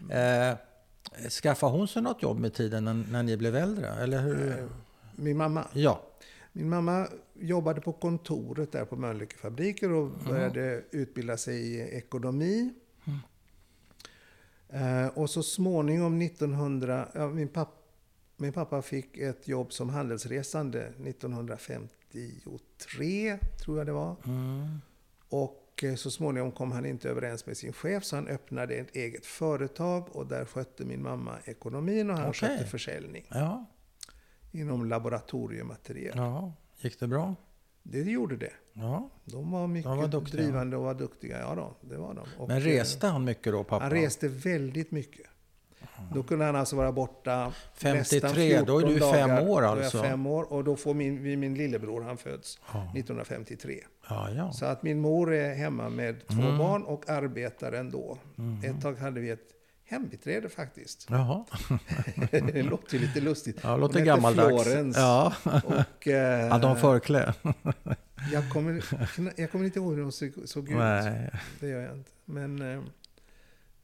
Mm. 0.10 0.52
Eh, 0.52 0.58
skaffade 1.30 1.72
hon 1.72 1.88
sig 1.88 2.02
något 2.02 2.24
jobb 2.24 2.40
med 2.40 2.54
tiden 2.54 2.86
när, 2.86 2.94
när 2.94 3.24
ni 3.24 3.38
blev 3.38 3.56
äldre? 3.56 3.90
Eller 3.90 4.22
hur? 4.22 4.70
Min 5.16 5.38
mamma. 5.38 5.68
Ja. 5.74 6.02
Min 6.52 6.70
mamma 6.70 7.08
jobbade 7.34 7.82
på 7.82 7.94
kontoret 7.94 8.72
där 8.72 8.86
på 8.86 8.96
Mölnlycke 8.96 9.38
fabriker 9.38 9.92
och 9.92 10.10
började 10.10 10.84
utbilda 10.92 11.38
sig 11.38 11.56
i 11.56 11.98
ekonomi. 11.98 12.74
Eh, 14.70 15.08
och 15.08 15.30
så 15.30 15.44
småningom 15.44 16.22
1900... 16.22 17.08
Ja, 17.14 17.28
min, 17.28 17.48
papp, 17.48 17.77
min 18.38 18.54
pappa 18.54 18.82
fick 18.82 19.18
ett 19.18 19.48
jobb 19.48 19.74
som 19.74 19.90
handelsresande 19.90 20.92
1953, 22.12 23.38
tror 23.64 23.78
jag 23.78 23.86
det 23.88 23.92
var. 23.94 24.16
Mm. 24.26 24.82
Och 25.30 25.84
eh, 25.84 25.96
så 25.96 26.12
småningom 26.12 26.52
kom 26.52 26.72
han 26.72 26.86
inte 26.86 27.10
överens 27.10 27.46
med 27.46 27.58
sin 27.58 27.74
chef 27.74 28.04
så 28.04 28.16
han 28.16 28.28
öppnade 28.28 28.76
ett 28.76 28.96
eget 28.96 29.26
företag 29.26 30.16
och 30.16 30.28
där 30.28 30.46
skötte 30.46 30.86
min 30.86 31.02
mamma 31.02 31.38
ekonomin 31.46 32.10
och 32.10 32.18
han 32.18 32.30
Okej. 32.30 32.50
skötte 32.50 32.66
försäljning 32.66 33.26
Ja. 33.30 33.66
inom 34.52 34.86
laboratoriematerial. 34.86 36.18
ja. 36.18 36.54
Gick 36.82 37.00
det 37.00 37.08
bra? 37.08 37.36
Det 37.84 38.02
gjorde 38.02 38.38
det. 38.38 38.54
Ja. 38.74 39.10
De 39.26 39.52
var 39.52 39.68
mycket 39.68 39.90
var 39.90 40.08
duktiga. 40.08 40.42
drivande 40.42 40.78
och 40.78 40.84
var 40.84 40.94
duktiga. 40.94 41.40
Ja 41.40 41.56
då, 41.56 41.76
det 41.90 41.98
var 41.98 42.14
de. 42.14 42.26
Och, 42.38 42.48
Men 42.48 42.58
eh, 42.58 42.64
reste 42.64 43.08
han 43.08 43.24
mycket 43.24 43.54
då, 43.54 43.64
pappa? 43.64 43.84
Han 43.84 43.92
reste 43.92 44.28
väldigt 44.28 44.92
mycket. 44.92 45.26
Då 46.14 46.24
kunde 46.24 46.46
han 46.46 46.56
alltså 46.56 46.76
vara 46.76 46.92
borta 46.92 47.54
53, 47.74 47.94
nästan 48.20 48.66
då 48.66 48.80
är 48.80 48.86
du 48.86 48.92
14 48.92 49.14
fem 49.14 49.30
dagar. 49.30 49.48
år 49.50 49.62
Då 49.62 49.68
är 49.68 49.72
alltså. 49.84 50.02
fem 50.02 50.26
år 50.26 50.54
och 50.54 50.64
då 50.64 50.76
får 50.76 50.94
min, 50.94 51.24
vi- 51.24 51.38
min 51.38 51.56
lillebror, 51.56 52.02
han 52.02 52.18
föds 52.18 52.60
Ja. 52.74 52.92
1953. 52.96 53.80
Ja, 54.10 54.30
ja. 54.32 54.52
Så 54.52 54.66
att 54.66 54.84
min 54.84 55.00
mor 55.00 55.34
är 55.34 55.56
hemma 55.56 55.90
med 55.90 56.28
två 56.28 56.42
Mm. 56.42 56.58
barn 56.58 56.84
och 56.84 57.10
arbetar 57.10 57.72
ändå. 57.72 58.18
Ett 58.64 58.82
tag 58.82 58.96
hade 58.98 59.20
vi 59.20 59.30
ett 59.30 59.48
hembiträde 59.86 60.50
faktiskt. 60.50 61.08
Jaha. 61.10 61.46
det 62.32 62.64
låter 62.64 62.94
ju 62.98 63.00
lite 63.00 63.22
lustigt. 63.22 63.60
Ja, 63.64 63.78
låter 63.78 63.96
Hon 64.00 64.06
gammaldags. 64.06 64.64
Florence. 64.64 65.00
Ja. 65.00 65.34
Och, 65.44 66.08
eh, 66.08 66.50
Hade 66.50 66.68
hon 66.68 66.78
förklä? 66.78 67.34
jag, 68.34 68.50
kommer, 68.50 68.84
jag 69.40 69.52
kommer 69.52 69.66
inte 69.66 69.80
ihåg 69.80 69.96
hur 69.96 70.04
hon 70.04 70.12
såg, 70.12 70.32
såg 70.46 70.70
ut. 70.70 70.78
Nej. 70.78 71.30
Det 71.60 71.68
gör 71.68 71.82
jag 71.82 71.94
inte. 71.94 72.12
Men, 72.26 72.62
eh, 72.74 72.82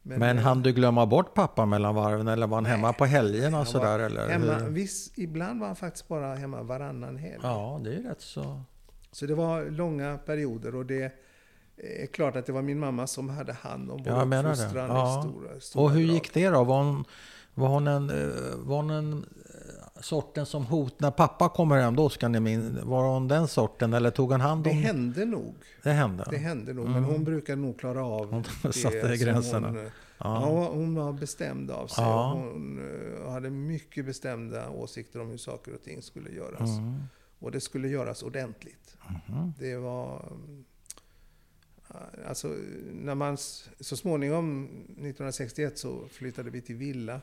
Men 0.04 0.38
eh, 0.38 0.44
hann 0.44 0.62
du 0.62 0.74
glömma 0.74 1.06
bort 1.06 1.34
pappa 1.34 1.66
mellan 1.66 1.96
varven 1.96 2.28
eller 2.28 2.48
var 2.48 2.58
han 2.58 2.66
hemma 2.66 2.94
på 2.94 3.06
helgerna 3.06 3.60
och 3.60 3.68
sådär? 3.68 4.00
Eller 4.00 4.30
hemma, 4.30 4.60
viss, 4.70 5.12
ibland 5.16 5.60
var 5.60 5.68
han 5.68 5.76
faktiskt 5.76 6.08
bara 6.08 6.36
hemma 6.36 6.64
varannan 6.64 7.18
helg. 7.18 7.40
Ja, 7.44 7.82
det 7.84 7.96
är 7.96 8.02
rätt 8.02 8.22
så. 8.22 8.62
Så 9.12 9.26
det 9.26 9.36
var 9.36 9.66
långa 9.66 10.18
perioder 10.18 10.76
och 10.76 10.86
det 10.86 11.12
är 11.78 12.06
klart 12.06 12.36
att 12.36 12.46
det 12.46 12.52
var 12.52 12.62
min 12.62 12.80
mamma 12.80 13.08
som 13.08 13.30
hade 13.30 13.54
hand 13.54 13.92
om 13.92 14.04
det. 14.04 14.12
uppfostran 14.12 14.90
Ja. 14.90 15.24
stora, 15.30 15.60
stora 15.60 15.84
Och 15.84 15.92
hur 15.92 16.02
gick 16.02 16.34
det 16.34 16.50
då? 16.50 16.64
Var 16.64 16.84
hon, 16.84 17.06
var 17.54 17.68
hon 17.68 17.88
en, 17.88 18.10
eh, 18.10 18.56
var 18.58 18.76
hon 18.76 18.90
en 18.90 19.26
sorten 20.04 20.46
som 20.46 20.66
hot... 20.66 21.00
När 21.00 21.12
pappa 21.12 21.50
kommer 21.50 21.78
hem, 21.82 21.96
då 21.96 22.10
ska 22.10 22.28
ni 22.28 22.40
min... 22.40 22.80
Var 22.84 23.04
hon 23.14 23.28
den 23.28 23.48
sorten 23.48 23.94
eller 23.94 24.12
tog 24.12 24.32
han 24.32 24.42
hand 24.42 24.64
Det 24.64 24.70
om... 24.70 24.78
hände 24.78 25.26
nog. 25.26 25.56
Det 25.84 25.92
hände? 25.92 26.28
Det 26.30 26.38
hände 26.38 26.74
nog, 26.74 26.90
men 26.90 27.04
hon 27.04 27.24
brukade 27.24 27.62
nog 27.62 27.80
klara 27.80 28.06
av 28.06 28.32
Hon 28.32 28.44
det 28.64 28.74
satte 28.74 29.18
gränserna. 29.18 29.68
Hon, 29.68 29.78
eh, 29.86 29.92
Ja. 30.18 30.70
hon, 30.74 30.96
var- 30.96 31.14
bestämd 31.14 31.72
av 31.72 31.88
sig. 31.88 32.04
Ja. 32.04 32.32
Hon 32.34 32.80
eh, 33.26 33.32
hade 33.32 33.50
mycket 33.50 34.06
bestämda 34.06 34.70
åsikter 34.70 35.22
om 35.22 35.30
hur 35.30 35.38
saker 35.38 35.74
och 35.74 35.82
ting 35.84 36.02
skulle 36.02 36.30
göras. 36.32 36.70
Mm. 36.78 37.04
Och 37.40 37.52
det 37.52 37.62
skulle 37.62 37.88
göras 37.88 38.24
ordentligt. 38.24 38.98
Mhm. 39.28 39.54
Det 39.60 39.76
var... 39.78 40.28
mm, 40.32 40.64
Alltså, 42.28 42.48
när 42.92 43.16
man 43.16 43.38
så 43.80 43.98
småningom, 43.98 44.64
1961, 44.84 45.78
så 45.78 46.08
flyttade 46.12 46.50
vi 46.50 46.62
till 46.62 46.76
villa. 46.76 47.22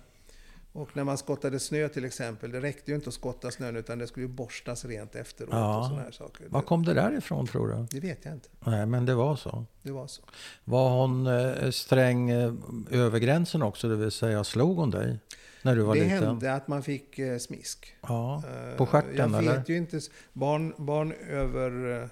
Och 0.73 0.97
när 0.97 1.05
man 1.05 1.19
skottade 1.19 1.59
snö 1.61 1.89
till 1.89 2.05
exempel, 2.05 2.51
det 2.53 2.61
räckte 2.61 2.91
ju 2.91 2.95
inte 2.95 3.09
att 3.09 3.15
skotta 3.15 3.51
snön 3.51 3.77
utan 3.77 3.99
det 3.99 4.07
skulle 4.07 4.27
ju 4.27 4.33
borstas 4.33 4.85
rent 4.85 5.15
efteråt 5.15 5.51
Ja. 5.53 5.79
och 5.79 5.85
sådana 5.85 6.03
här 6.03 6.11
saker. 6.11 6.47
Var 6.49 6.63
kom 6.63 6.85
det 6.85 6.95
där 6.95 7.17
ifrån 7.19 7.47
tror 7.47 7.69
du? 7.69 7.87
det 7.91 8.07
vet 8.07 8.25
jag 8.25 8.35
inte. 8.35 8.49
Nej, 8.67 8.87
men 8.87 9.07
det 9.07 9.15
var 9.15 9.37
så. 9.37 9.65
Det 9.83 9.93
var 9.93 10.07
så. 10.07 10.23
Var 10.65 10.91
hon 10.91 11.27
eh, 11.27 11.71
sträng 11.71 12.31
eh, 12.31 12.53
över 12.91 13.19
gränsen 13.19 13.63
också, 13.63 13.89
det 13.89 13.97
vill 13.97 14.11
säga 14.11 14.45
slog 14.45 14.77
hon 14.77 14.91
dig? 14.91 15.19
När 15.63 15.77
du 15.77 15.83
var 15.83 15.95
det 15.95 16.01
liten? 16.05 16.23
hände 16.23 16.55
att 16.55 16.69
man 16.69 16.83
fick 16.83 17.19
eh, 17.19 17.39
smisk. 17.39 17.95
Ja, 18.03 18.43
på 18.77 18.87
stjärten 18.87 19.17
Jag 19.17 19.29
vet 19.29 19.39
eller? 19.41 19.65
ju 19.67 19.77
inte. 19.77 20.01
Barn, 20.33 20.75
barn 20.77 21.13
över... 21.31 21.71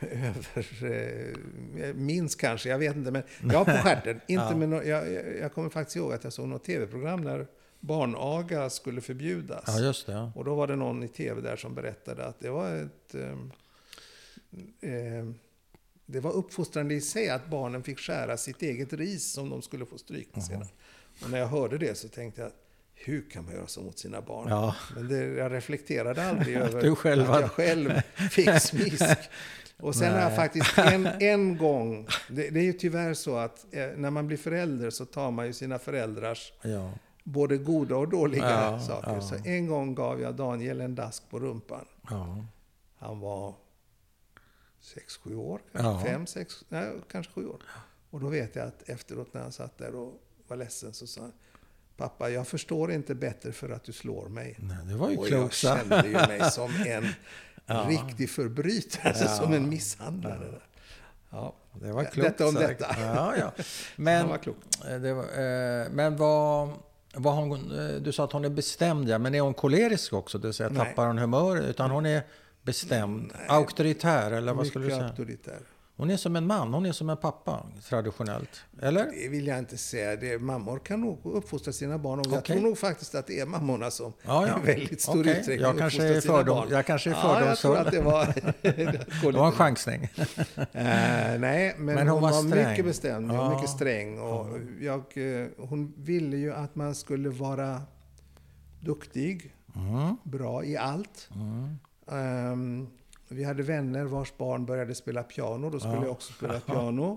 över 0.00 0.92
eh, 1.82 1.94
minst 1.94 2.40
kanske, 2.40 2.68
jag 2.68 2.78
vet 2.78 2.96
inte. 2.96 3.10
Men 3.10 3.22
ja, 3.52 3.64
på 3.64 3.70
stjärten. 3.70 4.20
Inte 4.26 4.44
Ja. 4.50 4.56
med 4.56 4.68
no, 4.68 4.82
jag, 4.82 5.12
jag- 5.12 5.38
jag 5.40 5.52
kommer 5.52 5.68
faktiskt 5.70 5.96
ihåg 5.96 6.12
att 6.12 6.24
jag 6.24 6.32
såg 6.32 6.48
något 6.48 6.64
tv-program 6.64 7.20
när 7.20 7.46
barnaga 7.80 8.70
skulle 8.70 9.00
förbjudas. 9.00 9.64
Ja, 9.66 9.80
just 9.80 10.06
det. 10.06 10.32
Och 10.34 10.44
då 10.44 10.54
var 10.54 10.66
det 10.66 10.76
någon 10.76 11.02
i 11.02 11.08
tv 11.08 11.40
där 11.40 11.56
som 11.56 11.74
berättade 11.74 12.26
att 12.26 12.40
det 12.40 12.50
var 12.50 12.74
ett... 12.76 13.14
ehm, 13.14 13.52
ehm, 14.80 15.34
det 16.06 16.20
var 16.20 16.32
uppfostrande 16.32 16.94
i 16.94 17.00
sig 17.00 17.28
att 17.30 17.46
barnen 17.46 17.82
fick 17.82 17.98
skära 17.98 18.36
sitt 18.36 18.62
eget 18.62 18.92
ris 18.92 19.32
som 19.32 19.50
de 19.50 19.62
skulle 19.62 19.86
få 19.86 19.98
stryk 19.98 20.28
med 20.34 20.44
sedan. 20.44 20.66
Och 21.22 21.30
när 21.30 21.38
jag 21.38 21.46
hörde 21.46 21.78
det 21.78 21.98
så 21.98 22.08
tänkte 22.08 22.40
jag, 22.40 22.50
hur 22.94 23.30
kan 23.30 23.44
man 23.44 23.54
göra 23.54 23.66
så 23.66 23.82
mot 23.82 23.98
sina 23.98 24.20
barn? 24.20 24.48
Ja. 24.48 24.74
Men 24.94 25.08
det, 25.08 25.24
jag 25.24 25.52
reflekterade 25.52 26.28
aldrig 26.28 26.56
över 26.56 26.94
själv 26.94 27.30
att 27.30 27.40
jag 27.40 27.50
själv 27.50 27.92
fick 28.30 28.60
smisk. 28.60 29.18
Och 29.76 29.94
sen 29.94 30.12
har 30.12 30.20
jag 30.20 30.28
Nej. 30.28 30.36
faktiskt 30.36 30.78
en, 30.78 31.06
en 31.20 31.58
gång, 31.58 32.06
det, 32.28 32.50
det 32.50 32.60
är 32.60 32.64
ju 32.64 32.72
tyvärr 32.72 33.14
så 33.14 33.36
att 33.36 33.66
eh, 33.70 33.86
när 33.96 34.10
man 34.10 34.26
blir 34.26 34.36
förälder 34.36 34.90
så 34.90 35.04
tar 35.04 35.30
man 35.30 35.46
ju 35.46 35.52
sina 35.52 35.78
föräldrars 35.78 36.52
Ja. 36.62 36.92
Både 37.32 37.56
goda 37.58 37.96
och 37.96 38.08
dåliga 38.08 38.50
Ja, 38.50 38.80
saker. 38.80 39.10
ja. 39.14 39.20
Så 39.20 39.34
en 39.44 39.66
gång 39.66 39.94
gav 39.94 40.20
jag 40.20 40.34
Daniel 40.34 40.80
en 40.80 40.94
dask 40.94 41.30
på 41.30 41.38
rumpan. 41.38 41.84
Ja. 42.10 42.44
Han 42.98 43.20
var 43.20 43.54
sex 44.80 45.16
sju 45.16 45.36
år, 45.36 45.60
Ja. 45.72 46.02
fem, 46.04 46.26
sex, 46.26 46.64
nej, 46.68 46.90
kanske 47.12 47.32
sju 47.32 47.46
år. 47.46 47.62
Och 48.10 48.20
då 48.20 48.28
vet 48.28 48.56
jag 48.56 48.66
att 48.66 48.88
efteråt 48.88 49.34
när 49.34 49.40
han 49.42 49.52
satt 49.52 49.78
där 49.78 49.94
och 49.94 50.20
var 50.48 50.56
ledsen 50.56 50.92
så 50.94 51.06
sa 51.06 51.20
han 51.20 51.32
Pappa, 51.96 52.30
jag 52.30 52.48
förstår 52.48 52.92
inte 52.92 53.14
bättre 53.14 53.52
för 53.52 53.70
att 53.70 53.84
du 53.84 53.92
slår 53.92 54.28
mig. 54.28 54.56
Nej, 54.58 54.76
det 54.86 54.94
var 54.94 55.10
ju 55.10 55.16
och 55.16 55.28
jag 55.28 55.52
kände 55.52 56.06
ju 56.06 56.12
mig 56.12 56.40
som 56.50 56.70
en 56.86 57.06
riktig 57.88 58.30
förbrytare, 58.30 59.08
alltså 59.08 59.28
som 59.44 59.52
en 59.52 59.68
misshandlare. 59.68 60.60
Ja. 61.30 61.54
Det 61.80 61.92
var 61.92 62.04
klokt 62.04 62.28
Detta 62.28 62.46
om 62.48 62.54
sagt. 62.54 62.78
detta. 62.78 62.96
Ja, 63.00 63.36
ja. 63.36 63.52
Men, 63.96 64.28
var 64.28 64.38
klok. 64.38 64.56
eh, 64.88 65.00
det 65.00 65.14
var, 65.14 65.22
eh, 65.24 65.90
men 65.90 66.16
vad, 66.16 66.68
vad 67.14 67.34
hon, 67.34 67.78
eh, 67.78 67.94
du 67.94 68.12
sa 68.12 68.24
att 68.24 68.32
hon 68.32 68.44
är 68.44 68.48
bestämd, 68.48 69.08
ja. 69.08 69.18
Men 69.18 69.34
är 69.34 69.40
hon 69.40 69.54
kolerisk 69.54 70.12
också? 70.12 70.38
Det 70.38 70.46
vill 70.48 70.54
säga, 70.54 70.68
Nej. 70.68 70.86
tappar 70.86 71.06
hon 71.06 71.18
humör? 71.18 71.56
Utan 71.56 71.90
hon 71.90 72.06
är 72.06 72.22
bestämd? 72.62 73.32
Auktoritär, 73.48 74.30
eller 74.30 74.52
vad 74.54 74.66
skulle 74.66 74.84
du 74.84 74.86
Mycket 74.86 74.98
säga? 74.98 75.08
auktoritär. 75.08 75.60
Hon 76.00 76.10
är 76.10 76.16
som 76.16 76.36
en 76.36 76.46
man, 76.46 76.74
hon 76.74 76.86
är 76.86 76.92
som 76.92 77.10
en 77.10 77.16
pappa, 77.16 77.66
traditionellt. 77.88 78.60
Eller? 78.82 79.04
Det 79.22 79.28
vill 79.28 79.46
jag 79.46 79.58
inte 79.58 79.76
säga. 79.76 80.16
Det, 80.16 80.38
mammor 80.38 80.78
kan 80.78 81.00
nog 81.00 81.18
uppfostra 81.24 81.72
sina 81.72 81.98
barn. 81.98 82.18
Och 82.20 82.26
jag 82.26 82.32
Okej. 82.38 82.56
tror 82.56 82.68
nog 82.68 82.78
faktiskt 82.78 83.14
att 83.14 83.26
det 83.26 83.40
är 83.40 83.46
mammorna 83.46 83.90
som 83.90 84.12
Ja, 84.22 84.46
ja. 84.46 84.58
i 84.62 84.66
väldigt 84.76 85.00
stor 85.02 85.20
Okej. 85.20 85.32
utsträckning 85.38 85.66
Jag 85.68 85.78
kanske 85.78 85.98
uppfostrar 85.98 86.16
är 86.16 86.20
sina 86.20 86.34
fördom- 86.34 86.54
barn. 86.54 86.68
jag 86.70 86.86
kanske 86.86 87.10
är 87.10 87.14
Ja, 87.14 87.44
jag 87.44 87.58
tror 87.58 87.74
fördomsfull. 87.74 87.86
att 87.86 87.92
det 87.92 88.00
var... 88.00 88.34
Det 89.32 89.38
var 89.38 89.46
en 89.46 89.52
chansning. 89.52 90.08
Eh, 90.72 91.38
nej, 91.38 91.74
men, 91.78 91.84
Men 91.84 91.98
hon, 91.98 92.08
hon 92.08 92.20
var 92.22 92.32
var, 92.32 92.68
mycket 92.68 92.84
bestämd. 92.84 93.30
Ja. 93.30 93.34
Ja. 93.34 93.54
Mycket 93.54 93.70
sträng. 93.70 94.18
Och 94.20 94.58
jag, 94.80 94.98
eh, 94.98 95.46
hon 95.58 95.92
ville 95.96 96.36
ju 96.36 96.52
att 96.54 96.74
man 96.74 96.94
skulle 96.94 97.28
vara 97.28 97.82
duktig, 98.80 99.54
Mm. 99.76 100.16
bra 100.24 100.64
i 100.64 100.76
allt. 100.76 101.28
Mm. 101.34 101.78
Ehm, 102.12 102.88
vi 103.34 103.44
hade 103.44 103.62
vänner 103.62 104.04
vars 104.04 104.36
barn 104.36 104.66
började 104.66 104.94
spela 104.94 105.22
piano. 105.22 105.70
Då 105.70 105.80
skulle 105.80 105.94
Ja. 105.94 106.02
jag 106.02 106.12
också 106.12 106.32
spela 106.32 106.60
piano. 106.66 107.16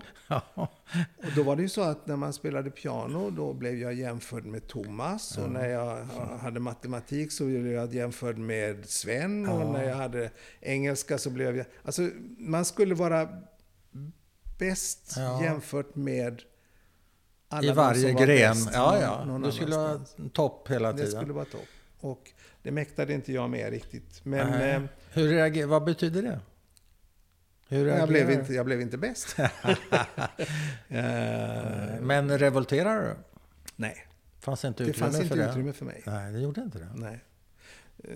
Och 1.16 1.32
då 1.36 1.42
var 1.42 1.56
det 1.56 1.62
ju 1.62 1.68
så 1.68 1.82
att 1.82 2.06
när 2.06 2.16
man 2.16 2.32
spelade 2.32 2.70
piano 2.70 3.30
då 3.30 3.52
blev 3.52 3.74
jag 3.78 3.94
jämförd 3.94 4.44
med 4.44 4.66
Thomas. 4.68 5.38
Och 5.38 5.50
när 5.50 5.68
jag 5.68 6.04
hade 6.40 6.60
matematik 6.60 7.32
så 7.32 7.44
blev 7.44 7.66
jag 7.72 7.94
jämförd 7.94 8.38
med 8.38 8.88
Sven. 8.88 9.48
Och 9.48 9.60
Ja. 9.62 9.72
när 9.72 9.84
jag 9.88 9.96
hade 9.96 10.30
engelska 10.60 11.18
så 11.18 11.30
blev 11.30 11.56
jag... 11.56 11.66
Alltså 11.82 12.10
man 12.38 12.64
skulle 12.64 12.94
vara 12.94 13.28
bäst 14.58 15.14
Ja. 15.16 15.42
jämfört 15.44 15.94
med 15.94 16.42
alla 17.48 17.72
I 17.72 17.74
varje 17.74 18.12
var 18.14 18.20
gren. 18.26 18.56
Ja, 18.72 18.98
ja. 19.00 19.24
någon 19.24 19.42
Du 19.42 19.52
skulle 19.52 19.76
annanstans. 19.76 20.32
topp 20.32 20.70
hela 20.70 20.92
Det 20.92 20.98
tiden. 21.04 21.20
skulle 21.20 21.32
vara 21.32 21.44
topp. 21.44 21.66
Och 22.00 22.30
det 22.62 22.70
mäktade 22.70 23.12
inte 23.14 23.32
jag 23.32 23.50
med 23.50 23.70
riktigt. 23.70 24.20
Men 24.24 24.54
eh, 24.54 24.82
Hur 25.14 25.28
reagerar, 25.28 25.66
vad 25.66 25.84
betyder 25.84 26.22
det? 26.22 26.40
Hur 27.68 27.86
jag, 27.86 28.08
blev 28.08 28.30
inte, 28.30 28.54
jag 28.54 28.66
blev 28.66 28.80
inte 28.80 28.98
bäst. 28.98 29.36
Eh? 30.88 32.00
Men 32.00 32.38
revolterar 32.38 33.02
du? 33.02 33.14
nej, 33.76 34.06
Fanns 34.40 34.64
inte 34.64 34.84
det 34.84 34.90
utrymme 34.90 35.10
fanns 35.12 35.22
inte 35.22 35.28
för 35.36 35.42
det? 35.42 35.50
utrymme 35.50 35.72
för 35.72 35.84
mig. 35.84 36.02
Nej, 36.06 36.32
det 36.32 36.40
gjorde 36.40 36.60
inte 36.60 36.78
det. 36.78 36.88
Nej. 36.94 37.24
Eh, 38.04 38.10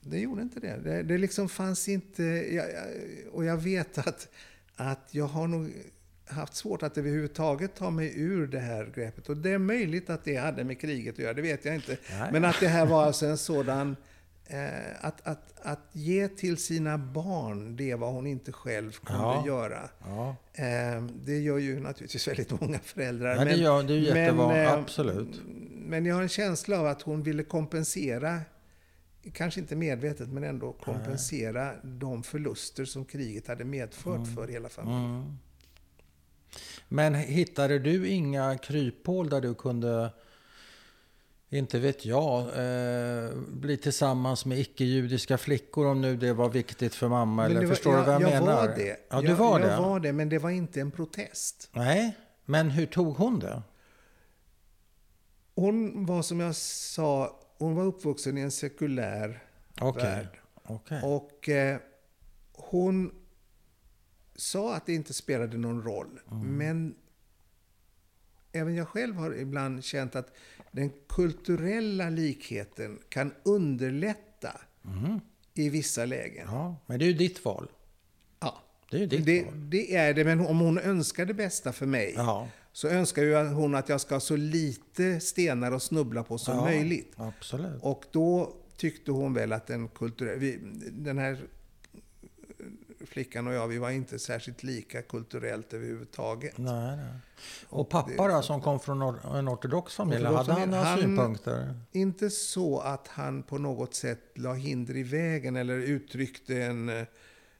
Det 0.00 0.18
gjorde 0.18 0.42
inte 0.42 0.60
det. 0.60 0.76
Det, 0.84 1.02
det 1.02 1.18
liksom 1.18 1.48
fanns 1.48 1.88
inte... 1.88 2.22
Jag, 2.54 2.66
och 3.32 3.44
jag 3.44 3.56
vet 3.56 3.98
att, 3.98 4.28
att 4.76 5.08
jag 5.10 5.26
har 5.26 5.46
nog 5.46 5.72
haft 6.26 6.54
svårt 6.54 6.82
att 6.82 6.98
överhuvudtaget 6.98 7.74
ta 7.74 7.90
mig 7.90 8.12
ur 8.20 8.46
det 8.46 8.60
här 8.60 8.92
greppet. 8.94 9.28
Och 9.28 9.36
det 9.36 9.50
är 9.50 9.58
möjligt 9.58 10.10
att 10.10 10.24
det 10.24 10.36
hade 10.36 10.64
med 10.64 10.80
kriget 10.80 11.14
att 11.14 11.18
göra, 11.18 11.34
det 11.34 11.42
vet 11.42 11.64
jag 11.64 11.74
inte. 11.74 11.96
Nej. 12.18 12.28
Men 12.32 12.44
att 12.44 12.60
det 12.60 12.68
här 12.68 12.86
var 12.86 13.04
alltså 13.04 13.26
en 13.26 13.38
sådan... 13.38 13.96
Eh, 14.50 15.04
att, 15.06 15.26
att, 15.26 15.52
att 15.62 15.88
ge 15.92 16.28
till 16.28 16.56
sina 16.56 16.98
barn 16.98 17.76
det 17.76 17.94
vad 17.94 18.12
hon 18.12 18.26
inte 18.26 18.52
själv 18.52 18.90
kunde 18.92 19.22
Ja. 19.22 19.46
göra. 19.46 19.88
Ja, 20.06 20.36
Eh, 20.52 21.02
det 21.24 21.38
gör 21.38 21.58
ju 21.58 21.80
naturligtvis 21.80 22.28
väldigt 22.28 22.60
många 22.60 22.78
föräldrar. 22.78 23.36
ja 23.36 23.44
det, 23.44 23.54
gör, 23.56 23.82
det 23.82 23.92
är 23.92 23.96
ju 23.98 24.04
jättevanligt. 24.04 24.68
eh, 24.68 24.72
Absolut. 24.78 25.40
men 25.74 26.06
jag 26.06 26.14
har 26.14 26.22
en 26.22 26.28
känsla 26.28 26.80
av 26.80 26.86
att 26.86 27.02
hon 27.02 27.22
ville 27.22 27.42
kompensera, 27.42 28.40
kanske 29.32 29.60
inte 29.60 29.76
medvetet, 29.76 30.28
men 30.28 30.44
ändå 30.44 30.72
kompensera 30.72 31.72
de 31.82 32.22
förluster 32.22 32.84
som 32.84 33.04
kriget 33.04 33.48
hade 33.48 33.64
medfört 33.64 34.34
för 34.34 34.48
hela 34.48 34.68
familjen. 34.68 35.04
Mm. 35.04 35.38
Men 36.88 37.14
hittade 37.14 37.78
du 37.78 38.08
inga 38.08 38.58
kryphål 38.58 39.28
där 39.28 39.40
du 39.40 39.54
kunde, 39.54 40.10
inte 41.50 41.78
vet 41.78 42.04
jag, 42.04 42.40
eh, 42.40 43.30
bli 43.48 43.76
tillsammans 43.76 44.44
med 44.44 44.58
icke-judiska 44.58 45.38
flickor 45.38 45.86
om 45.86 46.00
nu 46.00 46.16
det 46.16 46.32
var 46.32 46.48
viktigt 46.48 46.94
för 46.94 47.08
mamma? 47.08 47.44
Eller 47.44 47.60
var- 47.60 47.68
förstår 47.68 47.90
du 47.90 47.96
vad 47.96 48.08
jag, 48.14 48.22
jag 48.22 48.30
menar? 48.30 48.54
var 48.68 48.76
det. 48.76 48.96
Ja, 49.10 49.20
du 49.20 49.26
jag, 49.28 49.36
var 49.36 49.60
jag 49.60 49.68
det? 49.70 49.76
var 49.76 50.00
det, 50.00 50.12
men 50.12 50.28
det 50.28 50.38
var 50.38 50.50
inte 50.50 50.80
en 50.80 50.90
protest. 50.90 51.70
Nej, 51.72 52.16
men 52.44 52.70
hur 52.70 52.86
tog 52.86 53.16
hon 53.16 53.38
det? 53.38 53.62
Hon 55.54 56.06
var 56.06 56.22
som 56.22 56.40
jag 56.40 56.56
sa, 56.56 57.40
hon 57.58 57.74
var 57.74 57.84
uppvuxen 57.84 58.38
i 58.38 58.40
en 58.40 58.50
sekulär 58.50 59.42
Okej. 59.80 60.02
värld. 60.04 60.38
okej. 60.64 61.00
Och 61.02 61.48
eh, 61.48 61.78
hon 62.52 63.14
sa 64.36 64.74
att 64.74 64.86
det 64.86 64.94
inte 64.94 65.14
spelade 65.14 65.56
någon 65.56 65.82
roll. 65.82 66.20
Men 66.42 66.94
även 68.52 68.74
jag 68.74 68.88
själv 68.88 69.14
har 69.14 69.34
ibland 69.36 69.84
känt 69.84 70.16
att 70.16 70.36
den 70.72 70.90
kulturella 71.08 72.10
likheten 72.10 72.98
kan 73.08 73.34
underlätta 73.44 74.60
i 75.54 75.68
vissa 75.68 76.04
lägen. 76.04 76.46
Ja, 76.50 76.76
men 76.86 76.98
det 76.98 77.04
är 77.04 77.06
ju 77.06 77.12
ditt 77.12 77.44
val. 77.44 77.70
Ja. 78.40 78.62
Det 78.90 79.02
är 79.02 79.06
ditt 79.06 79.26
Det, 79.26 79.44
val. 79.44 79.70
det 79.70 79.96
är 79.96 80.14
det, 80.14 80.24
men 80.24 80.40
om 80.40 80.58
hon 80.60 80.78
önskar 80.78 81.26
det 81.26 81.34
bästa 81.34 81.72
för 81.72 81.86
mig 81.86 82.12
Ja. 82.16 82.48
så 82.72 82.88
önskar 82.88 83.22
ju 83.22 83.34
hon 83.36 83.74
att 83.74 83.88
jag 83.88 84.00
ska 84.00 84.14
ha 84.14 84.20
så 84.20 84.36
lite 84.36 85.20
stenar 85.20 85.72
att 85.72 85.82
snubbla 85.82 86.22
på 86.22 86.38
som 86.38 86.56
ja, 86.56 86.64
möjligt. 86.64 87.12
Absolut. 87.16 87.82
Och 87.82 88.04
då 88.12 88.56
tyckte 88.76 89.10
hon 89.12 89.34
väl 89.34 89.52
att 89.52 89.66
den 89.66 89.88
kulturella... 89.88 90.58
Den 90.92 91.18
här 91.18 91.38
flickan 93.08 93.46
och 93.46 93.52
jag, 93.54 93.68
vi 93.68 93.78
var 93.78 93.90
inte 93.90 94.18
särskilt 94.18 94.62
lika 94.62 95.02
kulturellt 95.02 95.74
överhuvudtaget. 95.74 96.58
Nej, 96.58 96.96
nej. 96.96 97.06
Och 97.68 97.88
pappa 97.88 98.28
då, 98.28 98.42
som 98.42 98.60
kom 98.60 98.80
från 98.80 99.02
en 99.36 99.48
ortodox 99.48 99.94
familj, 99.94 100.26
Ortodox 100.26 100.48
hade 100.48 100.60
han 100.60 100.70
några 100.70 100.96
synpunkter? 100.96 101.74
Inte 101.92 102.30
så 102.30 102.80
att 102.80 103.08
han 103.08 103.42
på 103.42 103.58
något 103.58 103.94
sätt 103.94 104.20
la 104.34 104.52
hinder 104.54 104.96
i 104.96 105.02
vägen 105.02 105.56
eller 105.56 105.74
uttryckte 105.78 106.62
en, 106.62 106.88
eh, 106.88 107.04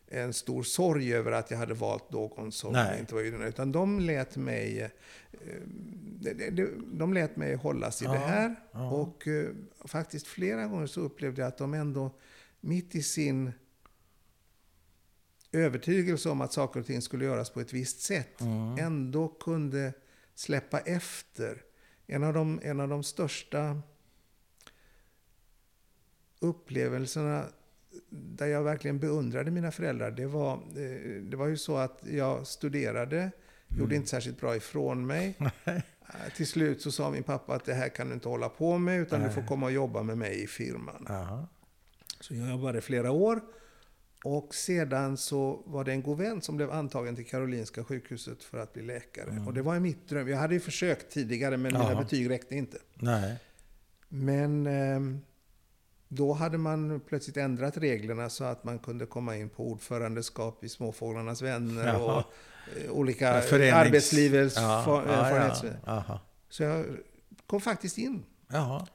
en 0.09 0.33
stor 0.33 0.63
sorg 0.63 1.15
över 1.15 1.33
att 1.33 1.51
jag 1.51 1.59
hade 1.59 1.75
valt 1.75 2.13
någon 2.13 2.53
som 2.53 2.73
Nej. 2.73 3.01
inte 3.01 3.15
var 3.15 3.23
judarna. 3.23 3.47
Utan 3.47 3.73
de 3.73 4.01
lät 4.01 4.37
mig, 4.37 4.81
eh, 4.81 4.91
de, 6.21 6.51
de, 6.51 6.85
de 6.99 7.13
lät 7.13 7.37
mig 7.37 7.55
hållas 7.55 8.03
i 8.03 8.05
Ja, 8.05 8.13
det 8.13 8.19
här. 8.19 8.55
ja. 8.73 8.91
Och 8.91 9.29
eh, 9.29 9.47
faktiskt 9.85 10.27
flera 10.27 10.67
gånger 10.67 10.87
så 10.87 11.01
upplevde 11.01 11.41
jag 11.41 11.49
att 11.49 11.59
de 11.59 11.75
ändå 11.75 12.11
mitt 12.61 12.95
i 12.95 13.03
sin 13.03 13.53
övertygelse 15.53 16.31
om 16.31 16.41
att 16.41 16.53
saker 16.53 16.81
och 16.81 16.87
ting 16.87 17.03
skulle 17.03 17.25
göras 17.25 17.51
på 17.51 17.61
ett 17.61 17.73
visst 17.73 18.01
sätt 18.01 18.41
Mm. 18.41 18.79
ändå 18.79 19.29
kunde 19.29 19.93
släppa 20.35 20.79
efter. 20.81 21.63
En 22.07 22.25
av 22.25 22.35
de, 22.35 22.61
en 22.63 22.81
av 22.81 22.89
de 22.89 23.03
största 23.03 23.83
upplevelserna 26.41 27.45
där 28.11 28.47
jag 28.47 28.63
verkligen 28.63 28.99
beundrade 28.99 29.51
mina 29.51 29.71
föräldrar, 29.71 30.11
det 30.11 30.27
var, 30.27 30.53
eh, 30.55 31.23
det 31.23 31.37
var 31.37 31.47
ju 31.47 31.57
så 31.57 31.77
att 31.77 32.03
jag 32.11 32.47
studerade, 32.47 33.31
gjorde 33.69 33.97
inte 33.97 34.09
särskilt 34.09 34.41
bra 34.41 34.57
ifrån 34.57 35.07
mig. 35.07 35.35
Eh, 36.27 36.33
Till 36.37 36.47
slut 36.47 36.81
så 36.83 36.93
sa 36.93 37.11
min 37.11 37.23
pappa 37.23 37.55
att 37.55 37.65
det 37.65 37.75
här 37.75 37.89
kan 37.89 38.09
du 38.09 38.15
inte 38.15 38.29
hålla 38.29 38.49
på 38.49 38.79
med, 38.79 39.01
utan 39.01 39.23
du 39.23 39.31
får 39.31 39.47
komma 39.47 39.67
och 39.67 39.73
jobba 39.73 40.03
med 40.03 40.19
mig 40.19 40.43
i 40.43 40.47
firman. 40.47 41.07
Jaha. 41.09 41.47
Så 42.21 42.35
jag 42.35 42.51
jobbade 42.51 42.81
flera 42.81 43.11
år. 43.11 43.41
Och 44.25 44.55
sedan 44.55 45.17
så 45.17 45.63
var 45.67 45.85
det 45.85 45.93
en 45.93 46.03
god 46.03 46.19
vän 46.19 46.43
som 46.43 46.57
blev 46.57 46.71
antagen 46.71 47.17
till 47.17 47.27
Karolinska 47.27 47.85
sjukhuset 47.85 48.43
för 48.45 48.59
att 48.59 48.73
bli 48.73 48.83
läkare. 48.83 49.43
Och 49.47 49.55
det 49.55 49.63
var 49.63 49.75
ju 49.75 49.81
mitt 49.81 50.09
dröm. 50.09 50.29
Jag 50.29 50.39
hade 50.39 50.55
ju 50.55 50.61
försökt 50.61 51.11
tidigare 51.13 51.57
men 51.57 51.73
mina 51.73 51.93
Ja. 51.93 51.99
betyg 52.03 52.31
räckte 52.31 52.55
inte. 52.55 52.79
Nej. 52.95 53.37
Men 54.09 54.67
ehm, 54.67 55.21
då 56.09 56.33
hade 56.33 56.59
man 56.59 57.01
plötsligt 57.01 57.37
ändrat 57.37 57.77
reglerna 57.77 58.31
så 58.31 58.45
att 58.45 58.65
man 58.65 58.79
kunde 58.79 59.07
komma 59.07 59.37
in 59.37 59.49
på 59.49 59.67
ordförandeskap 59.71 60.65
i 60.65 60.69
Småfåglarnas 60.69 61.43
vänner 61.43 61.87
Jaha. 61.87 62.17
och 62.19 62.25
eh, 62.85 62.91
olika 62.91 63.41
Förenings- 63.41 63.73
arbetslivets 63.75 64.57
Ja, 64.57 64.85
fa- 64.87 65.03
ja, 65.07 65.57
ja. 65.85 65.93
Aha. 65.93 66.21
Så 66.49 66.63
jag 66.63 66.87
kom 67.47 67.61
faktiskt 67.61 67.99
in. 67.99 68.25
Jaha. 68.49 68.87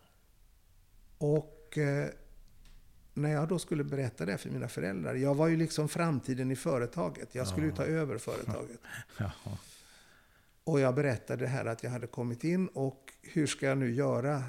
Och 1.18 1.78
eh, 1.78 2.10
när 3.14 3.32
jag 3.34 3.48
då 3.48 3.60
skulle 3.60 3.84
berätta 3.84 4.26
det 4.26 4.38
för 4.38 4.50
mina 4.50 4.68
föräldrar. 4.68 5.14
Jag 5.16 5.36
var 5.36 5.48
ju 5.48 5.58
liksom 5.58 5.90
framtiden 5.90 6.52
i 6.52 6.56
företaget. 6.56 7.36
Jag 7.36 7.48
skulle 7.48 7.66
ju 7.66 7.72
ta 7.76 7.84
över 7.84 8.18
företaget. 8.18 8.80
Och 10.64 10.80
jag 10.80 10.96
berättade 10.96 11.48
här 11.48 11.66
att 11.66 11.84
jag 11.84 11.92
hade 11.92 12.08
kommit 12.08 12.44
in 12.44 12.68
och 12.68 13.14
hur 13.22 13.48
ska 13.48 13.66
jag 13.66 13.78
nu 13.78 13.92
göra? 13.94 14.44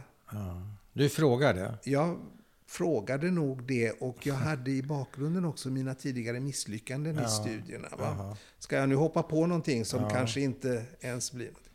Du 0.93 1.09
frågade? 1.09 1.75
Jag 1.85 2.19
frågade 2.67 3.31
nog 3.31 3.63
det 3.63 3.91
och 3.91 4.27
jag 4.27 4.35
hade 4.35 4.71
i 4.71 4.83
bakgrunden 4.83 5.45
också 5.45 5.71
mina 5.71 5.95
tidigare 5.95 6.41
misslyckanden 6.41 7.19
i 7.19 7.23
Ja. 7.23 7.29
studierna. 7.29 7.89
Va? 7.99 8.37
Ska 8.59 8.77
jag 8.77 8.89
nu 8.89 8.95
hoppa 8.95 9.23
på 9.23 9.47
någonting 9.47 9.85
som 9.85 10.03
Ja. 10.03 10.11
kanske 10.11 10.41
inte 10.41 10.85
ens 11.01 11.33
blir 11.33 11.47
någonting? 11.47 11.73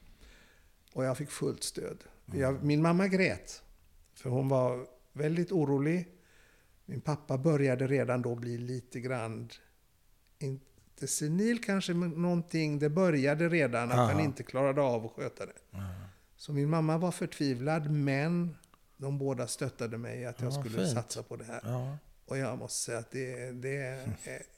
Och 0.94 1.06
jag 1.06 1.18
fick 1.18 1.30
fullt 1.32 1.64
stöd. 1.64 1.98
Mm. 2.28 2.40
Jag, 2.42 2.64
min 2.64 2.82
mamma 2.82 3.08
grät. 3.08 3.64
För 4.14 4.30
hon 4.30 4.50
var 4.50 4.86
väldigt 5.14 5.52
orolig. 5.52 6.08
Min 6.90 7.02
pappa 7.02 7.38
började 7.38 7.88
redan 7.88 8.22
då 8.22 8.36
bli 8.36 8.58
lite 8.58 9.00
grann, 9.00 9.50
inte 10.40 11.08
senil 11.08 11.64
kanske, 11.64 11.94
men 11.94 12.10
någonting. 12.10 12.80
Det 12.80 12.90
började 12.90 13.50
redan 13.50 13.92
att 13.92 13.98
Aha. 13.98 14.12
han 14.12 14.20
inte 14.20 14.44
klarade 14.44 14.82
av 14.82 15.06
att 15.06 15.12
sköta 15.12 15.46
det. 15.46 15.54
Så 16.36 16.54
min 16.54 16.70
mamma 16.70 16.98
var 16.98 17.12
förtvivlad, 17.12 17.92
men 17.92 18.56
de 18.98 19.18
båda 19.18 19.48
stöttade 19.48 19.98
mig 19.98 20.26
att 20.26 20.42
jag 20.42 20.52
Ja, 20.54 20.60
skulle 20.60 20.78
fint. 20.78 20.92
satsa 20.92 21.24
på 21.24 21.36
det 21.36 21.44
här. 21.44 21.62
Ja. 21.64 21.98
Och 22.26 22.38
jag 22.38 22.58
måste 22.58 22.82
säga 22.86 22.98
att 22.98 23.12
det, 23.12 23.52
det 23.52 23.78
är, 23.78 24.16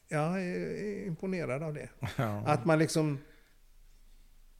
jag 0.07 0.41
är 0.43 1.07
imponerad 1.07 1.63
av 1.63 1.73
det. 1.73 1.89
Ja. 2.17 2.43
Att 2.45 2.65
man 2.65 2.79
liksom 2.79 3.19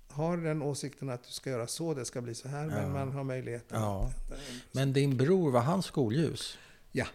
har 0.08 0.38
den 0.38 0.62
åsikten 0.62 1.10
att 1.10 1.24
du 1.24 1.32
ska 1.32 1.50
göra 1.50 1.68
så, 1.68 1.94
det 1.94 2.06
ska 2.06 2.22
bli 2.22 2.36
så 2.36 2.48
här, 2.48 2.66
men 2.66 2.92
man 2.92 3.12
har 3.12 3.24
möjligheten 3.24 3.84
att... 3.84 4.14
Men 4.72 4.94
din 4.94 5.18
bror, 5.18 5.52
var 5.52 5.62
han 5.62 5.84
skolljus? 5.84 6.58
Ja, 6.92 7.06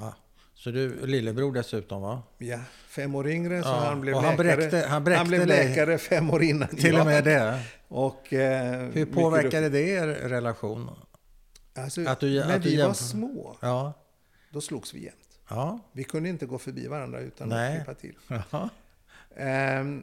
Ja. 0.00 0.14
Så 0.54 0.70
du, 0.70 1.06
lillebror 1.06 1.52
dessutom 1.52 2.02
va? 2.02 2.22
ja, 2.38 2.58
fem 2.88 3.14
år 3.14 3.28
yngre, 3.28 3.62
så 3.62 3.68
Ja, 3.68 3.74
han 3.74 4.00
blev 4.00 4.14
och 4.14 4.22
han 4.22 4.36
läkare. 4.36 4.56
bräckte- 4.56 4.86
han 4.88 5.04
bräckte 5.04 5.24
blev 5.24 5.46
dig. 5.46 5.68
läkare 5.68 5.98
fem 5.98 6.30
år 6.30 6.42
innan 6.42 6.68
Till 6.68 6.92
jag. 6.92 7.00
och 7.00 7.06
med 7.06 7.24
det? 7.24 7.60
Och, 7.88 8.32
eh, 8.32 8.88
Hur 8.92 9.06
påverkade 9.06 9.68
det 9.68 9.80
er 9.90 10.06
relation? 10.06 10.90
Alltså, 11.78 12.08
att 12.08 12.20
du- 12.20 12.34
när 12.40 12.56
att 12.56 12.62
du 12.62 12.68
vi 12.70 12.76
var 12.76 12.84
jämför- 12.84 13.04
små, 13.04 13.56
Ja. 13.60 13.92
då 14.50 14.60
slogs 14.60 14.94
vi 14.94 15.04
jämt. 15.04 15.16
Ja. 15.50 15.78
Vi 15.92 16.04
kunde 16.04 16.28
inte 16.28 16.46
gå 16.46 16.58
förbi 16.58 16.86
varandra 16.86 17.20
utan 17.20 17.48
Nej. 17.48 17.70
att 17.78 17.84
klippa 17.84 17.94
till. 18.00 18.14
Jaha. 18.50 18.68
Ehm, 19.36 20.02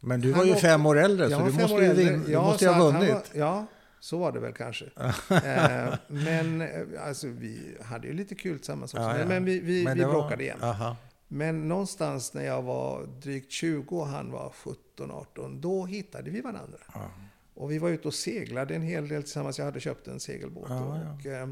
Men 0.00 0.20
du 0.20 0.30
Han 0.30 0.38
var 0.38 0.44
ju 0.46 0.52
var- 0.52 0.60
fem 0.60 0.86
år 0.86 0.98
äldre, 0.98 1.30
så 1.30 1.38
var 1.38 1.46
du 1.46 1.52
måste 1.52 1.76
ju, 1.84 1.94
du 1.94 2.32
Ja, 2.32 2.42
måste 2.42 2.66
ha 2.68 2.74
han 2.74 2.82
vunnit. 2.94 3.10
Var, 3.10 3.22
ja, 3.32 3.66
så 4.00 4.18
var 4.18 4.32
det 4.32 4.40
väl 4.40 4.52
kanske. 4.52 4.84
eh, 5.30 5.94
men 6.08 6.60
eh, 6.60 7.06
alltså, 7.06 7.26
vi 7.28 7.76
hade 7.82 8.06
ju 8.06 8.12
lite 8.12 8.34
kul 8.34 8.58
tillsammans 8.58 8.94
också. 8.94 9.04
Ja, 9.06 9.18
ja. 9.18 9.26
Men 9.26 9.44
vi, 9.44 9.60
vi, 9.60 9.84
Men 9.84 9.94
vi 9.94 10.00
det 10.00 10.06
var- 10.06 10.12
bråkade 10.14 10.44
jämt. 10.44 10.62
Aha. 10.62 10.96
Men 11.28 11.68
någonstans 11.68 12.34
när 12.34 12.44
jag 12.44 12.62
var 12.62 13.06
drygt 13.06 13.52
20 13.52 13.96
och 14.00 14.06
han 14.06 14.30
var 14.32 14.52
17-18, 14.96 15.60
då 15.60 15.86
hittade 15.86 16.30
vi 16.30 16.40
varandra. 16.40 16.78
Ja. 16.94 17.10
Och 17.54 17.70
vi 17.70 17.78
var 17.78 17.88
ute 17.88 18.08
och 18.08 18.14
seglade 18.14 18.74
en 18.74 18.82
hel 18.82 19.08
del 19.08 19.22
tillsammans. 19.22 19.58
Jag 19.58 19.64
hade 19.64 19.80
köpt 19.80 20.08
en 20.08 20.20
segelbåt. 20.20 20.70
Och, 20.70 21.26
eh, 21.26 21.48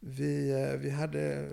vi, 0.00 0.50
eh, 0.62 0.78
vi 0.78 0.90
hade 0.90 1.48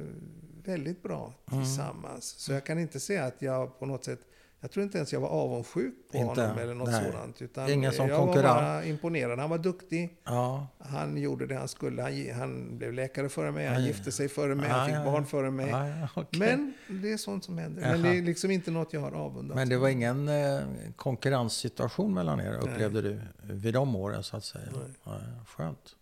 väldigt 0.66 1.04
bra 1.04 1.34
Mm. 1.52 1.64
tillsammans. 1.64 2.26
Så 2.26 2.52
jag 2.54 2.64
kan 2.66 2.80
inte 2.80 3.00
säga 3.00 3.26
att 3.26 3.42
jag 3.42 3.80
på 3.80 3.86
något 3.86 4.06
sätt... 4.06 4.20
Jag 4.62 4.72
tror 4.72 4.84
inte 4.84 4.98
ens 4.98 5.14
jag 5.14 5.20
var 5.20 5.30
avundsjuk 5.30 5.94
på 6.12 6.18
Inte? 6.18 6.42
honom 6.42 6.58
eller 6.58 6.74
något 6.74 6.90
Nej. 6.90 7.12
sådant. 7.12 7.42
Utan 7.42 7.70
Ingen 7.70 7.92
som 7.92 8.10
jag 8.10 8.18
konkurrent. 8.18 8.46
var 8.48 8.62
bara 8.62 8.86
imponerad. 8.86 9.40
Han 9.40 9.50
var 9.50 9.58
duktig. 9.58 10.18
Ja. 10.24 10.68
Han 10.80 11.18
gjorde 11.18 11.46
det 11.48 11.56
han 11.56 11.68
skulle. 11.68 12.02
Han, 12.02 12.30
han 12.40 12.78
blev 12.78 12.94
läkare 12.94 13.30
före 13.30 13.52
mig. 13.52 13.68
Han 13.68 13.82
ja. 13.82 13.88
gifte 13.88 14.12
sig 14.12 14.30
före 14.30 14.56
mig. 14.56 14.70
Ja, 14.70 14.76
Han 14.76 14.86
fick 14.88 14.96
ja. 14.96 15.04
barn 15.06 15.26
före 15.26 15.52
mig. 15.52 15.74
Okej. 16.16 16.40
Men 16.40 16.74
det 17.02 17.12
är 17.12 17.18
sånt 17.18 17.44
som 17.44 17.58
händer. 17.58 17.82
Men 17.82 18.02
Jaha. 18.02 18.12
det 18.12 18.18
är 18.18 18.22
liksom 18.22 18.52
inte 18.52 18.72
något 18.72 18.94
jag 18.94 19.02
har 19.02 19.12
avundats. 19.12 19.56
Men 19.56 19.70
det 19.70 19.78
var 19.78 19.90
ingen 19.90 20.28
eh, 20.28 20.60
konkurrenssituation 20.96 22.14
mellan 22.14 22.40
er, 22.40 22.54
upplevde 22.58 23.02
du, 23.02 23.22
vid 23.44 23.74
de 23.74 23.96
åren 23.96 24.24
så 24.24 24.38
att 24.38 24.46
säga? 24.46 24.66
Nej. 24.74 24.82
Ja, 25.04 25.20
skönt. 25.48 25.96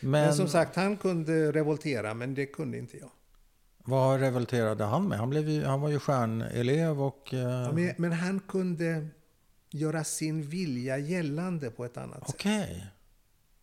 Men, 0.00 0.10
Men 0.10 0.34
som 0.34 0.48
sagt, 0.48 0.76
han 0.76 0.96
kunde 0.96 1.52
revoltera, 1.52 2.14
men 2.14 2.34
det 2.34 2.46
kunde 2.46 2.78
inte 2.78 2.96
jag. 2.98 3.10
Vad 3.86 4.20
revolterade 4.20 4.84
han 4.84 5.08
med? 5.08 5.18
Han, 5.18 5.30
blev 5.30 5.48
ju, 5.48 5.64
han 5.64 5.80
var 5.80 5.88
ju 5.88 5.98
stjärnelev 5.98 7.02
och... 7.02 7.34
Eh, 7.34 7.38
Ja, 7.40 7.72
men, 7.72 7.94
men 7.96 8.12
han 8.12 8.40
kunde 8.40 9.06
göra 9.70 10.04
sin 10.04 10.42
vilja 10.42 10.98
gällande 10.98 11.70
på 11.70 11.84
ett 11.84 11.96
annat 11.96 12.20
sätt. 12.26 12.28
Okej. 12.34 12.86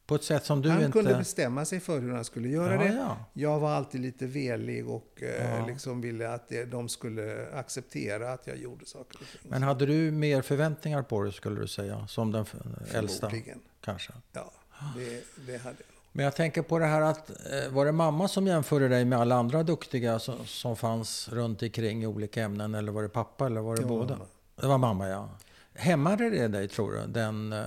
På 0.05 0.15
ett 0.15 0.23
sätt 0.23 0.45
som 0.45 0.61
du 0.61 0.69
han 0.69 0.79
inte... 0.79 0.91
kunde 0.91 1.15
bestämma 1.15 1.65
sig 1.65 1.79
för 1.79 1.99
hur 1.99 2.11
han 2.13 2.25
skulle 2.25 2.49
göra 2.49 2.73
ja, 2.75 2.81
det. 2.81 2.93
ja. 2.97 3.17
Jag 3.33 3.59
var 3.59 3.71
alltid 3.71 4.01
lite 4.01 4.25
velig 4.25 4.87
och 4.89 5.19
eh, 5.23 5.57
Ja. 5.59 5.65
liksom 5.67 6.01
ville 6.01 6.33
att 6.33 6.49
det, 6.49 6.65
de 6.65 6.89
skulle 6.89 7.47
acceptera 7.53 8.33
att 8.33 8.47
jag 8.47 8.57
gjorde 8.57 8.85
saker 8.85 9.19
och 9.21 9.25
ting. 9.41 9.51
Men 9.51 9.63
hade 9.63 9.85
du 9.85 10.11
mer 10.11 10.41
förväntningar 10.41 11.03
på 11.03 11.23
det 11.23 11.31
skulle 11.31 11.61
du 11.61 11.67
säga? 11.67 12.07
Som 12.07 12.31
den 12.31 12.45
äldsta 12.93 13.29
Förmodligen. 13.29 13.59
kanske? 13.81 14.13
Ja, 14.33 14.51
det, 14.95 15.23
det 15.47 15.57
hade 15.57 15.75
jag. 15.87 15.92
Men 16.15 16.25
jag 16.25 16.35
tänker 16.35 16.61
på 16.61 16.79
det 16.79 16.85
här 16.85 17.01
att, 17.01 17.29
eh, 17.29 17.69
var 17.71 17.85
det 17.85 17.91
mamma 17.91 18.27
som 18.27 18.47
jämförde 18.47 18.87
dig 18.87 19.05
med 19.05 19.19
alla 19.19 19.35
andra 19.35 19.63
duktiga 19.63 20.19
som, 20.19 20.45
som 20.45 20.75
fanns 20.75 21.29
runt 21.29 21.61
omkring 21.63 22.03
i 22.03 22.07
olika 22.07 22.43
ämnen? 22.43 22.75
Eller 22.75 22.91
var 22.91 23.03
det 23.03 23.09
pappa 23.09 23.45
eller 23.45 23.61
var 23.61 23.75
det 23.75 23.81
Det 23.81 23.87
var 23.87 23.97
båda? 23.99 24.13
mamma. 24.13 24.25
Det 24.55 24.67
var 24.67 24.77
mamma, 24.77 25.07
ja. 25.09 25.29
Hämmade 25.73 26.29
det 26.29 26.47
dig, 26.47 26.67
tror 26.67 26.91
du, 26.91 27.07
den, 27.07 27.53
eh, 27.53 27.63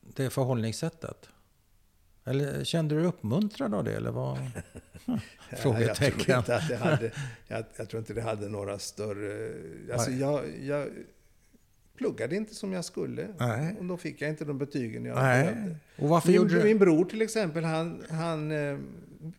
det 0.00 0.30
förhållningssättet? 0.30 1.28
Eller 2.24 2.64
kände 2.64 2.94
du 2.94 2.98
dig 3.00 3.08
uppmuntrad 3.08 3.74
av 3.74 3.84
det? 3.84 3.92
Eller 3.92 4.10
vad? 4.10 4.38
Jag 5.50 5.58
Frågetecken. 5.58 6.20
tror 6.24 6.38
inte 6.38 6.56
att 6.56 6.68
det 6.68 6.76
hade, 6.76 7.10
jag, 7.48 7.64
jag 7.76 7.88
tror 7.88 7.98
inte 8.00 8.14
det 8.14 8.22
hade 8.22 8.48
några 8.48 8.78
större... 8.78 9.52
Alltså 9.92 10.10
jag, 10.10 10.42
jag 10.60 10.88
pluggade 12.00 12.36
inte 12.36 12.54
som 12.54 12.72
jag 12.72 12.84
skulle. 12.84 13.28
Nej. 13.38 13.76
Och 13.78 13.84
då 13.84 13.96
fick 13.96 14.20
jag 14.20 14.30
inte 14.30 14.44
de 14.44 14.58
betygen 14.58 15.04
jag 15.04 15.16
Nej. 15.16 15.44
behövde. 15.44 15.76
Och 15.98 16.08
varför 16.08 16.32
gjorde 16.32 16.54
Min, 16.54 16.62
du 16.62 16.68
min 16.68 16.78
bror 16.78 17.04
till 17.04 17.22
exempel, 17.22 17.64
han, 17.64 18.02
han, 18.10 18.52
eh, 18.52 18.78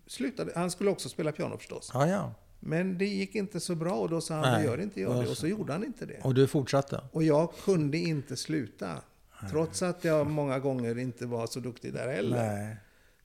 slutade, 0.08 0.52
han 0.56 0.72
skulle 0.72 0.90
också 0.90 1.10
spela 1.10 1.32
piano 1.32 1.58
förstås. 1.58 1.92
Ja, 1.94 2.08
ja. 2.08 2.34
Men 2.60 2.98
det 2.98 3.06
gick 3.06 3.36
inte 3.36 3.60
så 3.60 3.76
bra 3.76 3.94
och 3.94 4.10
då 4.10 4.22
sa 4.22 4.34
han, 4.34 4.54
Nej. 4.54 4.66
gör 4.66 4.82
inte 4.82 5.02
jag 5.02 5.24
det. 5.24 5.30
Och 5.30 5.38
så 5.38 5.48
gjorde 5.48 5.74
han 5.74 5.84
inte 5.84 6.06
det. 6.06 6.20
Och 6.24 6.34
du 6.34 6.48
fortsatte? 6.48 7.02
Och 7.12 7.24
jag 7.24 7.54
kunde 7.66 7.98
inte 7.98 8.38
sluta. 8.38 9.02
Trots 9.50 9.82
att 9.82 10.04
jag 10.04 10.28
många 10.28 10.60
gånger 10.60 10.98
inte 10.98 11.26
var 11.26 11.48
så 11.48 11.60
duktig 11.60 11.94
där 11.94 12.08
heller. 12.08 12.56
Nej. 12.56 12.78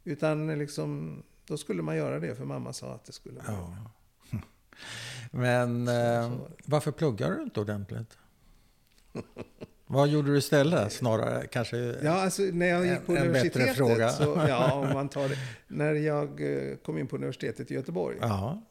Utan 0.05 0.59
liksom, 0.59 1.23
då 1.47 1.57
skulle 1.57 1.83
man 1.83 1.97
göra 1.97 2.21
det 2.21 2.35
för 2.35 2.45
mamma 2.45 2.73
sa 2.73 2.95
att 2.95 3.05
det 3.05 3.13
skulle 3.13 3.41
vara. 3.41 3.77
Ja. 4.31 4.39
Men 5.31 5.89
eh, 5.89 6.33
varför 6.65 6.93
pluggar 6.93 7.31
du 7.31 7.43
inte 7.43 7.61
ordentligt? 7.61 8.19
Vad 9.89 10.09
gjorde 10.09 10.31
du 10.33 10.39
istället 10.39 10.93
snarare? 10.93 11.47
Kanske? 11.47 11.77
Ja, 12.03 12.11
alltså 12.23 12.43
när 12.43 12.67
jag 12.67 12.87
gick 12.87 13.07
på 13.07 13.13
En- 13.13 13.19
en 13.23 13.33
bättre 13.33 13.41
universitetet. 13.63 13.77
fråga. 13.77 14.09
Så, 14.09 14.45
ja, 14.49 14.73
om 14.89 14.93
man 14.95 15.09
tar 15.09 15.29
det. 15.29 15.37
När 15.69 15.93
jag 15.95 16.29
eh, 16.71 16.77
kom 16.77 16.99
in 16.99 17.07
på 17.07 17.17
universitetet 17.17 17.71
i 17.71 17.75
Göteborg. 17.75 18.17
Ja, 18.21 18.63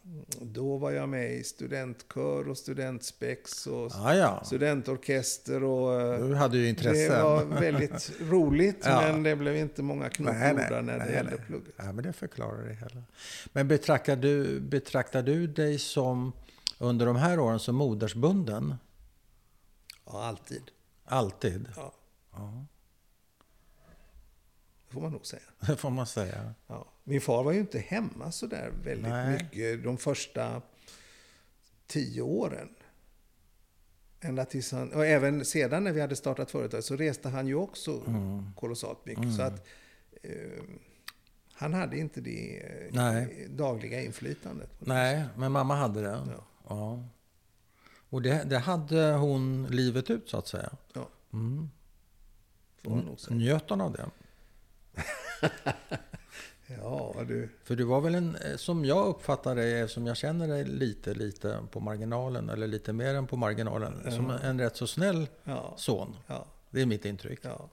Då 0.41 0.77
var 0.77 0.91
jag 0.91 1.09
med 1.09 1.33
i 1.33 1.43
studentkör 1.43 2.49
och 2.49 2.57
studentspex 2.57 3.67
och 3.67 3.91
ja. 3.93 4.15
ja. 4.15 4.41
studentorkester. 4.45 5.63
Och, 5.63 6.01
eh, 6.01 6.27
Du 6.27 6.35
hade 6.35 6.57
ju 6.57 6.63
det 6.63 6.69
intressen. 6.69 7.23
var 7.23 7.43
väldigt 7.45 8.11
roligt, 8.29 8.81
Ja. 8.83 9.01
men 9.01 9.23
det 9.23 9.35
blev 9.35 9.55
inte 9.55 9.83
många 9.83 10.09
knop 10.09 10.33
Nej, 10.33 10.53
nej, 10.53 10.63
gjorda 10.63 10.81
när 10.81 10.93
det 10.99 11.05
nej, 11.05 11.13
gällde 11.13 11.31
nej. 11.31 11.45
plugget. 11.47 11.73
Ja, 11.77 11.91
men 11.91 12.03
det 12.03 12.13
förklarar 12.13 12.63
det 12.67 12.73
hela. 12.73 13.03
Men 13.53 13.67
betraktar 13.67 14.15
du, 14.15 14.59
betraktar 14.59 15.21
du 15.23 15.47
dig 15.47 15.79
som 15.79 16.31
under 16.79 17.05
de 17.05 17.15
här 17.15 17.39
åren 17.39 17.59
som 17.59 17.75
modersbunden? 17.75 18.75
Ja, 20.05 20.23
alltid. 20.25 20.71
Alltid? 21.05 21.67
Ja, 21.75 21.93
Ja, 22.31 22.65
det 24.87 24.93
får 24.93 25.01
man 25.01 25.11
nog 25.11 25.25
säga. 25.25 25.41
det 25.67 25.75
får 25.77 25.89
man 25.89 26.07
säga. 26.07 26.53
Ja. 26.67 26.85
Min 27.03 27.21
far 27.21 27.43
var 27.43 27.51
ju 27.51 27.59
inte 27.59 27.79
hemma 27.79 28.31
så 28.31 28.47
där 28.47 28.71
väldigt 28.83 29.07
Nej. 29.11 29.33
mycket 29.33 29.83
de 29.83 29.97
första 29.97 30.61
tio 31.87 32.21
åren. 32.21 32.69
Ända 34.21 34.45
tills 34.45 34.71
han, 34.71 34.93
och 34.93 35.05
även 35.05 35.45
sedan 35.45 35.83
när 35.83 35.91
vi 35.91 36.01
hade 36.01 36.15
startat 36.15 36.51
företag 36.51 36.83
så 36.83 36.95
reste 36.95 37.29
han 37.29 37.47
ju 37.47 37.55
också 37.55 38.01
Mm. 38.07 38.53
kolossalt 38.55 39.05
mycket. 39.05 39.35
Så 39.35 39.41
att 39.41 39.67
eh, 40.23 40.63
han 41.53 41.73
hade 41.73 41.97
inte 41.97 42.21
det 42.21 42.59
eh, 42.65 42.93
Nej. 42.93 43.47
dagliga 43.49 44.01
inflytandet. 44.01 44.69
Nej, 44.79 45.23
men 45.37 45.51
mamma 45.51 45.75
hade 45.75 46.01
det. 46.01 46.07
Ja. 46.27 46.45
Ja. 46.67 47.03
Och 48.15 48.21
det, 48.21 48.43
det 48.49 48.57
hade 48.59 49.11
hon 49.13 49.67
livet 49.69 50.09
ut 50.09 50.29
så 50.29 50.37
att 50.37 50.47
säga. 50.47 50.69
Ja, 50.93 51.07
Mm. 51.33 51.69
får 52.83 52.91
man 52.91 52.99
nog 52.99 53.19
säga. 53.19 53.35
Njöt 53.37 53.69
hon 53.69 53.81
av 53.81 53.91
det? 53.91 54.05
Ja, 56.67 57.15
du. 57.27 57.49
För 57.63 57.75
du 57.75 57.83
var 57.83 58.01
väl 58.01 58.15
en, 58.15 58.35
eh, 58.35 58.55
som 58.55 58.85
jag 58.85 59.07
uppfattar 59.07 59.55
dig, 59.55 59.89
som 59.89 60.07
jag 60.07 60.17
känner 60.17 60.47
dig 60.47 60.63
lite, 60.65 61.13
lite 61.13 61.59
på 61.71 61.79
marginalen, 61.79 62.49
eller 62.49 62.67
lite 62.67 62.93
mer 62.93 63.13
än 63.15 63.27
på 63.27 63.37
marginalen, 63.37 64.11
som 64.11 64.29
en 64.29 64.59
rätt 64.59 64.75
så 64.77 64.87
snäll 64.87 65.27
Ja, 65.43 65.73
son. 65.77 66.15
ja, 66.27 66.45
Det 66.69 66.81
är 66.81 66.85
mitt 66.85 67.05
intryck. 67.05 67.39
ja. 67.41 67.69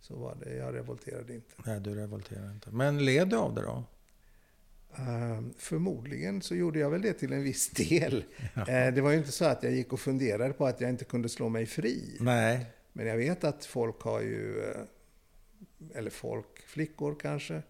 Så 0.00 0.16
var 0.16 0.36
det. 0.44 0.54
Jag 0.56 0.74
revolterade 0.74 1.34
inte. 1.34 1.54
Nej, 1.66 1.80
du 1.80 1.94
revolterar 1.94 2.50
inte. 2.52 2.70
Men 2.70 3.04
led 3.04 3.28
du 3.28 3.36
av 3.36 3.54
det 3.54 3.62
då? 3.62 3.84
Ehm, 4.96 5.54
förmodligen 5.58 6.42
så 6.42 6.54
gjorde 6.54 6.78
jag 6.78 6.90
väl 6.90 7.02
det 7.02 7.12
till 7.12 7.32
en 7.32 7.42
viss 7.42 7.70
del. 7.88 8.24
Eh, 8.54 8.94
det 8.94 9.00
var 9.00 9.10
ju 9.10 9.18
inte 9.18 9.32
så 9.32 9.44
att 9.44 9.62
jag 9.62 9.72
gick 9.72 9.92
och 9.92 10.00
funderade 10.00 10.52
på 10.52 10.66
att 10.66 10.80
jag 10.80 10.90
inte 10.90 11.04
kunde 11.04 11.28
slå 11.28 11.48
mig 11.48 11.66
fri. 11.66 12.16
Nej. 12.20 12.66
Men 12.92 13.06
jag 13.06 13.16
vet 13.16 13.44
att 13.44 13.64
folk 13.64 14.02
har 14.02 14.20
ju, 14.20 14.62
eh, 14.62 14.80
eller 15.94 16.10
folk, 16.10 16.62
flickor 16.66 17.16
kanske, 17.20 17.62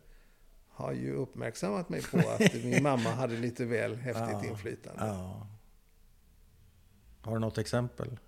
har 0.69 0.93
ju 0.93 1.13
uppmärksammat 1.15 1.89
mig 1.89 2.03
på 2.03 2.19
att 2.19 2.55
min 2.65 2.83
mamma 2.83 3.11
hade 3.11 3.37
lite 3.37 3.65
väl 3.65 3.97
häftigt 3.97 4.25
Ja, 4.31 4.45
inflytande. 4.47 5.07
Ja. 5.07 5.47
Har 7.21 7.35
du 7.35 7.41
något 7.41 7.59
exempel 7.59 8.19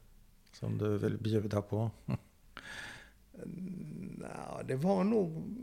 som 0.52 0.78
du 0.78 0.98
vill 0.98 1.18
bjuda 1.18 1.62
på? 1.62 1.90
Nja, 4.18 4.62
det 4.68 4.76
var 4.76 5.04
nog, 5.04 5.56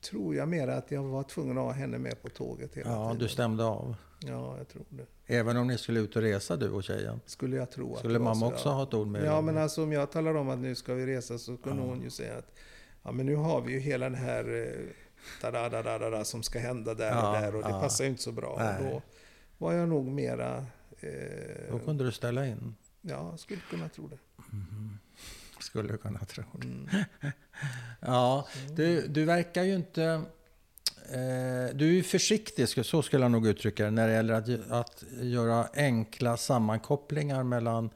tror 0.00 0.34
jag, 0.34 0.48
mer 0.48 0.68
att 0.68 0.90
jag 0.90 1.02
var 1.02 1.22
tvungen 1.22 1.58
att 1.58 1.64
ha 1.64 1.72
henne 1.72 1.98
med 1.98 2.22
på 2.22 2.28
tåget 2.28 2.74
hela 2.74 2.90
Ja, 2.90 3.04
tiden. 3.04 3.18
du 3.18 3.28
stämde 3.28 3.64
av. 3.64 3.96
Ja, 4.26 4.58
jag 4.58 4.68
tror 4.68 4.82
det. 4.88 5.06
Även 5.26 5.56
om 5.56 5.66
ni 5.66 5.78
skulle 5.78 6.00
ut 6.00 6.16
och 6.16 6.22
resa 6.22 6.56
du 6.56 6.70
och 6.70 6.84
tjejen? 6.84 7.20
Skulle 7.26 7.56
jag 7.56 7.70
tro. 7.70 7.92
att 7.92 7.98
Skulle 7.98 8.18
mamma 8.18 8.34
så, 8.34 8.46
också 8.46 8.68
ja. 8.68 8.72
ha 8.74 8.82
ett 8.82 8.94
ord 8.94 9.06
med 9.06 9.24
Ja, 9.24 9.40
men 9.40 9.58
alltså 9.58 9.82
om 9.82 9.92
jag 9.92 10.10
talar 10.12 10.34
om 10.34 10.48
att 10.48 10.58
nu 10.58 10.74
ska 10.74 10.94
vi 10.94 11.06
resa 11.06 11.38
så 11.38 11.56
kunde 11.56 11.82
hon 11.82 12.02
ju 12.02 12.10
säga 12.10 12.38
att 12.38 12.52
ja, 13.02 13.12
men 13.12 13.26
nu 13.26 13.34
har 13.36 13.60
vi 13.60 13.72
ju 13.72 13.78
hela 13.78 14.04
den 14.10 14.14
här 14.18 14.66
eh, 14.68 14.86
da-da-da-da-da 15.42 16.24
som 16.24 16.42
ska 16.42 16.58
hända 16.58 16.94
där 16.94 17.08
Ja, 17.10 17.28
och 17.36 17.40
där 17.42 17.54
och 17.56 17.62
det 17.62 17.70
ja. 17.70 17.80
passar 17.80 18.04
ju 18.04 18.10
inte 18.10 18.22
så 18.22 18.32
bra. 18.32 18.56
Nej. 18.58 18.76
Och 18.86 18.92
då 18.92 19.02
var 19.58 19.72
jag 19.72 19.88
nog 19.88 20.06
mera... 20.06 20.56
Eh, 21.00 21.70
Då 21.70 21.78
kunde 21.78 22.04
du 22.04 22.12
ställa 22.12 22.46
in. 22.46 22.74
ja, 23.00 23.36
skulle 23.36 23.60
kunna 23.70 23.88
tro 23.88 24.08
det. 24.08 24.18
Skulle 25.60 25.96
kunna 25.96 26.18
tro 26.18 26.44
det. 26.52 26.66
Mm. 26.66 26.88
Ja, 28.00 28.48
du, 28.76 29.06
du 29.06 29.24
verkar 29.24 29.62
ju 29.62 29.74
inte... 29.74 30.22
Eh, 31.12 31.74
du 31.74 31.98
är 31.98 32.02
försiktig, 32.02 32.68
så 32.68 33.02
skulle 33.02 33.24
jag 33.24 33.30
nog 33.30 33.46
uttrycka 33.46 33.84
det, 33.84 33.90
när 33.90 34.08
det 34.08 34.14
gäller 34.14 34.34
att, 34.34 34.70
att 34.70 35.04
göra 35.20 35.68
enkla 35.74 36.36
sammankopplingar 36.36 37.42
mellan 37.42 37.90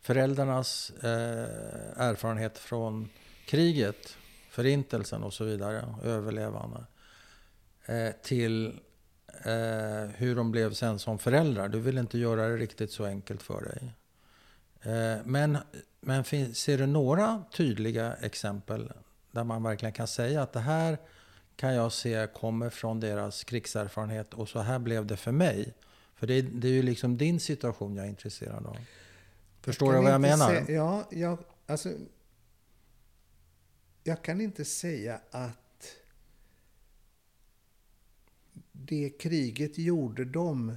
föräldrarnas 0.00 0.92
eh, 1.02 2.00
erfarenhet 2.02 2.58
från 2.58 3.08
kriget, 3.46 4.16
förintelsen 4.50 5.22
och 5.22 5.32
så 5.32 5.44
vidare, 5.44 5.94
överlevande, 6.04 6.84
eh, 7.86 8.10
till 8.22 8.80
eh, 9.44 10.10
hur 10.16 10.36
de 10.36 10.50
blev 10.50 10.72
sen 10.72 10.98
som 10.98 11.18
föräldrar. 11.18 11.68
Du 11.68 11.80
vill 11.80 11.98
inte 11.98 12.18
göra 12.18 12.48
det 12.48 12.56
riktigt 12.56 12.92
så 12.92 13.04
enkelt 13.04 13.42
för 13.42 13.62
dig. 13.62 13.92
Eh, 14.82 15.18
men 15.24 15.58
men 16.06 16.24
fin- 16.24 16.54
ser 16.54 16.78
du 16.78 16.86
några 16.86 17.44
tydliga 17.52 18.14
exempel 18.14 18.92
där 19.30 19.44
man 19.44 19.62
verkligen 19.62 19.92
kan 19.92 20.06
säga 20.08 20.42
att 20.42 20.52
det 20.52 20.60
här 20.60 20.98
kan 21.56 21.74
jag 21.74 21.92
se 21.92 22.26
kommer 22.34 22.70
från 22.70 23.00
deras 23.00 23.44
krigserfarenhet 23.44 24.34
och 24.34 24.48
så 24.48 24.60
här 24.60 24.78
blev 24.78 25.06
det 25.06 25.16
för 25.16 25.32
mig. 25.32 25.74
För 26.14 26.26
det, 26.26 26.42
det 26.42 26.68
är 26.68 26.72
ju 26.72 26.82
liksom 26.82 27.16
din 27.16 27.40
situation 27.40 27.96
jag 27.96 28.04
är 28.06 28.08
intresserad 28.10 28.66
av. 28.66 28.76
Förstår 29.60 29.92
du 29.92 30.02
vad 30.02 30.12
jag 30.12 30.20
menar? 30.20 30.50
sä- 30.54 30.70
ja, 30.72 31.04
jag, 31.10 31.38
alltså, 31.66 31.92
jag 34.04 34.22
kan 34.22 34.40
inte 34.40 34.64
säga 34.64 35.20
att 35.30 35.96
det 38.72 39.10
kriget 39.10 39.78
gjorde 39.78 40.24
dem, 40.24 40.76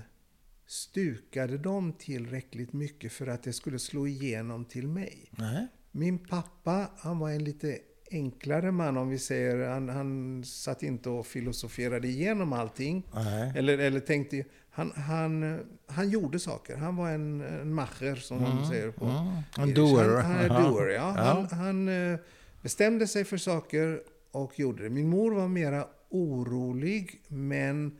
stukade 0.69 1.57
dem 1.57 1.93
tillräckligt 1.93 2.73
mycket 2.73 3.11
för 3.11 3.27
att 3.27 3.43
det 3.43 3.53
skulle 3.53 3.79
slå 3.79 4.07
igenom 4.07 4.65
till 4.65 4.87
mig. 4.87 5.31
Nej. 5.31 5.67
Min 5.91 6.17
pappa, 6.19 6.89
han 6.97 7.19
var 7.19 7.29
en 7.29 7.43
lite 7.43 7.77
enklare 8.11 8.71
man 8.71 8.97
om 8.97 9.09
vi 9.09 9.19
säger. 9.19 9.67
Han, 9.69 9.89
han 9.89 10.43
satt 10.43 10.83
inte 10.83 11.09
och 11.09 11.25
filosoferade 11.27 12.07
igenom 12.07 12.53
allting. 12.53 13.07
Nej. 13.13 13.53
Eller, 13.55 13.77
eller 13.77 13.99
tänkte, 13.99 14.45
han, 14.69 14.91
han, 14.91 15.59
han 15.87 16.09
gjorde 16.09 16.39
saker. 16.39 16.75
Han 16.77 16.95
var 16.95 17.09
en, 17.09 17.41
en 17.41 17.73
macher 17.73 18.15
som 18.15 18.41
man 18.41 18.67
säger 18.67 18.91
på 18.91 19.05
Mm. 19.05 19.69
En 19.69 19.73
doer. 19.73 20.15
Han, 20.21 20.31
han 20.31 20.39
är 20.39 20.47
Ja. 20.47 20.69
doer, 20.69 20.87
ja. 20.87 21.01
Han, 21.17 21.45
han 21.59 21.87
eh, 22.13 22.19
bestämde 22.61 23.07
sig 23.07 23.25
för 23.25 23.37
saker 23.37 24.01
och 24.31 24.59
gjorde 24.59 24.83
det. 24.83 24.89
Min 24.89 25.09
mor 25.09 25.31
var 25.31 25.47
mera 25.47 25.87
orolig, 26.09 27.21
men 27.27 27.97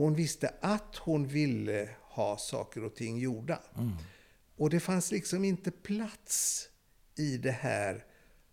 hon 0.00 0.14
visste 0.14 0.54
att 0.60 0.96
hon 0.96 1.26
ville 1.26 1.88
ha 2.02 2.36
saker 2.38 2.84
och 2.84 2.94
ting 2.94 3.18
gjorda. 3.18 3.60
Mm. 3.76 3.92
Och 4.56 4.70
det 4.70 4.80
fanns 4.80 5.12
liksom 5.12 5.44
inte 5.44 5.70
plats 5.70 6.68
i 7.18 7.36
det 7.36 7.50
här 7.50 8.04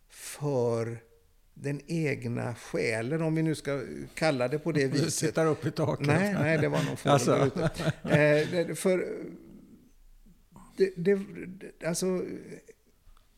för 0.10 0.98
den 1.54 1.82
egna 1.88 2.56
själen, 2.56 3.22
om 3.22 3.36
vi 3.36 3.44
nu 3.44 3.56
ska 3.56 3.82
kalla 4.14 4.48
det 4.48 4.60
på 4.60 4.72
det 4.72 4.88
Du 4.88 4.88
viset. 5.04 5.30
tittar 5.30 5.46
upp 5.46 5.66
i 5.66 5.72
taket. 5.72 6.08
Nej, 6.08 6.34
nej, 6.34 6.58
det 6.58 6.68
var 6.70 6.84
någon 6.84 6.98
fågel 6.98 7.12
Alltså. 7.14 7.52
Eh, 8.10 8.74
för 8.76 9.18
det, 10.78 10.94
det, 10.96 11.20
alltså, 11.88 12.22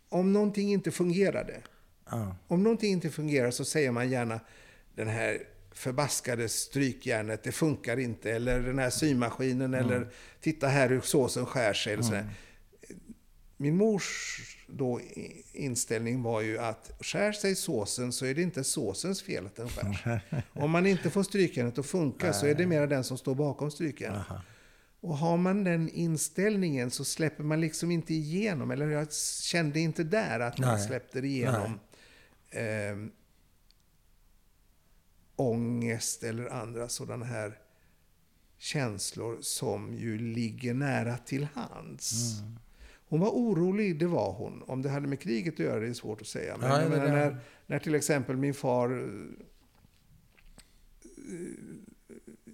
om 0.09 0.33
någonting 0.33 0.71
inte 0.73 0.91
fungerade, 0.91 1.61
Ja. 2.11 2.35
om 2.47 2.63
någonting 2.63 2.91
inte 2.91 3.09
fungerar 3.09 3.51
så 3.51 3.65
säger 3.65 3.91
man 3.91 4.09
gärna 4.09 4.39
den 4.95 5.07
här 5.07 5.43
förbaskade 5.71 6.49
strykjärnet, 6.49 7.43
det 7.43 7.51
funkar 7.51 7.99
inte. 7.99 8.31
Eller 8.31 8.59
den 8.59 8.79
här 8.79 8.89
symaskinen, 8.89 9.73
eller 9.73 10.07
titta 10.41 10.67
här 10.67 10.89
hur 10.89 11.01
såsen 11.01 11.45
skär 11.45 11.73
sig. 11.73 11.93
Eller 11.93 12.03
sådär. 12.03 12.29
Min 13.57 13.77
mors 13.77 14.39
då 14.67 15.01
inställning 15.53 16.23
var 16.23 16.41
ju 16.41 16.59
att 16.59 16.91
skär 16.99 17.31
sig 17.31 17.55
såsen 17.55 18.11
så 18.11 18.25
är 18.25 18.35
det 18.35 18.41
inte 18.41 18.63
såsens 18.63 19.21
fel 19.21 19.45
att 19.45 19.55
den 19.55 19.69
skärs. 19.69 20.21
Om 20.53 20.71
man 20.71 20.85
inte 20.85 21.09
får 21.09 21.23
strykjärnet 21.23 21.77
att 21.77 21.85
funka 21.85 22.33
så 22.33 22.45
är 22.45 22.55
det 22.55 22.67
mer 22.67 22.87
den 22.87 23.03
som 23.03 23.17
står 23.17 23.35
bakom 23.35 23.71
strykjärnet. 23.71 24.25
Och 25.01 25.17
har 25.17 25.37
man 25.37 25.63
den 25.63 25.89
inställningen 25.89 26.91
så 26.91 27.05
släpper 27.05 27.43
man 27.43 27.61
liksom 27.61 27.91
inte 27.91 28.13
igenom, 28.13 28.71
eller 28.71 28.87
jag 28.87 29.13
kände 29.43 29.79
inte 29.79 30.03
där 30.03 30.39
att 30.39 30.57
man 30.57 30.75
Nej. 30.75 30.87
släppte 30.87 31.19
igenom 31.19 31.79
eh, 32.49 32.95
ångest 35.39 36.23
eller 36.23 36.49
andra 36.49 36.89
sådana 36.89 37.25
här 37.25 37.57
känslor 38.57 39.37
som 39.41 39.93
ju 39.93 40.17
ligger 40.17 40.73
nära 40.73 41.17
till 41.17 41.47
hands. 41.53 42.39
Mm. 42.41 42.59
Hon 43.09 43.19
var 43.19 43.29
orolig, 43.29 43.99
det 43.99 44.07
var 44.07 44.31
hon. 44.33 44.63
Om 44.67 44.81
det 44.81 44.89
hade 44.89 45.07
med 45.07 45.19
kriget 45.19 45.53
att 45.53 45.59
göra 45.59 45.79
det 45.79 45.87
är 45.87 45.93
svårt 45.93 46.21
att 46.21 46.27
säga. 46.27 46.57
Men 46.57 46.69
Ja, 46.69 46.89
där- 46.89 47.07
när, 47.07 47.37
när 47.67 47.79
till 47.79 47.95
exempel 47.95 48.37
min 48.37 48.53
far 48.53 48.89
eh, 48.91 49.05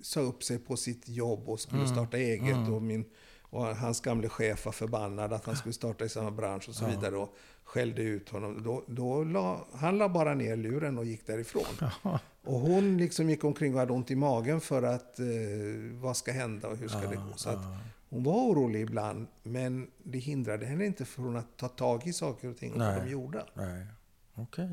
sa 0.02 0.20
upp 0.22 0.44
sig 0.44 0.60
på 0.60 0.78
sitt 0.78 1.10
jobb 1.10 1.50
och 1.50 1.60
skulle 1.60 1.82
Mm. 1.82 1.94
starta 1.96 2.18
eget. 2.18 2.70
Och, 2.70 2.82
min, 2.82 3.06
och 3.42 3.66
hans 3.66 4.02
gamle 4.02 4.30
chef 4.30 4.66
var 4.66 4.72
förbannad 4.72 5.34
att 5.34 5.46
han 5.46 5.56
skulle 5.56 5.74
starta 5.74 6.06
i 6.06 6.10
samma 6.10 6.32
bransch 6.32 6.70
och 6.70 6.76
så 6.76 6.86
vidare. 6.86 7.18
Och 7.18 7.36
skällde 7.64 8.02
ut 8.02 8.30
honom. 8.30 8.64
Då, 8.64 8.84
då 8.88 9.24
la, 9.24 9.68
han 9.74 9.98
la 9.98 10.10
bara 10.10 10.34
ner 10.34 10.56
luren 10.56 10.98
och 10.98 11.06
gick 11.06 11.28
därifrån. 11.28 11.90
Och 12.46 12.60
hon 12.60 12.98
liksom 12.98 13.30
gick 13.30 13.44
omkring 13.44 13.74
och 13.74 13.80
hade 13.80 13.94
ont 13.94 14.12
i 14.12 14.16
magen 14.16 14.62
för 14.62 14.84
att 14.84 15.20
eh, 15.20 15.26
vad 15.92 16.18
ska 16.18 16.32
hända 16.32 16.68
och 16.68 16.78
hur 16.78 16.88
ska 16.88 17.00
det 17.00 17.16
gå. 17.16 17.34
Så 17.36 17.50
att 17.50 17.60
hon 18.10 18.24
var 18.24 18.34
orolig 18.34 18.82
ibland, 18.82 19.28
men 19.44 19.88
det 20.04 20.18
hindrade 20.20 20.66
henne 20.66 20.86
inte 20.86 21.06
från 21.06 21.36
att 21.38 21.58
ta 21.58 21.68
tag 21.68 22.08
i 22.08 22.14
saker 22.14 22.48
och 22.50 22.58
ting 22.58 22.72
och 22.72 22.78
få 22.78 22.84
Nej. 22.84 23.00
dem 23.00 23.10
gjorda. 23.10 23.46
Nej. 23.54 23.86
Okej. 24.36 24.70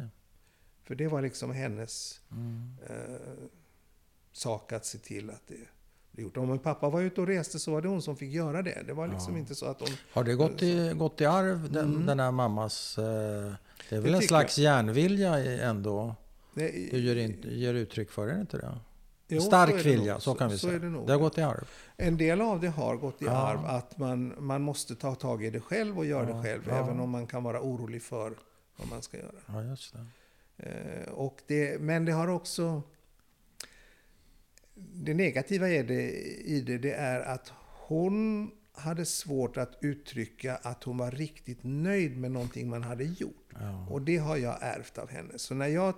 För 0.84 0.94
det 0.94 1.08
var 1.08 1.22
liksom 1.22 1.50
hennes 1.50 2.20
Mm. 2.32 2.76
eh, 2.88 3.16
sak 4.32 4.72
att 4.72 4.86
se 4.86 4.98
till 4.98 5.30
att 5.30 5.42
det 5.48 5.54
blev 6.10 6.26
gjort. 6.26 6.36
Om 6.36 6.48
min 6.48 6.58
pappa 6.58 6.88
var 6.90 7.00
ute 7.00 7.20
och 7.20 7.26
reste 7.26 7.58
så 7.58 7.72
var 7.72 7.82
det 7.82 7.88
hon 7.88 8.02
som 8.02 8.16
fick 8.16 8.32
göra 8.32 8.62
det. 8.62 8.82
Det 8.86 8.92
var 8.92 9.08
liksom 9.08 9.36
inte 9.36 9.54
så 9.54 9.66
att 9.66 9.80
hon... 9.80 9.88
Har 10.12 10.24
det 10.24 10.34
gått 10.34 10.62
i, 10.62 10.92
gått 10.96 11.20
i 11.20 11.26
arv, 11.26 11.72
den, 11.72 12.06
den 12.06 12.20
här 12.20 12.30
mammas... 12.30 12.98
Eh, 12.98 13.04
det 13.88 13.96
är 13.96 14.00
väl 14.00 14.14
en 14.14 14.20
tycker 14.20 14.28
slags 14.28 14.58
järnvilja 14.58 15.40
i- 15.40 15.60
ändå? 15.60 16.14
Det, 16.54 16.90
Du 16.90 16.98
ger, 16.98 17.16
in, 17.16 17.44
ger 17.48 17.74
uttryck 17.74 18.10
för, 18.10 18.26
det 18.26 18.40
inte 18.40 18.56
det? 18.56 18.78
Jo, 19.28 19.40
så 19.40 19.46
Stark 19.46 19.74
det 19.76 19.82
vilja, 19.82 20.20
så 20.20 20.34
kan 20.34 20.50
vi 20.50 20.58
så 20.58 20.66
säga. 20.66 20.78
Det, 20.78 20.88
det 21.06 21.12
har 21.12 21.18
gått 21.18 21.38
i 21.38 21.42
arv. 21.42 21.68
En 21.96 22.16
del 22.16 22.40
av 22.40 22.60
det 22.60 22.68
har 22.68 22.96
gått 22.96 23.22
i 23.22 23.24
Ja. 23.24 23.30
arv. 23.32 23.64
Att 23.66 23.98
man, 23.98 24.34
man 24.38 24.62
måste 24.62 24.94
ta 24.94 25.14
tag 25.14 25.44
i 25.44 25.50
det 25.50 25.60
själv 25.60 25.98
och 25.98 26.06
göra 26.06 26.28
Ja, 26.30 26.36
det 26.36 26.42
själv. 26.42 26.62
ja. 26.68 26.84
Även 26.84 27.00
om 27.00 27.10
man 27.10 27.26
kan 27.26 27.42
vara 27.42 27.60
orolig 27.60 28.02
för 28.02 28.34
vad 28.76 28.88
man 28.88 29.02
ska 29.02 29.16
göra. 29.16 29.30
Ja, 29.46 29.62
just 29.62 29.94
det. 29.94 30.06
Eh, 30.70 31.12
och 31.12 31.40
det, 31.46 31.80
men 31.80 32.04
det 32.04 32.12
har 32.12 32.28
också... 32.28 32.82
Det 34.74 35.14
negativa 35.14 35.68
är 35.68 35.84
det, 35.84 36.10
i 36.40 36.60
det, 36.60 36.78
det 36.78 36.92
är 36.92 37.20
att 37.20 37.52
hon 37.86 38.50
hade 38.72 39.04
svårt 39.04 39.56
att 39.56 39.78
uttrycka 39.80 40.56
att 40.56 40.84
hon 40.84 40.98
var 40.98 41.10
riktigt 41.10 41.58
nöjd 41.62 42.16
med 42.18 42.30
någonting 42.30 42.68
man 42.70 42.82
hade 42.82 43.04
gjort. 43.04 43.48
Ja. 43.60 43.86
Och 43.90 44.02
det 44.02 44.16
har 44.16 44.36
jag 44.36 44.56
ärvt 44.60 44.98
av 44.98 45.08
henne. 45.10 45.32
Så 45.38 45.54
när 45.54 45.66
jag 45.66 45.94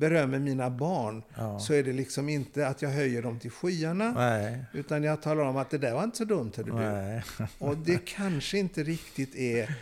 berömmer 0.00 0.38
mina 0.38 0.70
barn 0.70 1.22
Ja. 1.34 1.58
så 1.58 1.74
är 1.74 1.82
det 1.82 1.92
liksom 1.92 2.28
inte 2.28 2.66
att 2.66 2.82
jag 2.82 2.90
höjer 2.90 3.22
dem 3.22 3.38
till 3.38 3.50
skyarna. 3.50 4.12
Nej. 4.12 4.64
Utan 4.72 5.02
jag 5.02 5.22
talar 5.22 5.42
om 5.44 5.56
att 5.56 5.70
det 5.70 5.78
där 5.78 5.94
var 5.94 6.04
inte 6.04 6.16
så 6.16 6.24
dumt, 6.24 6.52
hörde 6.56 6.70
du. 6.70 7.44
Och 7.58 7.76
det 7.76 8.04
kanske 8.04 8.58
inte 8.58 8.82
riktigt 8.82 9.34
är 9.36 9.74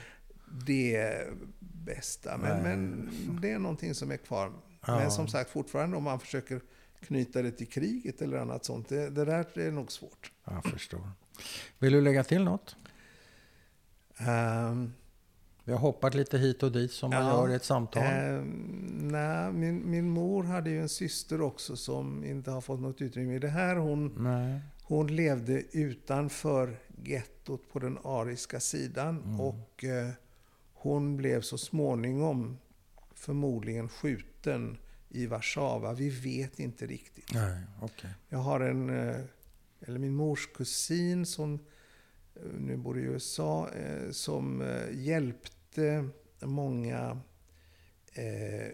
det 0.66 1.26
bästa. 1.60 2.38
Men, 2.38 2.62
men 2.62 3.10
det 3.42 3.50
är 3.50 3.58
någonting 3.58 3.94
som 3.94 4.10
är 4.10 4.16
kvar. 4.16 4.52
Ja. 4.86 4.98
Men 4.98 5.10
som 5.10 5.28
sagt, 5.28 5.50
fortfarande 5.50 5.96
om 5.96 6.04
man 6.04 6.20
försöker 6.20 6.60
knyta 7.00 7.42
det 7.42 7.50
till 7.50 7.68
kriget 7.68 8.22
eller 8.22 8.38
annat 8.38 8.64
sånt. 8.64 8.88
Det, 8.88 9.10
det 9.10 9.24
där 9.24 9.58
är 9.58 9.70
nog 9.70 9.92
svårt. 9.92 10.32
Jag 10.44 10.64
förstår. 10.64 11.10
Vill 11.78 11.92
du 11.92 12.00
lägga 12.00 12.24
till 12.24 12.44
något? 12.44 12.76
Um, 14.28 14.92
Vi 15.68 15.72
har 15.74 15.80
hoppat 15.80 16.14
lite 16.14 16.38
hit 16.38 16.62
och 16.62 16.72
dit 16.72 16.92
som 16.92 17.10
man 17.10 17.26
Ja, 17.26 17.30
gör 17.32 17.50
i 17.50 17.54
ett 17.54 17.64
samtal. 17.64 18.02
ehm, 18.02 18.50
nej, 19.12 19.52
min, 19.52 19.90
min 19.90 20.08
mor 20.10 20.42
hade 20.44 20.70
ju 20.70 20.80
en 20.82 20.88
syster 20.88 21.40
också 21.40 21.76
som 21.76 22.24
inte 22.24 22.50
har 22.50 22.60
fått 22.60 22.80
något 22.80 23.00
utrymme 23.02 23.34
i 23.34 23.38
det 23.38 23.48
här. 23.48 23.76
Hon, 23.76 24.14
Nej. 24.18 24.60
Hon 24.82 25.16
levde 25.16 25.62
utanför 25.72 26.76
gettot 27.04 27.72
på 27.72 27.78
den 27.78 27.98
ariska 28.04 28.60
sidan 28.60 29.22
Mm. 29.22 29.40
och 29.40 29.84
eh, 29.84 30.08
hon 30.74 31.16
blev 31.16 31.40
så 31.40 31.58
småningom 31.58 32.58
förmodligen 33.14 33.88
skjuten 33.88 34.78
i 35.08 35.26
Warszawa. 35.26 35.92
Vi 35.94 36.10
vet 36.10 36.58
inte 36.60 36.86
riktigt. 36.86 37.34
Nej, 37.34 37.60
okej. 37.82 38.10
Jag 38.28 38.38
har 38.38 38.60
en, 38.60 38.90
eh, 39.08 39.16
eller 39.80 39.98
min 39.98 40.14
mors 40.14 40.46
kusin 40.54 41.26
som 41.26 41.54
eh, 42.34 42.42
nu 42.58 42.76
bor 42.76 42.98
i 42.98 43.02
USA, 43.02 43.68
eh, 43.70 44.10
som 44.10 44.60
eh, 44.62 44.90
hjälpte 45.82 46.46
många 46.46 47.20
eh, 48.12 48.68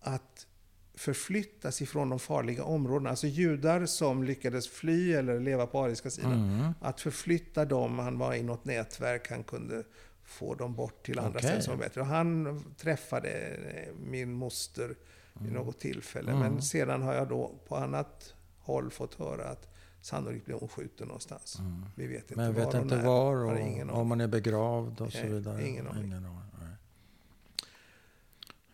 att 0.00 0.46
förflyttas 0.94 1.82
ifrån 1.82 2.08
de 2.08 2.18
farliga 2.18 2.64
områdena. 2.64 3.10
Alltså 3.10 3.26
judar 3.26 3.86
som 3.86 4.24
lyckades 4.24 4.68
fly 4.68 5.12
eller 5.12 5.40
leva 5.40 5.66
på 5.66 5.84
ariska 5.84 6.10
sidan. 6.10 6.32
Mm. 6.32 6.72
Att 6.80 7.00
förflytta 7.00 7.64
dem, 7.64 7.98
han 7.98 8.18
var 8.18 8.34
i 8.34 8.42
något 8.42 8.64
nätverk, 8.64 9.30
han 9.30 9.44
kunde 9.44 9.84
få 10.24 10.54
dem 10.54 10.74
bort 10.74 11.06
till 11.06 11.18
andra 11.18 11.30
Okej. 11.30 11.42
ställen 11.42 11.62
som 11.62 11.78
var 11.78 11.84
bättre. 11.84 12.00
Och 12.00 12.06
han 12.06 12.64
träffade 12.76 13.28
eh, 13.30 13.94
min 14.06 14.32
moster 14.32 14.88
vid 15.32 15.50
Mm. 15.50 15.54
något 15.54 15.78
tillfälle. 15.80 16.34
Men 16.34 16.62
sedan 16.62 17.02
har 17.02 17.14
jag 17.14 17.28
då 17.28 17.50
på 17.68 17.76
annat 17.76 18.34
håll 18.58 18.90
fått 18.90 19.14
höra 19.14 19.48
att 19.48 19.68
sannolikt 20.08 20.44
blev 20.44 20.58
hon 20.58 20.68
skjuten 20.68 21.06
någonstans. 21.08 21.58
Vi 21.94 22.06
vet 22.06 22.30
inte 22.30 22.34
Mm. 22.34 22.46
Men 22.46 22.54
var 22.54 22.72
vet 22.72 22.82
inte 22.82 22.96
när. 22.96 23.04
var 23.04 23.36
och 23.36 23.58
ingen 23.58 23.90
om 23.90 23.96
aning. 23.96 24.08
man 24.08 24.20
är 24.20 24.26
begravd 24.28 25.00
och 25.00 25.12
så 25.12 25.18
Nej, 25.18 25.28
vidare. 25.30 25.68
ingen 25.68 25.86
aning. 25.86 26.10
nej. 26.10 26.76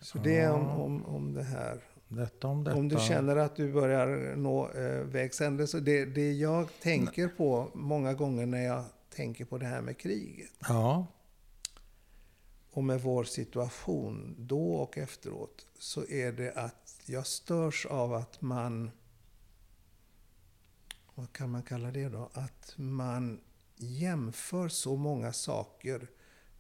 Så 0.01 0.18
det 0.18 0.39
är 0.39 0.53
om, 0.53 0.68
om, 0.68 1.07
om 1.07 1.35
det 1.35 1.43
här. 1.43 1.80
Detta 2.09 2.49
om 2.49 2.64
detta. 2.64 2.76
Om 2.76 2.89
du 2.89 2.97
känner 2.99 3.37
att 3.37 3.57
du 3.57 3.72
börjar 3.72 4.37
nå 4.37 4.70
eh, 4.70 5.01
vägs 5.05 5.41
ände. 5.41 5.66
Så 5.66 5.78
det, 5.78 6.05
det 6.05 6.32
jag 6.32 6.68
tänker 6.82 7.28
på 7.28 7.70
många 7.74 8.14
gånger 8.14 8.47
när 8.47 8.64
jag 8.64 8.85
tänker 9.14 9.45
på 9.45 9.59
det 9.59 9.66
här 9.66 9.80
med 9.82 9.99
kriget. 9.99 10.51
Ja, 10.68 11.07
och 12.70 12.85
med 12.85 13.01
vår 13.03 13.24
situation 13.24 14.35
då 14.39 14.74
och 14.74 14.99
efteråt 14.99 15.66
så 15.78 16.07
är 16.07 16.32
det 16.32 16.53
att 16.53 17.01
jag 17.07 17.26
störs 17.26 17.87
av 17.87 18.14
att 18.14 18.41
man 18.43 18.91
vad 21.15 21.33
kan 21.33 21.51
man 21.51 21.62
kalla 21.62 21.91
det 21.91 22.09
då? 22.09 22.31
Att 22.33 22.73
man 22.77 23.41
jämför 23.77 24.69
så 24.69 24.97
många 24.97 25.33
saker 25.33 26.07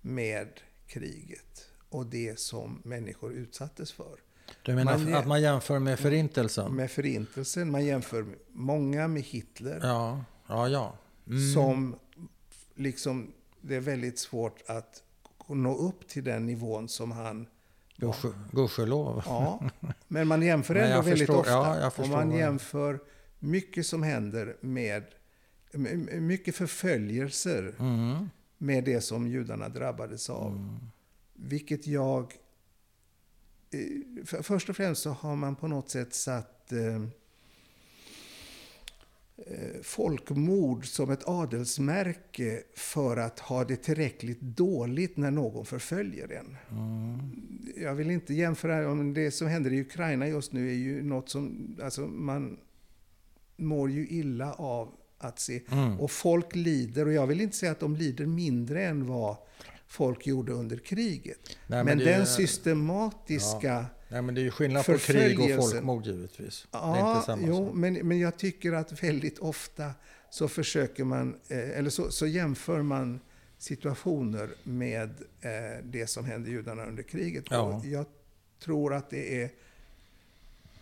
med 0.00 0.48
kriget 0.86 1.66
och 1.88 2.06
det 2.06 2.38
som 2.40 2.80
människor 2.84 3.32
utsattes 3.32 3.92
för. 3.92 4.18
Du 4.62 4.74
menar 4.74 4.98
Man- 4.98 5.14
att 5.14 5.26
man 5.26 5.42
jämför 5.42 5.78
med 5.78 5.98
förintelsen? 5.98 6.74
Med 6.74 6.90
förintelsen, 6.90 7.70
man 7.70 7.84
jämför 7.84 8.26
många 8.52 9.08
med 9.08 9.22
Hitler. 9.22 9.80
Ja, 9.82 10.24
ja, 10.48 10.68
ja. 10.68 10.94
Mm. 11.26 11.52
Som 11.54 11.96
liksom, 12.74 13.32
det 13.60 13.74
är 13.76 13.80
väldigt 13.80 14.18
svårt 14.18 14.62
att 14.66 15.02
nå 15.48 15.76
upp 15.76 16.08
till 16.08 16.24
den 16.24 16.46
nivån 16.46 16.88
som 16.88 17.12
han 17.12 17.46
gudskelov. 18.50 19.22
Ja, 19.26 19.60
men 20.08 20.28
man 20.28 20.42
jämför 20.42 20.74
ändå 20.74 21.02
väldigt 21.02 21.18
förstår- 21.18 21.40
ofta. 21.40 21.80
ja, 21.80 21.90
och 21.96 22.08
man 22.08 22.32
jämför 22.32 23.00
mycket 23.44 23.86
som 23.86 24.02
händer 24.02 24.56
med 24.60 25.04
mycket 26.20 26.54
förföljelser 26.54 27.74
Mm. 27.78 28.30
med 28.58 28.84
det 28.84 29.00
som 29.00 29.28
judarna 29.28 29.68
drabbades 29.68 30.30
av. 30.30 30.78
Vilket 31.32 31.86
jag... 31.86 32.22
eh, 33.70 34.24
för- 34.24 34.42
Först 34.42 34.68
och 34.68 34.76
främst 34.76 35.02
så 35.02 35.10
har 35.10 35.36
man 35.36 35.56
på 35.56 35.68
något 35.68 35.90
sätt 35.90 36.14
satt 36.14 36.72
eh, 36.72 37.02
eh, 39.36 39.80
folkmord 39.82 40.86
som 40.86 41.10
ett 41.10 41.28
adelsmärke 41.28 42.62
för 42.76 43.16
att 43.16 43.38
ha 43.40 43.64
det 43.64 43.76
tillräckligt 43.76 44.40
dåligt 44.40 45.16
när 45.16 45.30
någon 45.30 45.66
förföljer 45.66 46.32
en. 46.32 46.56
Jag 47.76 47.94
vill 47.94 48.10
inte 48.10 48.34
jämföra, 48.34 48.94
men 48.94 49.14
det 49.14 49.30
som 49.30 49.48
händer 49.48 49.72
i 49.72 49.80
Ukraina 49.80 50.28
just 50.28 50.52
nu 50.52 50.68
är 50.68 50.74
ju 50.74 51.02
något 51.02 51.28
som, 51.28 51.76
alltså 51.82 52.06
man 52.06 52.58
mår 53.56 53.90
ju 53.90 54.08
illa 54.08 54.52
av 54.52 54.94
att 55.18 55.40
se. 55.40 55.62
Mm. 55.70 56.00
Och 56.00 56.10
folk 56.10 56.54
lider, 56.54 57.06
och 57.06 57.12
jag 57.12 57.26
vill 57.26 57.40
inte 57.40 57.56
säga 57.56 57.72
att 57.72 57.80
de 57.80 57.96
lider 57.96 58.26
mindre 58.26 58.84
än 58.84 59.06
vad 59.06 59.36
folk 59.86 60.26
gjorde 60.26 60.52
under 60.52 60.76
kriget. 60.76 61.38
Nej, 61.66 61.84
men 61.84 61.98
men 61.98 62.00
är- 62.00 62.04
den 62.04 62.26
systematiska... 62.26 63.86
Nej, 64.08 64.22
men 64.22 64.34
det 64.34 64.40
är 64.40 64.42
ju 64.42 64.50
skillnad 64.50 64.86
på 64.86 64.98
krig 64.98 65.40
och 65.40 65.70
folkmord 65.70 66.06
givetvis. 66.06 66.66
Ja, 66.70 67.38
jo, 67.40 67.72
men, 67.74 67.94
men 67.94 68.18
jag 68.18 68.36
tycker 68.38 68.72
att 68.72 69.02
väldigt 69.02 69.38
ofta 69.38 69.90
så 70.30 70.48
försöker 70.48 71.04
man, 71.04 71.36
eh, 71.48 71.78
eller 71.78 71.90
så, 71.90 72.10
så 72.10 72.26
jämför 72.26 72.82
man 72.82 73.20
situationer 73.58 74.50
med 74.62 75.10
eh, 75.40 75.84
det 75.84 76.06
som 76.06 76.24
hände 76.24 76.50
judarna 76.50 76.84
under 76.86 77.02
kriget. 77.02 77.44
Ja. 77.50 77.82
Jag 77.84 78.06
tror 78.64 78.94
att 78.94 79.10
det 79.10 79.42
är 79.42 79.50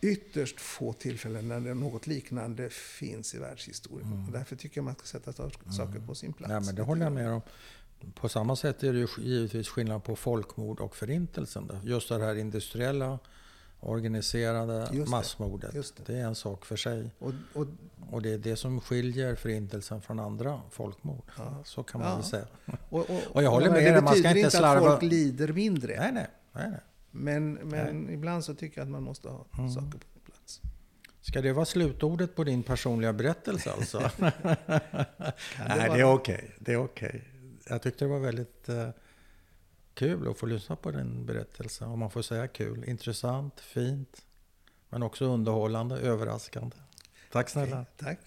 ytterst 0.02 0.60
få 0.60 0.92
tillfällen 0.92 1.48
när 1.48 1.60
det 1.60 1.74
något 1.74 2.06
liknande 2.06 2.68
finns 2.70 3.34
i 3.34 3.38
världshistorien. 3.38 4.24
Och 4.26 4.32
därför 4.32 4.56
tycker 4.56 4.78
jag 4.78 4.84
man 4.84 4.94
ska 4.94 5.04
sätta 5.06 5.32
sa- 5.32 5.50
saker 5.76 6.00
på 6.06 6.14
sin 6.14 6.32
plats. 6.32 6.50
Nej, 6.50 6.60
men 6.60 6.74
det 6.74 6.82
håller 6.82 7.02
jag 7.02 7.12
med 7.12 7.30
om. 7.32 7.40
På 8.14 8.28
samma 8.28 8.56
sätt 8.56 8.82
är 8.82 8.92
det 8.92 8.98
ju 8.98 9.06
givetvis 9.18 9.68
skillnad 9.68 10.04
på 10.04 10.16
folkmord 10.16 10.80
och 10.80 10.96
förintelsen. 10.96 11.70
Just 11.84 12.08
det 12.08 12.18
här 12.24 12.34
industriella, 12.34 13.18
organiserade 13.80 14.88
Just 14.92 15.04
det. 15.06 15.10
massmordet. 15.10 15.74
Just 15.74 15.96
det. 15.96 16.12
det 16.12 16.18
är 16.18 16.24
en 16.24 16.34
sak 16.34 16.64
för 16.64 16.76
sig. 16.76 17.10
Och, 17.18 17.32
och, 17.54 17.66
Och 18.10 18.22
det 18.22 18.32
är 18.32 18.38
det 18.38 18.56
som 18.56 18.80
skiljer 18.80 19.34
förintelsen 19.34 20.02
från 20.02 20.20
andra 20.20 20.60
folkmord. 20.70 21.24
Ja. 21.38 21.62
Så 21.64 21.82
kan 21.82 22.00
man 22.00 22.10
Ja. 22.10 22.16
väl 22.16 22.24
säga. 22.24 22.46
och, 22.88 23.06
och, 23.32 23.42
jag 23.42 23.50
håller 23.50 23.70
med 23.70 23.82
Det 23.84 23.90
dig, 23.90 24.02
man 24.02 24.02
ska 24.02 24.10
betyder 24.12 24.28
inte 24.28 24.40
inte 24.40 24.56
slarva- 24.58 24.76
att 24.76 25.00
folk 25.00 25.02
lider 25.02 25.48
mindre. 25.52 25.96
Nej, 26.00 26.12
nej. 26.12 26.26
nej, 26.52 26.70
nej. 26.70 26.80
Men, 27.12 27.52
men 27.54 28.10
ibland 28.10 28.44
så 28.44 28.54
tycker 28.54 28.80
jag 28.80 28.84
att 28.84 28.90
man 28.90 29.02
måste 29.02 29.28
ha 29.28 29.46
Mm. 29.58 29.70
saker 29.70 29.98
på 29.98 30.20
plats. 30.24 30.60
Ska 31.20 31.40
det 31.42 31.52
vara 31.52 31.64
slutordet 31.66 32.36
på 32.36 32.44
din 32.44 32.62
personliga 32.62 33.12
berättelse 33.12 33.72
alltså? 33.72 33.98
Nej, 34.18 34.38
vara 35.58 35.94
det 35.94 36.00
är 36.00 36.04
okej. 36.14 36.54
Det 36.58 36.72
är 36.72 36.76
okej. 36.84 37.28
Jag 37.68 37.82
tyckte 37.82 38.04
det 38.04 38.08
var 38.08 38.18
väldigt 38.18 38.68
eh, 38.68 38.88
kul 39.94 40.28
att 40.30 40.38
få 40.38 40.46
lyssna 40.46 40.76
på 40.76 40.90
din 40.90 41.26
berättelse. 41.26 41.84
Om 41.84 41.98
man 41.98 42.10
får 42.10 42.22
säga 42.22 42.48
kul. 42.48 42.84
Intressant, 42.84 43.60
fint, 43.60 44.22
men 44.88 45.02
också 45.02 45.24
underhållande, 45.24 45.96
överraskande. 45.96 46.76
Tack 47.32 47.48
snälla. 47.48 47.86
Tack. 47.96 48.18